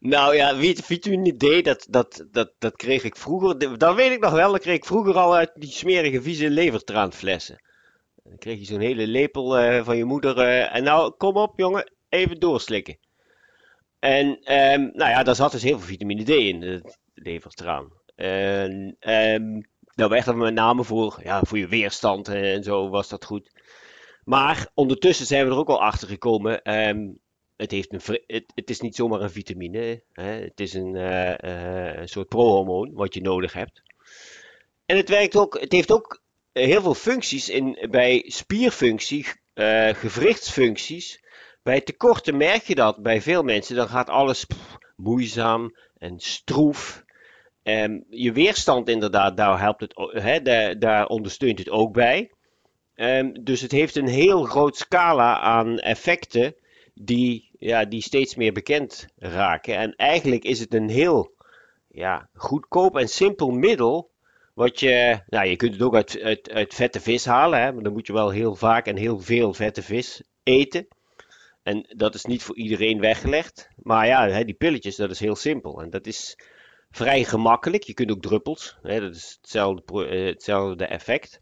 Nou 0.00 0.34
ja, 0.34 0.56
vit- 0.56 0.84
vitamine 0.84 1.36
D, 1.36 1.64
dat, 1.64 1.86
dat, 1.90 2.26
dat, 2.30 2.52
dat 2.58 2.76
kreeg 2.76 3.04
ik 3.04 3.16
vroeger. 3.16 3.78
Dat 3.78 3.94
weet 3.94 4.12
ik 4.12 4.20
nog 4.20 4.32
wel, 4.32 4.52
dat 4.52 4.60
kreeg 4.60 4.76
ik 4.76 4.84
vroeger 4.84 5.14
al 5.14 5.34
uit 5.36 5.50
die 5.54 5.70
smerige, 5.70 6.22
vieze 6.22 6.50
levertraanflessen. 6.50 7.62
Dan 8.22 8.38
kreeg 8.38 8.58
je 8.58 8.64
zo'n 8.64 8.80
hele 8.80 9.06
lepel 9.06 9.58
eh, 9.58 9.84
van 9.84 9.96
je 9.96 10.04
moeder. 10.04 10.38
eh, 10.38 10.74
en 10.76 10.82
nou, 10.84 11.10
kom 11.16 11.36
op 11.36 11.58
jongen, 11.58 11.92
even 12.08 12.40
doorslikken. 12.40 12.98
En 13.98 14.38
ehm, 14.42 14.80
nou 14.80 15.10
ja, 15.10 15.22
daar 15.22 15.34
zat 15.34 15.52
dus 15.52 15.62
heel 15.62 15.78
veel 15.78 15.86
vitamine 15.88 16.24
D 16.24 16.28
in, 16.28 16.60
de 16.60 16.94
levertraan. 17.14 17.92
En 18.14 18.96
ehm, 18.98 19.60
werd 19.96 20.26
er 20.26 20.36
met 20.36 20.54
name 20.54 20.84
voor, 20.84 21.20
ja, 21.22 21.42
voor 21.42 21.58
je 21.58 21.68
weerstand 21.68 22.28
eh, 22.28 22.54
en 22.54 22.62
zo 22.62 22.88
was 22.88 23.08
dat 23.08 23.24
goed. 23.24 23.50
Maar 24.24 24.70
ondertussen 24.74 25.26
zijn 25.26 25.44
we 25.46 25.50
er 25.50 25.58
ook 25.58 25.68
al 25.68 25.82
achter 25.82 26.08
gekomen. 26.08 26.62
ehm, 26.62 27.08
het, 27.56 27.70
heeft 27.70 27.92
een, 27.92 28.20
het, 28.26 28.44
het 28.54 28.70
is 28.70 28.80
niet 28.80 28.94
zomaar 28.94 29.20
een 29.20 29.30
vitamine. 29.30 30.02
Hè? 30.12 30.30
Het 30.30 30.60
is 30.60 30.74
een, 30.74 30.96
eh, 30.96 32.00
een 32.00 32.08
soort 32.08 32.28
prohormoon 32.28 32.92
wat 32.92 33.14
je 33.14 33.20
nodig 33.20 33.52
hebt. 33.52 33.82
En 34.86 34.96
het, 34.96 35.08
werkt 35.08 35.36
ook, 35.36 35.60
het 35.60 35.72
heeft 35.72 35.92
ook 35.92 36.22
heel 36.52 36.82
veel 36.82 36.94
functies 36.94 37.48
in, 37.48 37.86
bij 37.90 38.24
spierfunctie, 38.26 39.26
eh, 39.54 39.88
gewrichtsfuncties. 39.88 41.24
Bij 41.62 41.80
tekorten 41.80 42.36
merk 42.36 42.62
je 42.62 42.74
dat 42.74 43.02
bij 43.02 43.22
veel 43.22 43.42
mensen. 43.42 43.76
Dan 43.76 43.88
gaat 43.88 44.08
alles 44.08 44.46
moeizaam 44.96 45.76
en 45.98 46.20
stroef. 46.20 47.04
Ehm, 47.66 48.00
je 48.10 48.32
weerstand 48.32 48.88
inderdaad, 48.88 49.36
daar, 49.36 49.60
helpt 49.60 49.80
het, 49.80 50.44
daar, 50.44 50.78
daar 50.78 51.06
ondersteunt 51.06 51.58
het 51.58 51.70
ook 51.70 51.92
bij. 51.92 52.30
Ehm, 52.94 53.32
dus 53.42 53.60
het 53.60 53.72
heeft 53.72 53.96
een 53.96 54.08
heel 54.08 54.44
groot 54.44 54.76
scala 54.76 55.40
aan 55.40 55.78
effecten 55.78 56.54
die, 56.94 57.50
ja, 57.58 57.84
die 57.84 58.02
steeds 58.02 58.34
meer 58.34 58.52
bekend 58.52 59.06
raken. 59.16 59.76
En 59.76 59.94
eigenlijk 59.96 60.44
is 60.44 60.60
het 60.60 60.74
een 60.74 60.88
heel 60.88 61.34
ja, 61.88 62.28
goedkoop 62.34 62.96
en 62.96 63.08
simpel 63.08 63.50
middel. 63.50 64.10
Wat 64.54 64.80
je, 64.80 65.20
nou, 65.26 65.46
je 65.46 65.56
kunt 65.56 65.72
het 65.72 65.82
ook 65.82 65.94
uit, 65.94 66.74
vette 66.74 67.00
vis 67.00 67.24
halen, 67.24 67.60
hè, 67.60 67.72
maar 67.72 67.82
dan 67.82 67.92
moet 67.92 68.06
je 68.06 68.12
wel 68.12 68.30
heel 68.30 68.54
vaak 68.54 68.86
en 68.86 68.96
heel 68.96 69.20
veel 69.20 69.54
vette 69.54 69.82
vis 69.82 70.22
eten. 70.42 70.86
En 71.62 71.86
dat 71.96 72.14
is 72.14 72.24
niet 72.24 72.42
voor 72.42 72.56
iedereen 72.56 73.00
weggelegd. 73.00 73.68
Maar 73.76 74.06
ja, 74.06 74.44
die 74.44 74.54
pilletjes, 74.54 74.96
dat 74.96 75.10
is 75.10 75.20
heel 75.20 75.36
simpel. 75.36 75.82
En 75.82 75.90
dat 75.90 76.06
is 76.06 76.36
vrij 76.96 77.24
gemakkelijk. 77.24 77.82
Je 77.82 77.94
kunt 77.94 78.10
ook 78.10 78.22
druppels, 78.22 78.78
hè, 78.82 79.00
dat 79.00 79.14
is 79.14 79.38
hetzelfde, 79.40 80.06
eh, 80.06 80.26
hetzelfde 80.26 80.86
effect. 80.86 81.40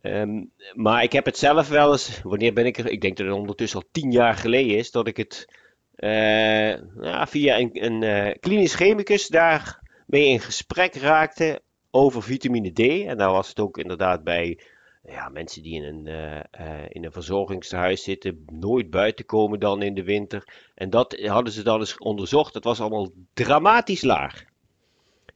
Ehm, 0.00 0.44
maar 0.74 1.02
ik 1.02 1.12
heb 1.12 1.24
het 1.24 1.38
zelf 1.38 1.68
wel 1.68 1.92
eens, 1.92 2.20
wanneer 2.22 2.52
ben 2.52 2.66
ik 2.66 2.78
er? 2.78 2.90
Ik 2.90 3.00
denk 3.00 3.16
dat 3.16 3.26
het 3.26 3.36
ondertussen 3.36 3.80
al 3.80 3.88
tien 3.92 4.12
jaar 4.12 4.34
geleden 4.34 4.76
is 4.76 4.90
dat 4.90 5.06
ik 5.06 5.16
het 5.16 5.46
eh, 5.94 6.70
ja, 7.00 7.26
via 7.26 7.58
een, 7.58 7.84
een 7.84 8.02
eh, 8.02 8.34
klinisch 8.40 8.74
chemicus 8.74 9.28
daarmee 9.28 10.26
in 10.26 10.40
gesprek 10.40 10.94
raakte 10.94 11.62
over 11.90 12.22
vitamine 12.22 12.72
D. 12.72 12.78
En 13.06 13.16
daar 13.16 13.30
was 13.30 13.48
het 13.48 13.60
ook 13.60 13.78
inderdaad 13.78 14.24
bij 14.24 14.60
ja, 15.02 15.28
mensen 15.28 15.62
die 15.62 15.82
in 15.82 15.82
een, 15.82 16.06
eh, 16.50 16.84
in 16.88 17.04
een 17.04 17.12
verzorgingstehuis 17.12 18.02
zitten, 18.02 18.44
nooit 18.52 18.90
buiten 18.90 19.24
komen 19.24 19.60
dan 19.60 19.82
in 19.82 19.94
de 19.94 20.04
winter. 20.04 20.70
En 20.74 20.90
dat 20.90 21.20
hadden 21.20 21.52
ze 21.52 21.62
dan 21.62 21.80
eens 21.80 21.98
onderzocht. 21.98 22.52
Dat 22.52 22.64
was 22.64 22.80
allemaal 22.80 23.10
dramatisch 23.34 24.02
laag. 24.02 24.44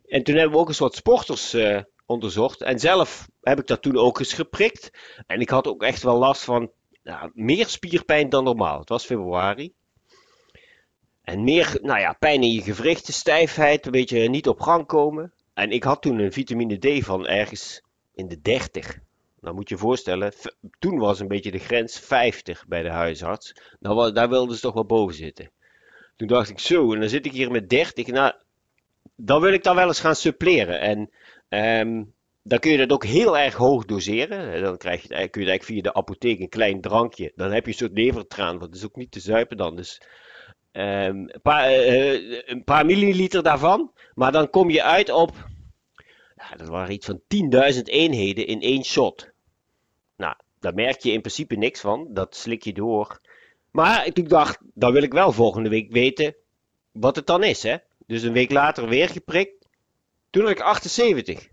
En 0.08 0.22
toen 0.22 0.34
hebben 0.34 0.52
we 0.52 0.58
ook 0.58 0.68
een 0.68 0.74
soort 0.74 0.94
sporters 0.94 1.54
eh, 1.54 1.80
onderzocht. 2.06 2.62
En 2.62 2.78
zelf 2.78 3.28
heb 3.40 3.58
ik 3.58 3.66
dat 3.66 3.82
toen 3.82 3.96
ook 3.96 4.18
eens 4.18 4.32
geprikt. 4.32 4.90
En 5.26 5.40
ik 5.40 5.48
had 5.48 5.66
ook 5.66 5.82
echt 5.82 6.02
wel 6.02 6.18
last 6.18 6.44
van 6.44 6.70
nou, 7.02 7.30
meer 7.34 7.66
spierpijn 7.66 8.28
dan 8.28 8.44
normaal. 8.44 8.78
Het 8.78 8.88
was 8.88 9.04
februari. 9.04 9.72
En 11.22 11.44
meer, 11.44 11.78
nou 11.82 12.00
ja, 12.00 12.12
pijn 12.12 12.42
in 12.42 12.52
je 12.52 12.62
gewrichten, 12.62 13.14
stijfheid, 13.14 13.86
een 13.86 13.92
beetje 13.92 14.28
niet 14.28 14.48
op 14.48 14.60
gang 14.60 14.86
komen. 14.86 15.32
En 15.54 15.70
ik 15.70 15.84
had 15.84 16.02
toen 16.02 16.18
een 16.18 16.32
vitamine 16.32 16.78
D 16.78 17.04
van 17.04 17.26
ergens 17.26 17.82
in 18.14 18.28
de 18.28 18.40
30. 18.40 18.98
Nou 19.40 19.54
moet 19.54 19.68
je 19.68 19.74
je 19.74 19.80
voorstellen, 19.80 20.32
toen 20.78 20.98
was 20.98 21.20
een 21.20 21.28
beetje 21.28 21.50
de 21.50 21.58
grens 21.58 21.98
50 21.98 22.66
bij 22.66 22.82
de 22.82 22.90
huisarts. 22.90 23.54
Nou, 23.80 24.12
daar 24.12 24.28
wilden 24.28 24.54
ze 24.54 24.62
toch 24.62 24.74
wel 24.74 24.86
boven 24.86 25.14
zitten. 25.14 25.50
Toen 26.16 26.28
dacht 26.28 26.48
ik 26.48 26.58
zo, 26.58 26.92
en 26.92 27.00
dan 27.00 27.08
zit 27.08 27.26
ik 27.26 27.32
hier 27.32 27.50
met 27.50 27.68
30. 27.68 28.06
Nou, 28.06 28.32
dan 29.16 29.40
wil 29.40 29.52
ik 29.52 29.62
dan 29.62 29.74
wel 29.76 29.86
eens 29.86 30.00
gaan 30.00 30.16
suppleren. 30.16 30.80
En 30.80 31.10
ehm, 31.48 32.02
dan 32.42 32.58
kun 32.58 32.70
je 32.70 32.78
dat 32.78 32.92
ook 32.92 33.04
heel 33.04 33.38
erg 33.38 33.54
hoog 33.54 33.84
doseren. 33.84 34.52
Eh, 34.52 34.62
Dan 34.62 34.76
krijg 34.76 35.02
je 35.02 35.08
kun 35.08 35.16
je 35.16 35.20
eigenlijk 35.20 35.64
via 35.64 35.82
de 35.82 35.94
apotheek 35.94 36.40
een 36.40 36.48
klein 36.48 36.80
drankje. 36.80 37.32
Dan 37.34 37.52
heb 37.52 37.64
je 37.64 37.70
een 37.70 37.78
soort 37.78 37.98
levertraan, 37.98 38.58
want 38.58 38.70
dat 38.70 38.74
is 38.74 38.84
ook 38.84 38.96
niet 38.96 39.10
te 39.10 39.20
zuipen 39.20 39.56
dan. 39.56 39.76
Dus 39.76 40.02
ehm, 40.72 41.16
een, 41.16 41.40
paar, 41.42 41.64
eh, 41.64 42.48
een 42.48 42.64
paar 42.64 42.86
milliliter 42.86 43.42
daarvan. 43.42 43.92
Maar 44.14 44.32
dan 44.32 44.50
kom 44.50 44.70
je 44.70 44.82
uit 44.82 45.10
op, 45.10 45.34
ja, 46.36 46.56
dat 46.56 46.68
waren 46.68 46.94
iets 46.94 47.06
van 47.06 47.20
10.000 47.28 47.88
eenheden 47.88 48.46
in 48.46 48.60
één 48.60 48.84
shot. 48.84 49.30
Nou, 50.16 50.34
daar 50.60 50.74
merk 50.74 51.00
je 51.00 51.12
in 51.12 51.20
principe 51.20 51.56
niks 51.56 51.80
van. 51.80 52.08
Dat 52.10 52.36
slik 52.36 52.62
je 52.62 52.72
door. 52.72 53.20
Maar 53.70 54.06
ik 54.06 54.28
dacht, 54.28 54.58
dan 54.74 54.92
wil 54.92 55.02
ik 55.02 55.12
wel 55.12 55.32
volgende 55.32 55.68
week 55.68 55.92
weten 55.92 56.36
wat 56.92 57.16
het 57.16 57.26
dan 57.26 57.44
is, 57.44 57.62
hè. 57.62 57.76
Dus 58.06 58.22
een 58.22 58.32
week 58.32 58.50
later 58.50 58.88
weer 58.88 59.08
geprikt. 59.08 59.68
Toen 60.30 60.42
had 60.42 60.50
ik 60.50 60.60
78. 60.60 61.48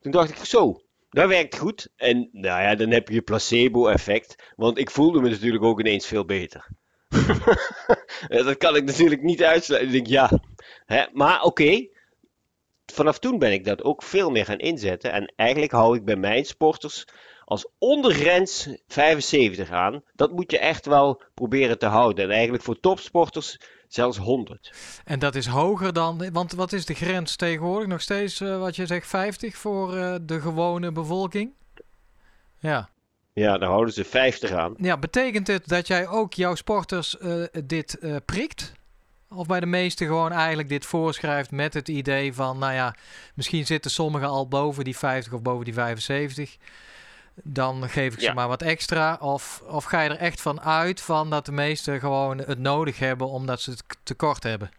Toen 0.00 0.12
dacht 0.12 0.30
ik, 0.30 0.36
zo, 0.36 0.80
dat 1.10 1.28
werkt 1.28 1.58
goed. 1.58 1.88
En 1.96 2.28
nou 2.32 2.62
ja, 2.62 2.74
dan 2.74 2.90
heb 2.90 3.08
je 3.08 3.22
placebo-effect. 3.22 4.52
Want 4.56 4.78
ik 4.78 4.90
voelde 4.90 5.20
me 5.20 5.28
natuurlijk 5.28 5.64
ook 5.64 5.80
ineens 5.80 6.06
veel 6.06 6.24
beter. 6.24 6.66
dat 8.28 8.56
kan 8.56 8.76
ik 8.76 8.84
natuurlijk 8.84 9.22
niet 9.22 9.42
uitsluiten. 9.42 9.88
Ik 9.88 9.94
denk, 9.94 10.06
ja. 10.06 10.40
Hè, 10.86 11.04
maar 11.12 11.42
oké. 11.42 11.88
Vanaf 12.92 13.18
toen 13.18 13.38
ben 13.38 13.52
ik 13.52 13.64
dat 13.64 13.82
ook 13.82 14.02
veel 14.02 14.30
meer 14.30 14.44
gaan 14.44 14.58
inzetten. 14.58 15.12
En 15.12 15.32
eigenlijk 15.36 15.72
hou 15.72 15.96
ik 15.96 16.04
bij 16.04 16.16
mijn 16.16 16.44
sporters 16.44 17.04
als 17.44 17.68
ondergrens 17.78 18.68
75 18.86 19.70
aan. 19.70 20.02
Dat 20.14 20.32
moet 20.32 20.50
je 20.50 20.58
echt 20.58 20.86
wel 20.86 21.22
proberen 21.34 21.78
te 21.78 21.86
houden. 21.86 22.24
En 22.24 22.30
eigenlijk 22.30 22.62
voor 22.62 22.80
topsporters 22.80 23.58
zelfs 23.92 24.18
100. 24.18 24.72
En 25.04 25.18
dat 25.18 25.34
is 25.34 25.46
hoger 25.46 25.92
dan, 25.92 26.32
want 26.32 26.52
wat 26.52 26.72
is 26.72 26.86
de 26.86 26.94
grens 26.94 27.36
tegenwoordig? 27.36 27.88
Nog 27.88 28.00
steeds, 28.00 28.40
eh, 28.40 28.58
wat 28.58 28.76
je 28.76 28.86
zegt, 28.86 29.06
50 29.06 29.56
voor 29.56 29.96
eh, 29.96 30.14
de 30.22 30.40
gewone 30.40 30.92
bevolking? 30.92 31.52
Ja. 32.58 32.88
Ja, 33.32 33.58
daar 33.58 33.68
houden 33.68 33.94
ze 33.94 34.04
50 34.04 34.50
aan. 34.50 34.74
ja, 34.78 34.96
betekent 34.96 35.46
dit 35.46 35.68
dat 35.68 35.86
jij 35.86 36.08
ook 36.08 36.34
jouw 36.34 36.54
sporters 36.54 37.18
eh, 37.18 37.42
dit 37.64 37.98
prikt? 38.24 38.72
Of 39.28 39.46
bij 39.46 39.60
de 39.60 39.66
meesten 39.66 40.06
gewoon 40.06 40.32
eigenlijk 40.32 40.68
dit 40.68 40.86
voorschrijft 40.86 41.50
met 41.50 41.74
het 41.74 41.88
idee 41.88 42.34
van, 42.34 42.58
nou 42.58 42.72
ja, 42.72 42.94
misschien 43.34 43.66
zitten 43.66 43.90
sommigen 43.90 44.28
al 44.28 44.48
boven 44.48 44.84
die 44.84 44.96
50 44.96 45.32
of 45.32 45.42
boven 45.42 45.64
die 45.64 45.74
75. 45.74 46.56
Dan 47.42 47.88
geef 47.88 48.12
ik 48.12 48.18
ze 48.20 48.24
Ja. 48.26 48.32
maar 48.32 48.48
wat 48.48 48.62
extra. 48.62 49.16
Of, 49.20 49.62
of 49.66 49.84
ga 49.84 50.00
je 50.00 50.10
er 50.10 50.16
echt 50.16 50.40
van 50.40 50.60
uit 50.60 51.00
van 51.00 51.30
dat 51.30 51.46
de 51.46 51.52
meesten 51.52 52.00
gewoon 52.00 52.38
het 52.38 52.58
nodig 52.58 52.98
hebben 52.98 53.28
omdat 53.28 53.60
ze 53.60 53.70
het 53.70 53.82
tekort 54.02 54.42
hebben? 54.42 54.70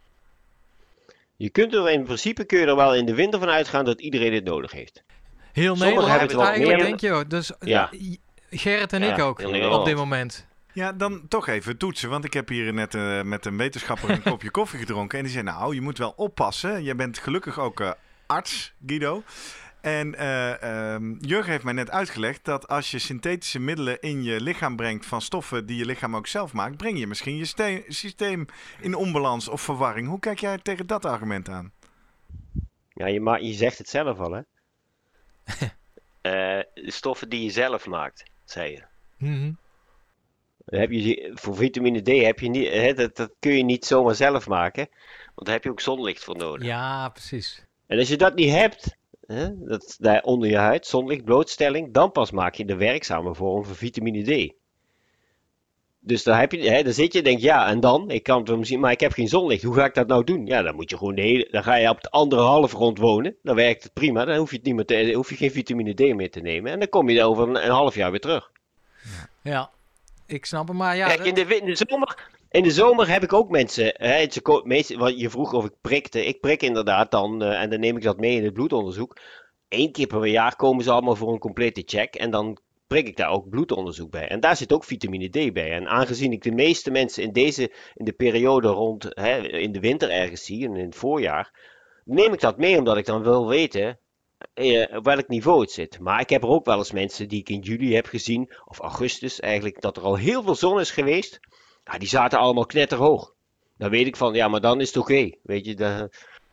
Je 1.36 1.49
kunt 1.49 1.74
er 1.74 1.89
in 1.91 2.03
principe 2.03 2.43
kun 2.43 2.59
je 2.59 2.66
er 2.66 2.76
wel 2.76 2.95
in 2.95 3.05
de 3.05 3.14
winter 3.16 3.39
van 3.39 3.49
uitgaan 3.49 3.86
dat 3.86 4.01
iedereen 4.01 4.34
het 4.34 4.43
nodig 4.43 4.72
heeft. 4.72 5.03
Heel 5.51 5.76
Sommigen 5.76 5.78
Nederland 5.86 6.09
hebben 6.09 6.28
het 6.28 6.38
wel 6.38 6.45
eigenlijk, 6.45 6.78
meer- 6.78 6.88
denk 6.88 6.99
je. 6.99 7.09
hoor. 7.09 7.28
Dus 7.28 7.57
eh, 7.57 7.68
Ja. 7.68 7.89
Gerrit 8.49 8.93
en 8.93 9.01
Ja, 9.03 9.14
ik 9.14 9.20
ook 9.22 9.39
op 9.74 9.86
dit 9.86 9.95
moment. 9.95 10.45
Ja, 10.74 10.91
dan 10.93 11.22
toch 11.28 11.47
even 11.47 11.78
toetsen. 11.78 12.09
Want 12.09 12.26
ik 12.26 12.34
heb 12.34 12.47
hier 12.49 12.74
net 12.74 12.95
eh, 12.95 13.22
met 13.22 13.45
een 13.45 13.57
wetenschapper 13.57 14.09
een 14.09 14.22
kopje 14.32 14.51
koffie 14.51 14.80
gedronken. 14.80 15.18
En 15.18 15.24
die 15.24 15.34
zei, 15.34 15.43
nou, 15.43 15.76
je 15.76 15.82
moet 15.82 15.97
wel 15.97 16.14
oppassen. 16.16 16.84
Je 16.84 16.95
bent 16.95 17.18
gelukkig 17.18 17.59
ook 17.59 17.80
eh, 17.80 17.91
arts, 18.26 18.74
Guido. 18.86 19.24
En 19.82 20.16
eh 20.16 20.62
ehm, 20.94 21.14
Jurgen 21.20 21.52
heeft 21.52 21.64
mij 21.64 21.74
net 21.74 21.92
uitgelegd 21.92 22.46
dat 22.46 22.68
als 22.68 22.92
je 22.92 23.00
synthetische 23.00 23.60
middelen 23.60 24.00
in 24.00 24.24
je 24.24 24.42
lichaam 24.42 24.76
brengt 24.76 25.06
van 25.06 25.22
stoffen 25.22 25.66
die 25.66 25.78
je 25.78 25.86
lichaam 25.86 26.16
ook 26.16 26.28
zelf 26.28 26.54
maakt, 26.54 26.78
breng 26.78 27.00
je 27.00 27.08
misschien 27.08 27.38
je 27.38 27.46
ste- 27.46 27.84
systeem 27.88 28.46
in 28.82 28.96
onbalans 28.96 29.48
of 29.48 29.62
verwarring. 29.62 30.08
Hoe 30.08 30.20
kijk 30.20 30.40
jij 30.40 30.58
tegen 30.58 30.88
dat 30.88 31.06
argument 31.06 31.50
aan? 31.50 31.72
Ja, 32.94 33.06
je, 33.08 33.20
ma 33.20 33.36
je 33.36 33.54
zegt 33.54 33.78
het 33.78 33.90
zelf 33.90 34.20
al, 34.20 34.32
hè? 34.32 34.42
Eh, 36.22 36.60
de 36.74 36.92
stoffen 36.92 37.30
die 37.30 37.44
je 37.44 37.50
zelf 37.50 37.88
maakt, 37.88 38.24
zei 38.46 38.72
je. 38.72 38.84
Mhm. 39.18 39.52
Heb 40.66 40.92
je 40.92 41.32
voor 41.34 41.56
vitamine 41.56 42.02
D 42.02 42.08
heb 42.08 42.40
je 42.40 42.50
niet, 42.50 42.70
hè, 42.70 42.94
dat, 42.94 43.16
dat 43.16 43.34
kun 43.40 43.58
je 43.58 43.64
niet 43.64 43.86
zomaar 43.86 44.16
zelf 44.16 44.48
maken, 44.48 44.88
want 45.26 45.46
daar 45.46 45.56
heb 45.56 45.64
je 45.64 45.70
ook 45.70 45.80
zonlicht 45.82 46.24
voor 46.24 46.38
nodig. 46.38 46.68
Ja, 46.68 47.10
precies. 47.10 47.66
En 47.88 47.98
als 48.00 48.08
je 48.08 48.18
dat 48.18 48.36
niet 48.36 48.52
hebt, 48.52 48.98
hè, 49.32 49.66
dat 49.66 49.96
daar 50.00 50.24
onder 50.24 50.50
je 50.50 50.58
huid, 50.58 50.86
zonlicht, 50.88 51.24
blootstelling, 51.24 51.94
dan 51.94 52.12
pas 52.12 52.32
maak 52.32 52.56
je 52.56 52.66
de 52.66 52.76
werkzame 52.76 53.36
vorm 53.36 53.66
van 53.66 53.76
vitamine 53.76 54.24
D. 54.24 54.54
Dus 56.04 56.24
dan, 56.24 56.38
heb 56.38 56.52
je, 56.52 56.70
hè, 56.70 56.84
dan 56.84 56.94
zit 56.94 57.14
je 57.14 57.18
en 57.18 57.24
denk 57.24 57.40
ja, 57.40 57.68
en 57.68 57.80
dan? 57.80 58.10
Ik 58.10 58.24
kan 58.24 58.40
het 58.40 58.50
wel 58.50 58.66
zien, 58.66 58.80
maar 58.80 58.92
ik 58.92 59.00
heb 59.00 59.12
geen 59.12 59.28
zonlicht. 59.28 59.64
Hoe 59.64 59.76
ga 59.76 59.86
ik 59.86 59.94
dat 59.94 60.08
nou 60.08 60.24
doen? 60.24 60.46
Ja, 60.46 60.62
dan 60.62 60.76
moet 60.76 60.90
je 60.90 60.98
gewoon 60.98 61.16
de 61.16 61.22
hele, 61.22 61.48
dan 61.52 61.64
ga 61.64 61.76
je 61.76 61.90
op 61.90 61.98
het 61.98 62.12
andere 62.12 62.42
half 62.42 62.74
rond 62.74 62.98
wonen. 62.98 63.36
Dan 63.44 63.56
werkt 63.56 63.84
het 63.84 63.94
prima. 63.94 64.26
Dan 64.26 64.38
hoef 64.38 64.50
je, 64.50 64.56
het 64.56 64.66
niet 64.66 64.76
meer 64.76 64.86
te, 64.86 65.14
hoef 65.14 65.30
je 65.30 65.36
geen 65.36 65.52
vitamine 65.52 65.94
D 65.94 66.16
meer 66.16 66.32
te 66.32 66.40
nemen. 66.40 66.72
En 66.72 66.80
dan 66.80 66.90
kom 66.90 67.10
je 67.10 67.20
er 67.20 67.26
over 67.26 67.48
een, 67.48 67.64
een 67.66 67.72
half 67.72 67.96
jaar 67.96 68.12
weer 68.12 68.20
terug. 68.20 68.52
Ja, 69.42 69.70
ik 70.26 70.46
snap 70.46 70.68
het. 70.68 70.78
Maar 70.78 70.96
ja, 70.96 71.08
Kijk, 71.08 71.26
in 71.26 71.34
de, 71.34 71.58
in 71.58 71.66
de 71.66 71.76
zomer, 71.76 72.30
in 72.52 72.64
de 72.64 72.72
zomer 72.72 73.10
heb 73.10 73.24
ik 73.24 73.34
ook 73.34 73.49
mensen. 73.49 73.93
Hè, 73.97 74.26
wat 74.97 75.20
je 75.20 75.30
vroeg 75.30 75.54
of 75.54 75.66
ik 75.66 75.74
prikte. 75.82 76.26
Ik 76.26 76.39
prik 76.39 76.62
inderdaad 76.64 77.12
dan. 77.12 77.43
eh, 77.43 77.62
en 77.62 77.70
dan 77.70 77.80
neem 77.80 77.97
ik 77.97 78.04
dat 78.04 78.20
mee 78.20 78.36
in 78.36 78.43
het 78.43 78.54
bloedonderzoek. 78.54 79.18
Eén 79.70 79.91
keer 79.91 80.08
per 80.08 80.26
jaar 80.26 80.56
komen 80.56 80.84
ze 80.84 80.91
allemaal 80.91 81.16
voor 81.16 81.32
een 81.34 81.39
complete 81.39 81.84
check. 81.86 82.16
En 82.16 82.32
dan 82.32 82.60
prik 82.88 83.08
ik 83.08 83.18
daar 83.18 83.30
ook 83.30 83.49
bloedonderzoek 83.49 84.12
bij. 84.12 84.28
En 84.28 84.39
daar 84.39 84.58
zit 84.58 84.74
ook 84.74 84.84
vitamine 84.84 85.30
D 85.30 85.54
bij. 85.54 85.72
En 85.72 85.88
aangezien 85.88 86.32
ik 86.32 86.43
de 86.43 86.52
meeste 86.52 86.91
mensen 86.91 87.24
in 87.24 87.32
deze 87.32 87.72
in 87.95 88.06
de 88.06 88.14
periode 88.14 88.68
rond 88.68 89.08
hè, 89.10 89.47
in 89.47 89.72
de 89.72 89.80
winter 89.80 90.10
ergens 90.10 90.45
zie 90.45 90.66
en 90.66 90.76
in 90.76 90.86
het 90.86 90.95
voorjaar, 90.95 91.52
neem 92.06 92.34
ik 92.34 92.39
dat 92.39 92.58
mee 92.58 92.78
omdat 92.78 92.97
ik 92.97 93.06
dan 93.06 93.24
wil 93.24 93.47
weten 93.47 93.99
eh, 94.54 94.95
op 94.97 95.06
welk 95.06 95.28
niveau 95.28 95.62
het 95.62 95.72
zit. 95.72 95.99
Maar 95.99 96.20
ik 96.20 96.30
heb 96.30 96.43
er 96.43 96.49
ook 96.49 96.66
wel 96.66 96.78
eens 96.78 96.91
mensen 96.91 97.28
die 97.28 97.39
ik 97.39 97.49
in 97.49 97.60
juli 97.60 97.95
heb 97.95 98.06
gezien, 98.06 98.52
of 98.66 98.80
augustus 98.80 99.39
eigenlijk, 99.39 99.82
dat 99.82 99.97
er 99.97 100.04
al 100.04 100.16
heel 100.16 100.43
veel 100.43 100.56
zon 100.56 100.80
is 100.80 100.91
geweest. 100.91 101.39
Ja, 101.84 101.98
die 101.98 102.08
zaten 102.08 102.40
allemaal 102.40 102.66
knetterhoog. 102.66 103.34
Dan 103.78 103.90
weet 103.90 104.08
ik 104.08 104.16
van, 104.16 104.34
ja, 104.34 104.48
maar 104.48 104.62
dan 104.62 104.82
is 104.82 104.88
het 104.88 104.98
oké. 104.98 105.30
Weet 105.44 105.66
je, 105.66 105.76
daar, 105.76 105.98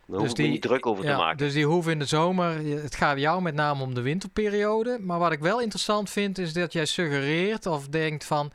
daar 0.07 0.20
hoef 0.20 0.37
niet 0.37 0.62
druk 0.62 0.87
over 0.87 1.05
ja, 1.05 1.11
te 1.11 1.16
maken. 1.22 1.39
Dus 1.39 1.53
die 1.53 1.66
hoeven 1.66 1.93
in 1.93 1.99
de 1.99 2.05
zomer. 2.05 2.66
Het 2.83 2.95
gaat 2.95 3.18
jou 3.18 3.43
met 3.43 3.55
name 3.55 3.83
om 3.83 3.95
de 3.95 4.01
winterperiode. 4.01 4.99
Maar 5.01 5.18
wat 5.18 5.33
ik 5.33 5.41
wel 5.41 5.61
interessant 5.61 6.11
vind, 6.11 6.39
is 6.39 6.53
dat 6.53 6.72
jij 6.72 6.85
suggereert 6.85 7.66
of 7.66 7.89
denkt 7.89 8.24
van. 8.24 8.53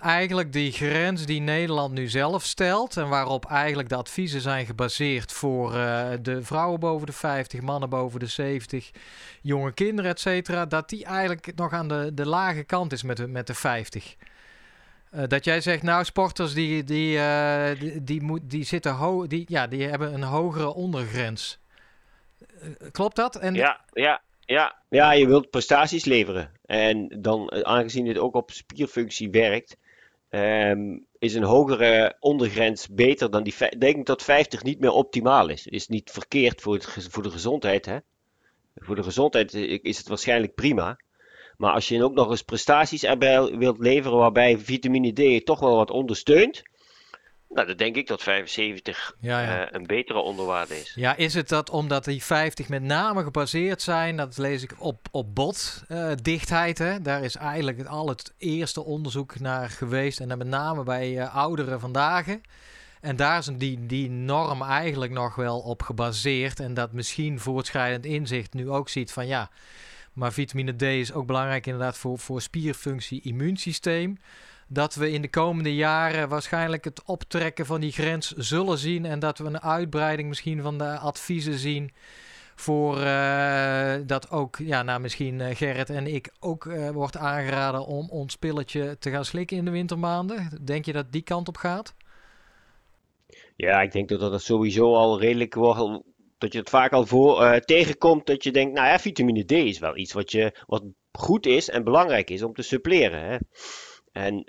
Eigenlijk 0.00 0.52
die 0.52 0.72
grens 0.72 1.26
die 1.26 1.40
Nederland 1.40 1.92
nu 1.92 2.08
zelf 2.08 2.44
stelt. 2.44 2.96
En 2.96 3.08
waarop 3.08 3.44
eigenlijk 3.44 3.88
de 3.88 3.96
adviezen 3.96 4.40
zijn 4.40 4.66
gebaseerd 4.66 5.32
voor 5.32 5.74
eh, 5.74 6.08
de 6.22 6.42
vrouwen 6.42 6.80
boven 6.80 7.06
de 7.06 7.12
50, 7.12 7.60
mannen 7.60 7.88
boven 7.88 8.20
de 8.20 8.26
70, 8.26 8.90
jonge 9.42 9.72
kinderen, 9.72 10.10
et 10.10 10.20
cetera. 10.20 10.66
Dat 10.66 10.88
die 10.88 11.04
eigenlijk 11.04 11.52
nog 11.54 11.72
aan 11.72 11.88
de, 11.88 12.10
de 12.14 12.26
lage 12.26 12.64
kant 12.64 12.92
is 12.92 13.02
met 13.02 13.16
de, 13.16 13.26
met 13.26 13.46
de 13.46 13.54
50. 13.54 14.16
Eh, 15.16 15.28
dat 15.28 15.44
jij 15.44 15.60
zegt, 15.60 15.82
nou, 15.82 16.04
sporters 16.04 16.54
die, 16.54 16.84
die, 16.84 17.18
eh, 17.18 17.80
die, 17.80 18.04
die, 18.04 18.22
moet, 18.22 18.40
die, 18.50 18.64
zitten 18.64 18.92
ho 18.92 19.26
die, 19.26 19.44
ja, 19.48 19.66
die 19.66 19.82
hebben 19.82 20.14
een 20.14 20.22
hogere 20.22 20.74
ondergrens. 20.74 21.58
Eh, 22.60 22.68
klopt 22.92 23.16
dat? 23.16 23.36
En 23.36 23.54
Ja, 23.54 23.80
ja, 23.92 24.22
ja. 24.40 24.76
Ja, 24.88 25.12
je 25.12 25.26
wilt 25.26 25.50
prestaties 25.50 26.04
leveren. 26.04 26.50
En 26.66 27.16
dan, 27.20 27.64
aangezien 27.64 28.06
het 28.06 28.18
ook 28.18 28.34
op 28.34 28.50
spierfunctie 28.50 29.30
werkt, 29.30 29.76
ehm, 30.28 30.98
is 31.18 31.34
een 31.34 31.42
hogere 31.42 32.16
ondergrens 32.20 32.88
beter 32.88 33.30
dan 33.30 33.42
die. 33.42 33.54
Ik 33.58 33.80
denk 33.80 34.06
dat 34.06 34.22
50 34.22 34.62
niet 34.62 34.80
meer 34.80 34.92
optimaal 34.92 35.48
is. 35.48 35.66
Is 35.66 35.88
niet 35.88 36.10
verkeerd 36.10 36.60
voor, 36.60 36.74
het, 36.74 37.06
voor 37.10 37.22
de 37.22 37.30
gezondheid, 37.30 37.86
hè? 37.86 37.98
Voor 38.74 38.94
de 38.94 39.02
gezondheid 39.02 39.54
is 39.82 39.98
het 39.98 40.08
waarschijnlijk 40.08 40.54
prima. 40.54 40.98
Maar 41.56 41.72
als 41.72 41.88
je 41.88 42.04
ook 42.04 42.14
nog 42.14 42.30
eens 42.30 42.42
prestaties 42.42 43.02
erbij 43.04 43.56
wilt 43.56 43.78
leveren 43.78 44.18
waarbij 44.18 44.58
vitamine 44.58 45.40
D 45.40 45.46
toch 45.46 45.60
wel 45.60 45.76
wat 45.76 45.90
ondersteunt, 45.90 46.62
nou, 47.48 47.66
dan 47.66 47.76
denk 47.76 47.96
ik 47.96 48.06
dat 48.06 48.22
75 48.22 49.16
Ja, 49.20 49.40
ja. 49.40 49.66
eh, 49.66 49.68
een 49.70 49.86
betere 49.86 50.18
onderwaarde 50.18 50.80
is. 50.80 50.92
Ja, 50.94 51.16
is 51.16 51.34
het 51.34 51.48
dat 51.48 51.70
omdat 51.70 52.04
die 52.04 52.24
50 52.24 52.68
met 52.68 52.82
name 52.82 53.22
gebaseerd 53.22 53.82
zijn, 53.82 54.16
dat 54.16 54.38
lees 54.38 54.62
ik 54.62 54.74
op, 54.78 55.08
op 55.10 55.34
botdichtheid. 55.34 56.78
hè? 56.78 57.00
Daar 57.02 57.22
is 57.24 57.36
eigenlijk 57.36 57.86
al 57.86 58.08
het 58.08 58.34
eerste 58.38 58.84
onderzoek 58.84 59.40
naar 59.40 59.70
geweest. 59.70 60.20
En 60.20 60.28
dan 60.28 60.38
met 60.38 60.46
name 60.46 60.82
bij 60.82 61.18
eh, 61.18 61.36
ouderen 61.36 61.80
vandaag. 61.80 62.26
En 62.26 62.42
En 63.00 63.16
daar 63.16 63.38
is 63.38 63.48
die, 63.56 63.86
die 63.86 64.10
norm 64.10 64.62
eigenlijk 64.62 65.12
nog 65.12 65.34
wel 65.34 65.58
op 65.58 65.82
gebaseerd. 65.82 66.60
En 66.60 66.74
dat 66.74 66.92
misschien 66.92 67.40
voortschrijdend 67.40 68.04
inzicht 68.04 68.54
nu 68.54 68.70
ook 68.70 68.88
ziet 68.88 69.12
van 69.12 69.26
ja, 69.26 69.50
maar 70.16 70.32
vitamine 70.32 70.76
D 70.76 70.82
is 70.82 71.12
ook 71.12 71.26
belangrijk 71.26 71.66
inderdaad 71.66 71.98
voor, 71.98 72.18
voor 72.18 72.40
spierfunctie, 72.40 73.22
immuunsysteem. 73.22 74.18
Dat 74.68 74.94
we 74.94 75.10
in 75.10 75.22
de 75.22 75.30
komende 75.30 75.74
jaren 75.74 76.28
waarschijnlijk 76.28 76.84
het 76.84 77.02
optrekken 77.04 77.66
van 77.66 77.80
die 77.80 77.92
grens 77.92 78.32
zullen 78.32 78.78
zien. 78.78 79.04
En 79.04 79.18
dat 79.18 79.38
we 79.38 79.44
een 79.44 79.60
uitbreiding 79.60 80.28
misschien 80.28 80.62
van 80.62 80.78
de 80.78 80.98
adviezen 80.98 81.58
zien. 81.58 81.92
Voor 82.54 83.00
eh, 83.00 83.94
dat 84.06 84.30
ook, 84.30 84.56
ja, 84.58 84.82
nou 84.82 85.00
misschien 85.00 85.40
eh, 85.40 85.56
Gerrit 85.56 85.90
en 85.90 86.06
ik 86.06 86.32
ook 86.40 86.66
eh, 86.66 86.90
wordt 86.90 87.16
aangeraden 87.16 87.86
om 87.86 88.10
ons 88.10 88.36
pilletje 88.36 88.98
te 88.98 89.10
gaan 89.10 89.24
slikken 89.24 89.56
in 89.56 89.64
de 89.64 89.70
wintermaanden. 89.70 90.48
Denk 90.64 90.84
je 90.84 90.92
dat 90.92 91.12
die 91.12 91.22
kant 91.22 91.48
op 91.48 91.56
gaat? 91.56 91.94
Ja, 93.56 93.80
ik 93.80 93.92
denk 93.92 94.08
dat 94.08 94.20
dat 94.20 94.42
sowieso 94.42 94.94
al 94.94 95.20
redelijk 95.20 95.54
wordt. 95.54 96.02
Dat 96.38 96.52
je 96.52 96.58
het 96.58 96.70
vaak 96.70 96.92
al 96.92 97.06
voor 97.06 97.42
eh, 97.42 97.60
tegenkomt. 97.60 98.26
Dat 98.26 98.44
je 98.44 98.52
denkt, 98.52 98.74
nou 98.74 98.86
ja, 98.86 98.98
vitamine 98.98 99.44
D 99.44 99.52
is 99.52 99.78
wel 99.78 99.96
iets 99.96 100.12
wat, 100.12 100.30
je, 100.30 100.64
wat 100.66 100.82
goed 101.12 101.46
is 101.46 101.68
en 101.68 101.84
belangrijk 101.84 102.30
is 102.30 102.42
om 102.42 102.52
te 102.52 102.62
suppleren. 102.62 103.24
Hè? 103.24 103.36
En 104.12 104.44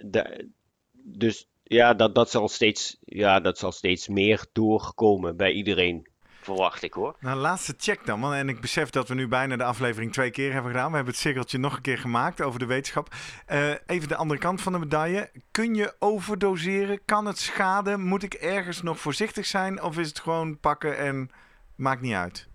dus 0.92 1.48
ja 1.64 1.94
dat, 1.94 2.16
dat, 2.16 2.30
zal 2.30 2.48
steeds, 2.48 2.98
ja, 3.00 3.40
dat 3.40 3.58
zal 3.58 3.72
steeds 3.72 4.08
meer 4.08 4.46
doorkomen 4.52 5.38
bij 5.38 5.52
iedereen. 5.52 6.08
Verwacht 6.42 6.84
ik 6.84 6.94
hoor. 6.94 7.16
Nou, 7.20 7.40
laatste 7.40 7.74
check 7.78 8.06
dan, 8.06 8.20
man. 8.20 8.34
En 8.34 8.50
ik 8.50 8.62
besef 8.62 8.90
dat 8.90 9.08
we 9.08 9.14
nu 9.14 9.28
bijna 9.28 9.56
de 9.56 9.64
aflevering 9.64 10.14
twee 10.14 10.32
keer 10.32 10.54
hebben 10.54 10.72
gedaan. 10.72 10.90
We 10.90 10.96
hebben 10.96 11.14
het 11.14 11.22
cirkeltje 11.22 11.58
nog 11.58 11.76
een 11.76 11.82
keer 11.82 11.98
gemaakt 11.98 12.42
over 12.42 12.60
de 12.60 12.66
wetenschap. 12.66 13.16
Eh, 13.46 13.70
even 13.86 14.08
de 14.08 14.16
andere 14.16 14.40
kant 14.40 14.62
van 14.62 14.72
de 14.74 14.80
medaille. 14.80 15.32
Kun 15.52 15.76
je 15.76 15.96
overdoseren? 16.00 17.06
Kan 17.06 17.26
het 17.26 17.38
schaden? 17.38 18.02
Moet 18.02 18.24
ik 18.24 18.34
ergens 18.34 18.82
nog 18.82 19.00
voorzichtig 19.00 19.46
zijn? 19.46 19.84
Of 19.84 19.98
is 19.98 20.08
het 20.08 20.20
gewoon 20.20 20.60
pakken 20.60 20.98
en 20.98 21.30
maakt 21.78 22.02
niet 22.02 22.14
uit? 22.14 22.48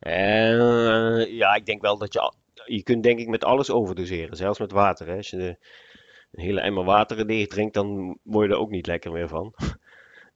Uh, 0.00 1.36
ja, 1.36 1.54
ik 1.54 1.66
denk 1.66 1.82
wel 1.82 1.98
dat 1.98 2.12
je... 2.12 2.20
al- 2.20 2.34
Je 2.66 2.82
kunt 2.82 3.02
denk 3.02 3.18
ik 3.18 3.28
met 3.28 3.44
alles 3.44 3.70
overdoseren. 3.70 4.36
Zelfs 4.36 4.58
met 4.58 4.72
water. 4.72 5.06
Hè? 5.06 5.16
Als 5.16 5.30
je 5.30 5.56
een 6.32 6.42
hele 6.42 6.60
emmer 6.60 6.84
water 6.84 7.24
leeg 7.24 7.46
drinkt, 7.46 7.74
dan 7.74 8.18
word 8.22 8.46
je 8.48 8.52
er 8.54 8.60
ook 8.60 8.70
niet 8.70 8.86
lekker 8.86 9.12
meer 9.12 9.28
van. 9.28 9.54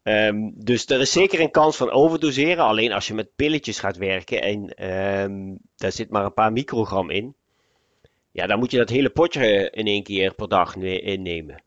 Ehm, 0.03 0.51
dus 0.55 0.87
er 0.87 1.01
is 1.01 1.13
zeker 1.13 1.41
een 1.41 1.51
kans 1.51 1.77
van 1.77 1.91
overdoseren. 1.91 2.65
Alleen 2.65 2.93
als 2.93 3.07
je 3.07 3.15
met 3.15 3.35
pilletjes 3.37 3.79
gaat 3.79 3.97
werken 3.97 4.43
en 4.43 4.69
ehm, 4.75 5.55
daar 5.77 5.93
zit 5.93 6.11
maar 6.11 6.25
een 6.25 6.35
paar 6.35 6.53
microgram 6.53 7.11
in. 7.11 7.35
Ja, 8.31 8.47
dan 8.47 8.59
moet 8.59 8.71
je 8.71 8.77
dat 8.79 8.89
hele 8.89 9.11
potje 9.11 9.71
in 9.71 9.87
één 9.87 10.03
keer 10.03 10.35
per 10.35 10.49
dag 10.49 10.77
ne- 10.77 11.01
innemen. 11.01 11.63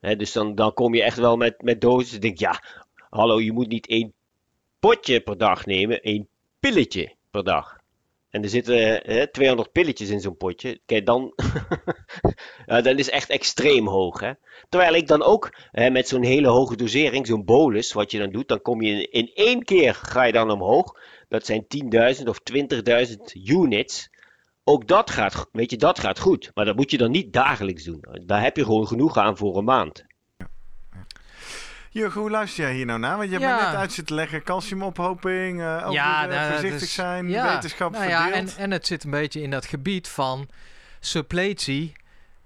Dus 0.00 0.32
dan, 0.32 0.54
dan 0.54 0.74
kom 0.74 0.94
je 0.94 1.02
echt 1.02 1.18
wel 1.18 1.36
met, 1.36 1.62
met 1.62 1.80
doses. 1.80 2.12
Ik 2.14 2.20
denk, 2.20 2.38
ja, 2.38 2.62
hallo, 3.10 3.40
je 3.40 3.52
moet 3.52 3.68
niet 3.68 3.86
één 3.86 4.12
potje 4.88 5.20
per 5.20 5.38
dag 5.38 5.66
nemen, 5.66 6.00
één 6.00 6.28
pilletje 6.60 7.14
per 7.30 7.44
dag. 7.44 7.80
En 8.30 8.42
er 8.42 8.48
zitten 8.48 9.04
eh, 9.04 9.22
200 9.22 9.72
pilletjes 9.72 10.08
in 10.08 10.20
zo'n 10.20 10.36
potje. 10.36 10.80
Kijk, 10.86 11.06
dan, 11.06 11.34
ja, 12.66 12.80
dat 12.80 12.98
is 12.98 13.10
echt 13.10 13.30
extreem 13.30 13.88
hoog. 13.88 14.20
Hè? 14.20 14.32
Terwijl 14.68 14.94
ik 14.94 15.06
dan 15.06 15.22
ook 15.22 15.54
hè, 15.70 15.90
met 15.90 16.08
zo'n 16.08 16.22
hele 16.22 16.48
hoge 16.48 16.76
dosering, 16.76 17.26
zo'n 17.26 17.44
bolus, 17.44 17.92
wat 17.92 18.10
je 18.10 18.18
dan 18.18 18.30
doet, 18.30 18.48
dan 18.48 18.62
kom 18.62 18.82
je 18.82 18.90
in, 18.90 19.12
in 19.12 19.30
één 19.34 19.64
keer 19.64 19.94
ga 19.94 20.22
je 20.22 20.32
dan 20.32 20.50
omhoog. 20.50 20.98
Dat 21.28 21.46
zijn 21.46 21.66
10.000 22.18 22.24
of 22.24 22.38
20.000 23.08 23.16
units. 23.44 24.10
Ook 24.64 24.88
dat 24.88 25.10
gaat, 25.10 25.48
weet 25.52 25.70
je, 25.70 25.76
dat 25.76 25.98
gaat 25.98 26.18
goed. 26.18 26.50
Maar 26.54 26.64
dat 26.64 26.76
moet 26.76 26.90
je 26.90 26.98
dan 26.98 27.10
niet 27.10 27.32
dagelijks 27.32 27.84
doen. 27.84 28.04
Daar 28.26 28.42
heb 28.42 28.56
je 28.56 28.64
gewoon 28.64 28.86
genoeg 28.86 29.16
aan 29.16 29.36
voor 29.36 29.56
een 29.56 29.64
maand. 29.64 30.04
Jurgen, 31.92 32.20
hoe 32.20 32.30
luister 32.30 32.64
jij 32.64 32.74
hier 32.74 32.86
nou 32.86 32.98
naar? 32.98 33.16
Want 33.16 33.30
je 33.30 33.38
hebt 33.38 33.56
me 33.56 33.64
net 33.66 33.74
uit 33.74 33.92
zitten 33.92 34.14
leggen. 34.14 34.42
Calciumophoping, 34.42 35.62
over, 35.62 35.92
Ja, 35.92 36.26
nou, 36.26 36.30
dat 36.30 36.46
voorzichtig 36.48 36.82
is- 36.82 36.94
zijn, 36.94 37.26
wetenschap 37.26 37.92
nou 37.92 38.08
ja, 38.08 38.26
en, 38.26 38.32
verdeeld. 38.32 38.56
en 38.56 38.70
het 38.70 38.86
zit 38.86 39.04
een 39.04 39.10
beetje 39.10 39.42
in 39.42 39.50
dat 39.50 39.66
gebied 39.66 40.08
van 40.08 40.48
suppletie. 41.00 41.92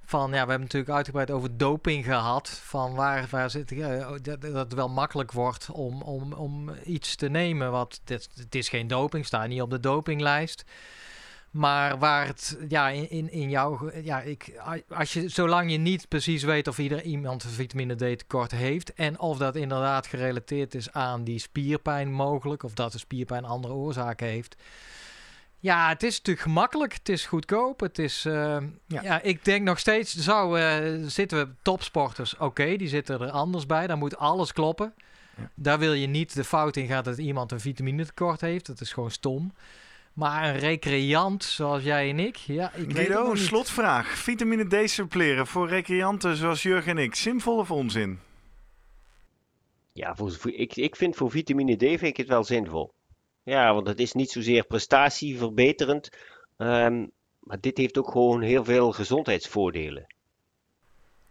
Van, 0.05 0.27
ja, 0.27 0.31
we 0.31 0.37
hebben 0.37 0.61
natuurlijk 0.61 0.93
uitgebreid 0.93 1.31
over 1.31 1.57
doping 1.57 2.05
gehad. 2.05 2.61
Van 2.65 2.95
waar, 2.95 3.27
waar 3.31 3.51
zit 3.51 3.71
ja, 3.71 4.19
dat, 4.23 4.41
dat 4.41 4.55
het 4.55 4.75
wel 4.75 4.89
makkelijk 4.89 5.33
wordt 5.33 5.71
om, 5.71 6.03
om, 6.03 6.33
om 6.33 6.71
iets 6.85 7.17
te 7.17 7.29
nemen. 7.29 7.71
Wat 7.71 8.01
dit, 8.05 8.29
het 8.37 8.55
is 8.55 8.69
geen 8.69 8.87
doping, 8.89 9.27
staat 9.27 9.49
niet 9.49 9.63
op 9.63 9.71
de 9.71 9.81
dopinglijst. 9.81 10.65
Maar 11.57 11.99
waar 11.99 12.27
het, 12.27 12.59
ja, 12.69 12.89
in, 12.89 13.11
in, 13.11 13.31
in 13.31 13.51
jouw, 13.51 13.91
ja, 14.03 14.21
ik, 14.21 14.53
als 14.89 15.13
je, 15.13 15.29
zolang 15.29 15.71
je 15.71 15.79
niet 15.79 16.09
precies 16.09 16.43
weet 16.43 16.69
of 16.69 16.79
ieder 16.79 17.03
iemand 17.03 17.45
een 17.45 17.51
vitamine 17.51 17.95
D 17.95 18.19
tekort 18.19 18.51
heeft 18.51 18.95
en 18.95 19.19
of 19.19 19.39
dat 19.39 19.57
inderdaad 19.57 20.07
gerelateerd 20.07 20.75
is 20.75 20.93
aan 20.93 21.25
die 21.25 21.39
spierpijn 21.39 22.13
mogelijk, 22.13 22.63
of 22.63 22.73
dat 22.73 22.93
de 22.93 22.99
spierpijn 22.99 23.45
andere 23.45 23.75
oorzaken 23.75 24.27
heeft. 24.27 24.57
Ja, 25.59 25.89
het 25.89 26.03
is 26.03 26.17
natuurlijk 26.17 26.47
gemakkelijk, 26.47 26.93
het 26.93 27.09
is 27.09 27.27
goedkoop, 27.27 27.81
het 27.81 27.99
is, 27.99 28.25
eh, 28.25 28.57
Ja. 28.87 29.03
ja. 29.03 29.23
ik 29.23 29.45
denk 29.45 29.65
nog 29.65 29.79
steeds, 29.79 30.17
zou, 30.17 30.61
eh, 30.61 31.03
zitten 31.07 31.39
we 31.39 31.53
topsporters, 31.63 32.37
oké, 32.37 32.77
die 32.77 32.89
zitten 32.89 33.21
er 33.21 33.31
anders 33.31 33.67
bij, 33.67 33.87
dan 33.87 33.99
moet 33.99 34.17
alles 34.17 34.53
kloppen. 34.53 34.95
Ja. 35.37 35.51
Daar 35.55 35.79
wil 35.79 35.93
je 35.93 36.07
niet 36.07 36.35
de 36.35 36.45
fout 36.45 36.77
in 36.77 36.87
gaan 36.87 37.05
dat 37.05 37.19
iemand 37.19 37.53
een 37.53 37.61
vitamine 37.61 38.07
tekort 38.07 38.41
heeft, 38.41 38.67
dat 38.67 38.81
is 38.81 38.93
gewoon 38.93 39.11
stom. 39.11 39.53
Maar 40.17 40.49
een 40.55 40.59
recreant 40.59 41.45
zoals 41.45 41.83
jij 41.83 42.11
en 42.11 42.19
ik, 42.19 42.37
ja, 42.37 42.67
ik 42.73 42.77
weet 42.77 42.87
het 42.87 42.97
Guido, 42.97 43.25
een 43.27 43.33
niet. 43.33 43.43
slotvraag. 43.43 44.07
Vitamine 44.09 44.85
D 44.85 44.91
suppleren 44.91 45.47
voor 45.47 45.69
recreanten 45.69 46.37
zoals 46.37 46.63
Jurgen 46.63 46.97
en 46.99 47.05
ik. 47.05 47.15
Zinvol 47.15 47.59
of 47.59 47.71
onzin? 47.71 48.19
Ja, 49.93 50.15
voor, 50.15 50.33
voor- 50.33 50.51
ik, 50.53 50.77
ik 50.77 50.97
vind 50.97 51.17
voor 51.17 51.31
vitamine 51.31 51.77
D 51.77 51.81
vind 51.81 52.03
ik 52.03 52.17
het 52.17 52.29
wel 52.29 52.45
zinvol. 52.45 52.93
Ja, 53.43 53.75
want 53.75 53.87
het 53.87 54.01
is 54.01 54.13
niet 54.13 54.31
zozeer 54.31 54.65
prestatieverbeterend. 54.65 56.09
ehm, 56.57 57.07
maar 57.41 57.61
dit 57.61 57.77
heeft 57.77 57.99
ook 57.99 58.11
gewoon 58.11 58.43
heel 58.43 58.65
veel 58.65 58.93
gezondheidsvoordelen. 58.93 60.07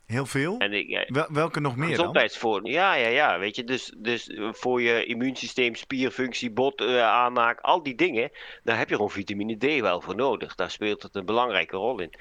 Heel 0.05 0.25
veel? 0.25 0.57
En 0.57 0.73
ik, 0.73 0.87
ja, 0.89 1.03
Wel- 1.07 1.27
welke 1.31 1.59
nog 1.59 1.75
meer 1.75 1.87
dan? 1.87 1.95
gezondheidsvoordelen. 1.95 2.71
Ja, 2.71 2.93
ja, 2.93 3.07
ja. 3.07 3.39
Weet 3.39 3.55
je, 3.55 3.63
dus, 3.63 3.93
dus 3.97 4.31
voor 4.51 4.81
je 4.81 5.05
immuunsysteem, 5.05 5.75
spierfunctie, 5.75 6.51
bot 6.51 6.81
eh, 6.81 7.01
aanmaak, 7.01 7.59
al 7.59 7.83
die 7.83 7.95
dingen, 7.95 8.31
daar 8.63 8.77
heb 8.77 8.89
je 8.89 8.95
gewoon 8.95 9.11
vitamine 9.11 9.55
D 9.57 9.79
wel 9.81 10.01
voor 10.01 10.15
nodig. 10.15 10.55
Daar 10.55 10.71
speelt 10.71 11.03
het 11.03 11.15
een 11.15 11.25
belangrijke 11.25 11.75
rol 11.77 11.99
in. 11.99 12.13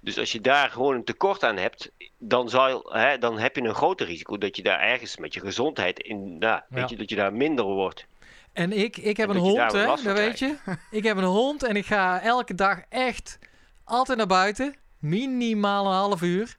Dus 0.00 0.18
als 0.18 0.32
je 0.32 0.40
daar 0.40 0.70
gewoon 0.70 0.94
een 0.94 1.04
tekort 1.04 1.42
aan 1.44 1.56
hebt, 1.56 1.90
dan, 2.18 2.48
zal, 2.48 2.92
hè, 2.92 3.18
dan 3.18 3.38
heb 3.38 3.56
je 3.56 3.62
een 3.62 3.74
groter 3.74 4.06
risico 4.06 4.38
dat 4.38 4.56
je 4.56 4.62
daar 4.62 4.80
ergens 4.80 5.16
met 5.16 5.34
je 5.34 5.40
gezondheid 5.40 5.98
in, 5.98 6.38
nou, 6.38 6.60
weet 6.68 6.80
Ja. 6.80 6.86
je, 6.88 6.96
dat 6.96 7.10
je 7.10 7.16
daar 7.16 7.32
minder 7.32 7.64
wordt. 7.64 8.06
En 8.52 8.72
ik, 8.72 8.96
ik 8.96 9.16
heb 9.16 9.28
En 9.28 9.34
een 9.34 9.40
hond, 9.40 9.72
hè, 9.72 9.84
dat 9.86 10.00
weet 10.02 10.38
je. 10.38 10.54
Ik 10.90 11.02
heb 11.04 11.16
een 11.16 11.24
hond 11.24 11.62
en 11.62 11.76
ik 11.76 11.86
ga 11.86 12.20
elke 12.22 12.54
dag 12.54 12.80
echt 12.88 13.38
altijd 13.84 14.18
naar 14.18 14.26
buiten. 14.26 14.74
Minimaal 14.98 15.86
een 15.86 15.92
half 15.92 16.22
uur. 16.22 16.56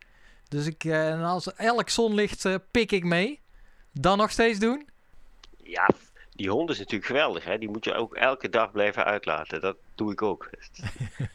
Dus 0.49 0.65
ik, 0.65 0.83
eh, 0.83 1.09
en 1.09 1.23
als 1.23 1.53
elk 1.53 1.89
zonlicht 1.89 2.45
eh, 2.45 2.55
pik 2.71 2.91
ik 2.91 3.03
mee. 3.03 3.41
Dan 3.91 4.17
nog 4.17 4.31
steeds 4.31 4.59
doen. 4.59 4.89
Ja, 5.63 5.89
die 6.31 6.49
hond 6.49 6.69
is 6.69 6.77
natuurlijk 6.77 7.05
geweldig. 7.05 7.43
Hè? 7.43 7.57
Die 7.57 7.69
moet 7.69 7.85
je 7.85 7.93
ook 7.93 8.15
elke 8.15 8.49
dag 8.49 8.71
blijven 8.71 9.05
uitlaten. 9.05 9.61
Dat 9.61 9.75
doe 9.95 10.11
ik 10.11 10.21
ook. 10.21 10.49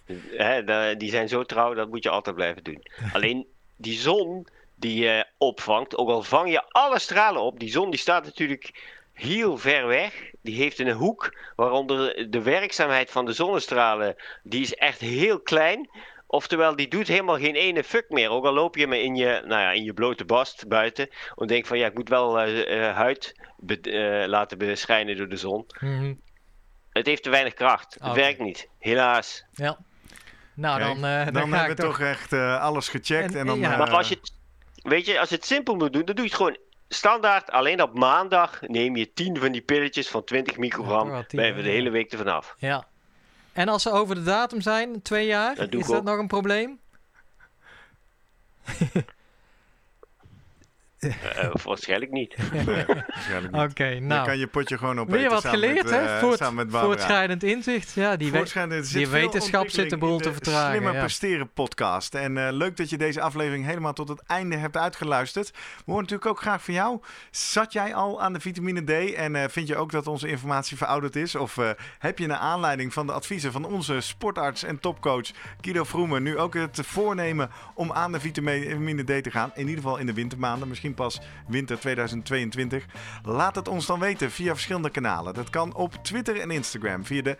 Die 0.99 1.11
zijn 1.11 1.29
zo 1.29 1.45
trouw, 1.45 1.75
dat 1.75 1.89
moet 1.89 2.03
je 2.03 2.11
altijd 2.11 2.37
blijven 2.37 2.65
doen. 2.65 2.83
Alleen 3.13 3.47
die 3.77 3.99
zon 3.99 4.47
die 4.75 5.03
je 5.03 5.27
opvangt, 5.39 5.97
ook 5.97 6.09
al 6.09 6.23
vang 6.23 6.51
je 6.51 6.63
alle 6.69 6.99
stralen 6.99 7.43
op, 7.43 7.61
die 7.61 7.71
zon 7.71 7.91
die 7.91 7.99
staat 7.99 8.25
natuurlijk 8.25 8.73
heel 9.13 9.59
ver 9.59 9.87
weg. 9.87 10.31
Die 10.41 10.57
heeft 10.57 10.79
een 10.79 10.91
hoek 10.91 11.37
waaronder 11.57 12.31
de 12.31 12.43
werkzaamheid 12.43 13.11
van 13.11 13.25
de 13.25 13.33
zonnestralen, 13.33 14.17
die 14.43 14.61
is 14.61 14.75
echt 14.75 15.01
heel 15.01 15.41
klein. 15.41 15.91
Oftewel, 16.33 16.77
die 16.77 16.89
doet 16.89 17.09
helemaal 17.09 17.39
geen 17.39 17.55
ene 17.55 17.85
fuck 17.85 18.05
meer. 18.09 18.31
Ook 18.31 18.45
al 18.45 18.53
loop 18.53 18.77
je 18.77 18.87
me 18.87 19.03
in 19.03 19.17
je, 19.17 19.43
nou 19.47 19.61
ja, 19.61 19.71
in 19.71 19.85
je 19.85 19.93
blote 19.95 20.25
bast 20.25 20.69
buiten. 20.69 21.09
En 21.37 21.47
denk 21.47 21.67
van 21.67 21.79
ja, 21.79 21.87
ik 21.87 21.95
moet 21.95 22.09
wel 22.09 22.41
eh, 22.41 22.89
eh, 22.89 22.97
huid 22.97 23.35
be- 23.57 23.81
eh, 23.81 24.29
laten 24.29 24.59
beschijnen 24.59 25.17
door 25.17 25.29
de 25.29 25.37
zon. 25.37 25.67
Mhm. 25.81 26.15
Het 26.91 27.07
heeft 27.07 27.23
te 27.23 27.31
weinig 27.31 27.55
kracht. 27.55 27.97
Het 28.01 28.15
werkt 28.15 28.39
niet. 28.39 28.69
Helaas. 28.79 29.45
Ja. 29.53 29.79
Nou, 30.55 30.79
dan, 30.81 30.97
eh, 30.97 31.03
dan, 31.03 31.53
hebben 31.53 31.77
we 31.77 31.83
toch 31.83 32.01
echt 32.01 32.33
eh, 32.33 32.61
alles 32.61 32.89
gecheckt. 32.89 33.33
En- 33.35 33.41
En, 33.41 33.47
dan, 33.47 33.59
ja. 33.59 33.77
Maar 33.77 33.91
als 33.91 34.09
je 34.09 34.15
het, 34.21 34.33
weet 34.83 35.07
je, 35.07 35.21
als 35.21 35.29
je 35.29 35.35
het 35.35 35.45
simpel 35.45 35.75
moet 35.77 35.93
doen, 35.93 36.05
dan 36.05 36.15
doe 36.15 36.25
je 36.25 36.31
het 36.31 36.39
gewoon 36.41 36.57
standaard. 36.89 37.51
Alleen 37.51 37.83
op 37.83 37.99
maandag 37.99 38.61
neem 38.61 38.97
je 38.97 39.13
10 39.13 39.37
van 39.37 39.53
die 39.53 39.63
pilletjes 39.63 40.09
van 40.09 40.25
20 40.25 40.57
microgram. 40.57 41.07
Ja, 41.07 41.13
wel 41.13 41.27
10, 41.27 41.39
blijven 41.39 41.57
we 41.57 41.63
de 41.69 41.75
hele 41.75 41.91
week 41.91 42.13
ervan 42.13 42.29
af. 42.35 42.55
Ja. 42.59 42.87
En 43.53 43.69
als 43.69 43.83
ze 43.83 43.91
over 43.91 44.15
de 44.15 44.23
datum 44.23 44.61
zijn, 44.61 45.03
twee 45.03 45.27
jaar, 45.27 45.59
is 45.75 45.87
dat 45.87 46.05
nog 46.05 46.19
een 46.19 46.27
probleem? 46.27 46.79
Eh, 51.01 51.45
eh, 51.45 51.55
waarschijnlijk 51.65 52.11
niet. 52.11 52.37
Nee, 52.53 52.65
waarschijnlijk 52.65 53.53
niet. 53.53 53.71
Oké, 53.71 53.91
Dan 53.91 54.07
nou. 54.07 54.27
kan 54.27 54.39
je 54.39 54.47
potje 54.47 54.79
gewoon 54.79 55.01
op 55.01 55.11
Weer 55.11 55.31
wat 55.31 55.47
geleerd, 55.47 55.91
hè? 55.91 56.19
Voort, 56.19 56.39
Barbara. 56.39 56.85
voortschrijdend 56.85 57.43
inzicht. 57.43 57.93
Ja, 57.93 58.17
die, 58.17 58.33
we- 58.33 59.09
wetenschap 59.09 59.69
zit 59.69 59.91
de 59.91 59.97
boel 59.97 60.19
te 60.19 60.33
vertragen, 60.33 60.71
Slimmer 60.71 60.93
ja. 60.93 60.99
presteren 61.01 61.53
podcast. 61.53 62.15
En 62.15 62.47
eh, 62.47 62.53
leuk 62.53 62.77
dat 62.77 62.91
je 62.91 62.99
deze 62.99 63.21
aflevering 63.21 63.65
helemaal 63.65 63.93
tot 63.93 64.09
het 64.09 64.23
einde 64.27 64.57
hebt 64.57 64.77
uitgeluisterd. 64.77 65.51
We 65.51 65.59
horen 65.87 66.03
natuurlijk 66.03 66.31
ook 66.31 66.41
graag 66.41 66.65
van 66.65 66.75
jou. 66.75 67.01
Zat 67.31 67.73
jij 67.73 67.95
al 67.95 68.23
aan 68.23 68.33
de 68.33 68.41
vitamine 68.41 68.85
D 68.85 69.15
en 69.15 69.37
eh, 69.37 69.49
vind 69.49 69.69
je 69.69 69.77
ook 69.77 69.93
dat 69.93 70.07
onze 70.07 70.29
informatie 70.29 70.77
verouderd 70.77 71.17
is? 71.17 71.35
Of 71.35 71.59
eh, 71.59 71.71
heb 71.99 72.19
je 72.19 72.27
naar 72.27 72.39
aanleiding 72.39 72.93
van 72.93 73.07
de 73.07 73.13
adviezen 73.13 73.53
van 73.53 73.65
onze 73.65 74.01
sportarts 74.01 74.63
en 74.63 74.81
topcoach 74.81 75.29
Guido 75.61 75.85
Vroemen 75.85 76.23
nu 76.23 76.39
ook 76.39 76.55
het 76.55 76.81
voornemen 76.87 77.51
om 77.75 77.93
aan 77.93 78.13
de 78.13 78.21
vitamine 78.21 79.03
D 79.03 79.23
te 79.23 79.31
gaan? 79.31 79.51
In 79.55 79.69
ieder 79.69 79.83
geval 79.83 79.97
in 79.99 80.07
de 80.07 80.13
wintermaanden, 80.15 80.69
misschien 80.69 80.90
pas 80.95 81.21
winter 81.49 81.79
2022. 81.79 82.87
Laat 83.23 83.55
het 83.55 83.69
ons 83.69 83.87
dan 83.87 84.01
weten 84.01 84.31
via 84.31 84.53
verschillende 84.53 84.91
kanalen. 84.91 85.35
Dat 85.35 85.51
kan 85.51 85.75
op 85.75 85.95
Twitter 86.03 86.41
en 86.41 86.51
Instagram. 86.51 87.05
Via 87.05 87.23
de 87.23 87.37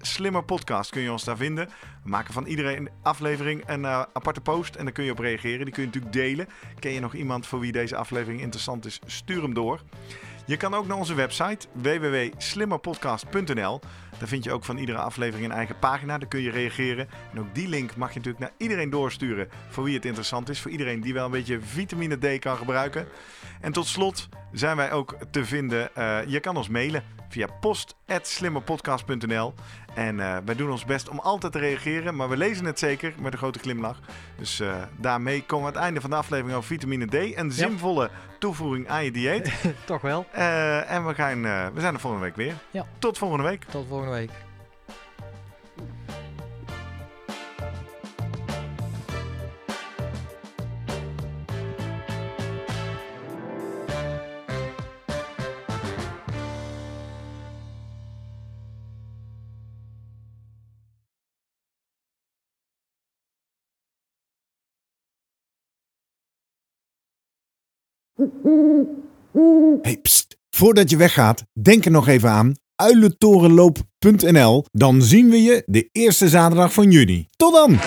@slimmerpodcast 0.00 0.90
kun 0.90 1.02
je 1.02 1.12
ons 1.12 1.24
daar 1.24 1.36
vinden. 1.36 1.68
We 2.02 2.08
maken 2.08 2.34
van 2.34 2.46
iedere 2.46 2.88
aflevering 3.02 3.62
een 3.66 3.84
eh, 3.84 4.02
aparte 4.12 4.40
post 4.40 4.74
en 4.74 4.84
daar 4.84 4.92
kun 4.92 5.04
je 5.04 5.10
op 5.10 5.18
reageren. 5.18 5.64
Die 5.64 5.74
kun 5.74 5.82
je 5.82 5.88
natuurlijk 5.88 6.14
delen. 6.14 6.48
Ken 6.78 6.92
je 6.92 7.00
nog 7.00 7.14
iemand 7.14 7.46
voor 7.46 7.60
wie 7.60 7.72
deze 7.72 7.96
aflevering 7.96 8.40
interessant 8.40 8.86
is? 8.86 9.00
Stuur 9.06 9.42
hem 9.42 9.54
door. 9.54 9.80
Je 10.48 10.56
kan 10.56 10.74
ook 10.74 10.86
naar 10.86 10.96
onze 10.96 11.14
website 11.14 11.66
www.slimmerpodcast.nl. 11.72 13.80
Daar 14.18 14.28
vind 14.28 14.44
je 14.44 14.52
ook 14.52 14.64
van 14.64 14.76
iedere 14.76 14.98
aflevering 14.98 15.48
een 15.50 15.56
eigen 15.56 15.78
pagina. 15.78 16.18
Daar 16.18 16.28
kun 16.28 16.40
je 16.40 16.50
reageren. 16.50 17.08
En 17.32 17.40
ook 17.40 17.54
die 17.54 17.68
link 17.68 17.96
mag 17.96 18.08
je 18.08 18.16
natuurlijk 18.16 18.44
naar 18.44 18.52
iedereen 18.56 18.90
doorsturen 18.90 19.48
voor 19.68 19.84
wie 19.84 19.94
het 19.94 20.04
interessant 20.04 20.48
is. 20.48 20.60
Voor 20.60 20.70
iedereen 20.70 21.00
die 21.00 21.14
wel 21.14 21.24
een 21.24 21.30
beetje 21.30 21.60
vitamine 21.60 22.16
D 22.36 22.38
kan 22.38 22.56
gebruiken. 22.56 23.06
En 23.60 23.72
tot 23.72 23.86
slot 23.86 24.28
zijn 24.52 24.76
wij 24.76 24.92
ook 24.92 25.16
te 25.30 25.44
vinden. 25.44 25.94
eh, 25.94 26.18
je 26.26 26.40
kan 26.40 26.56
ons 26.56 26.68
mailen 26.68 27.02
via 27.28 27.46
post.slimmerpodcast.nl. 27.60 29.54
En 29.94 30.20
eh, 30.20 30.36
wij 30.44 30.54
doen 30.54 30.70
ons 30.70 30.84
best 30.84 31.08
om 31.08 31.18
altijd 31.18 31.52
te 31.52 31.58
reageren. 31.58 32.16
Maar 32.16 32.28
we 32.28 32.36
lezen 32.36 32.64
het 32.64 32.78
zeker 32.78 33.14
met 33.18 33.32
een 33.32 33.38
grote 33.38 33.58
glimlach. 33.58 33.98
Dus 34.36 34.60
eh, 34.60 34.82
daarmee 34.96 35.42
komen 35.42 35.64
we 35.64 35.70
aan 35.70 35.76
het 35.76 35.84
einde 35.84 36.00
van 36.00 36.10
de 36.10 36.16
aflevering 36.16 36.56
over 36.56 36.68
vitamine 36.68 37.06
D. 37.06 37.36
Een 37.36 37.52
zinvolle 37.52 38.10
toevoeging 38.38 38.88
aan 38.88 39.04
je 39.04 39.10
dieet. 39.10 39.52
Toch 39.84 40.00
wel. 40.00 40.26
En 40.32 41.06
we, 41.06 41.14
gaan, 41.14 41.42
we 41.42 41.80
zijn 41.80 41.94
er 41.94 42.00
volgende 42.00 42.24
week 42.24 42.36
weer. 42.36 42.54
Ja. 42.70 42.86
Tot 42.98 43.18
volgende 43.18 43.44
week. 43.44 43.64
Tot 43.64 43.88
volgende. 44.08 44.28
Hey. 69.82 70.00
Voordat 70.50 70.90
je 70.90 70.96
weggaat, 70.96 71.44
denk 71.52 71.84
er 71.84 71.90
nog 71.90 72.08
even 72.08 72.30
aan 72.30 72.54
uilentorenloop.nl. 72.82 74.64
Dan 74.72 75.02
zien 75.02 75.30
we 75.30 75.42
je 75.42 75.62
de 75.66 75.88
eerste 75.92 76.28
zaterdag 76.28 76.72
van 76.72 76.90
juni. 76.90 77.28
Tot 77.36 77.52
dan! 77.52 77.78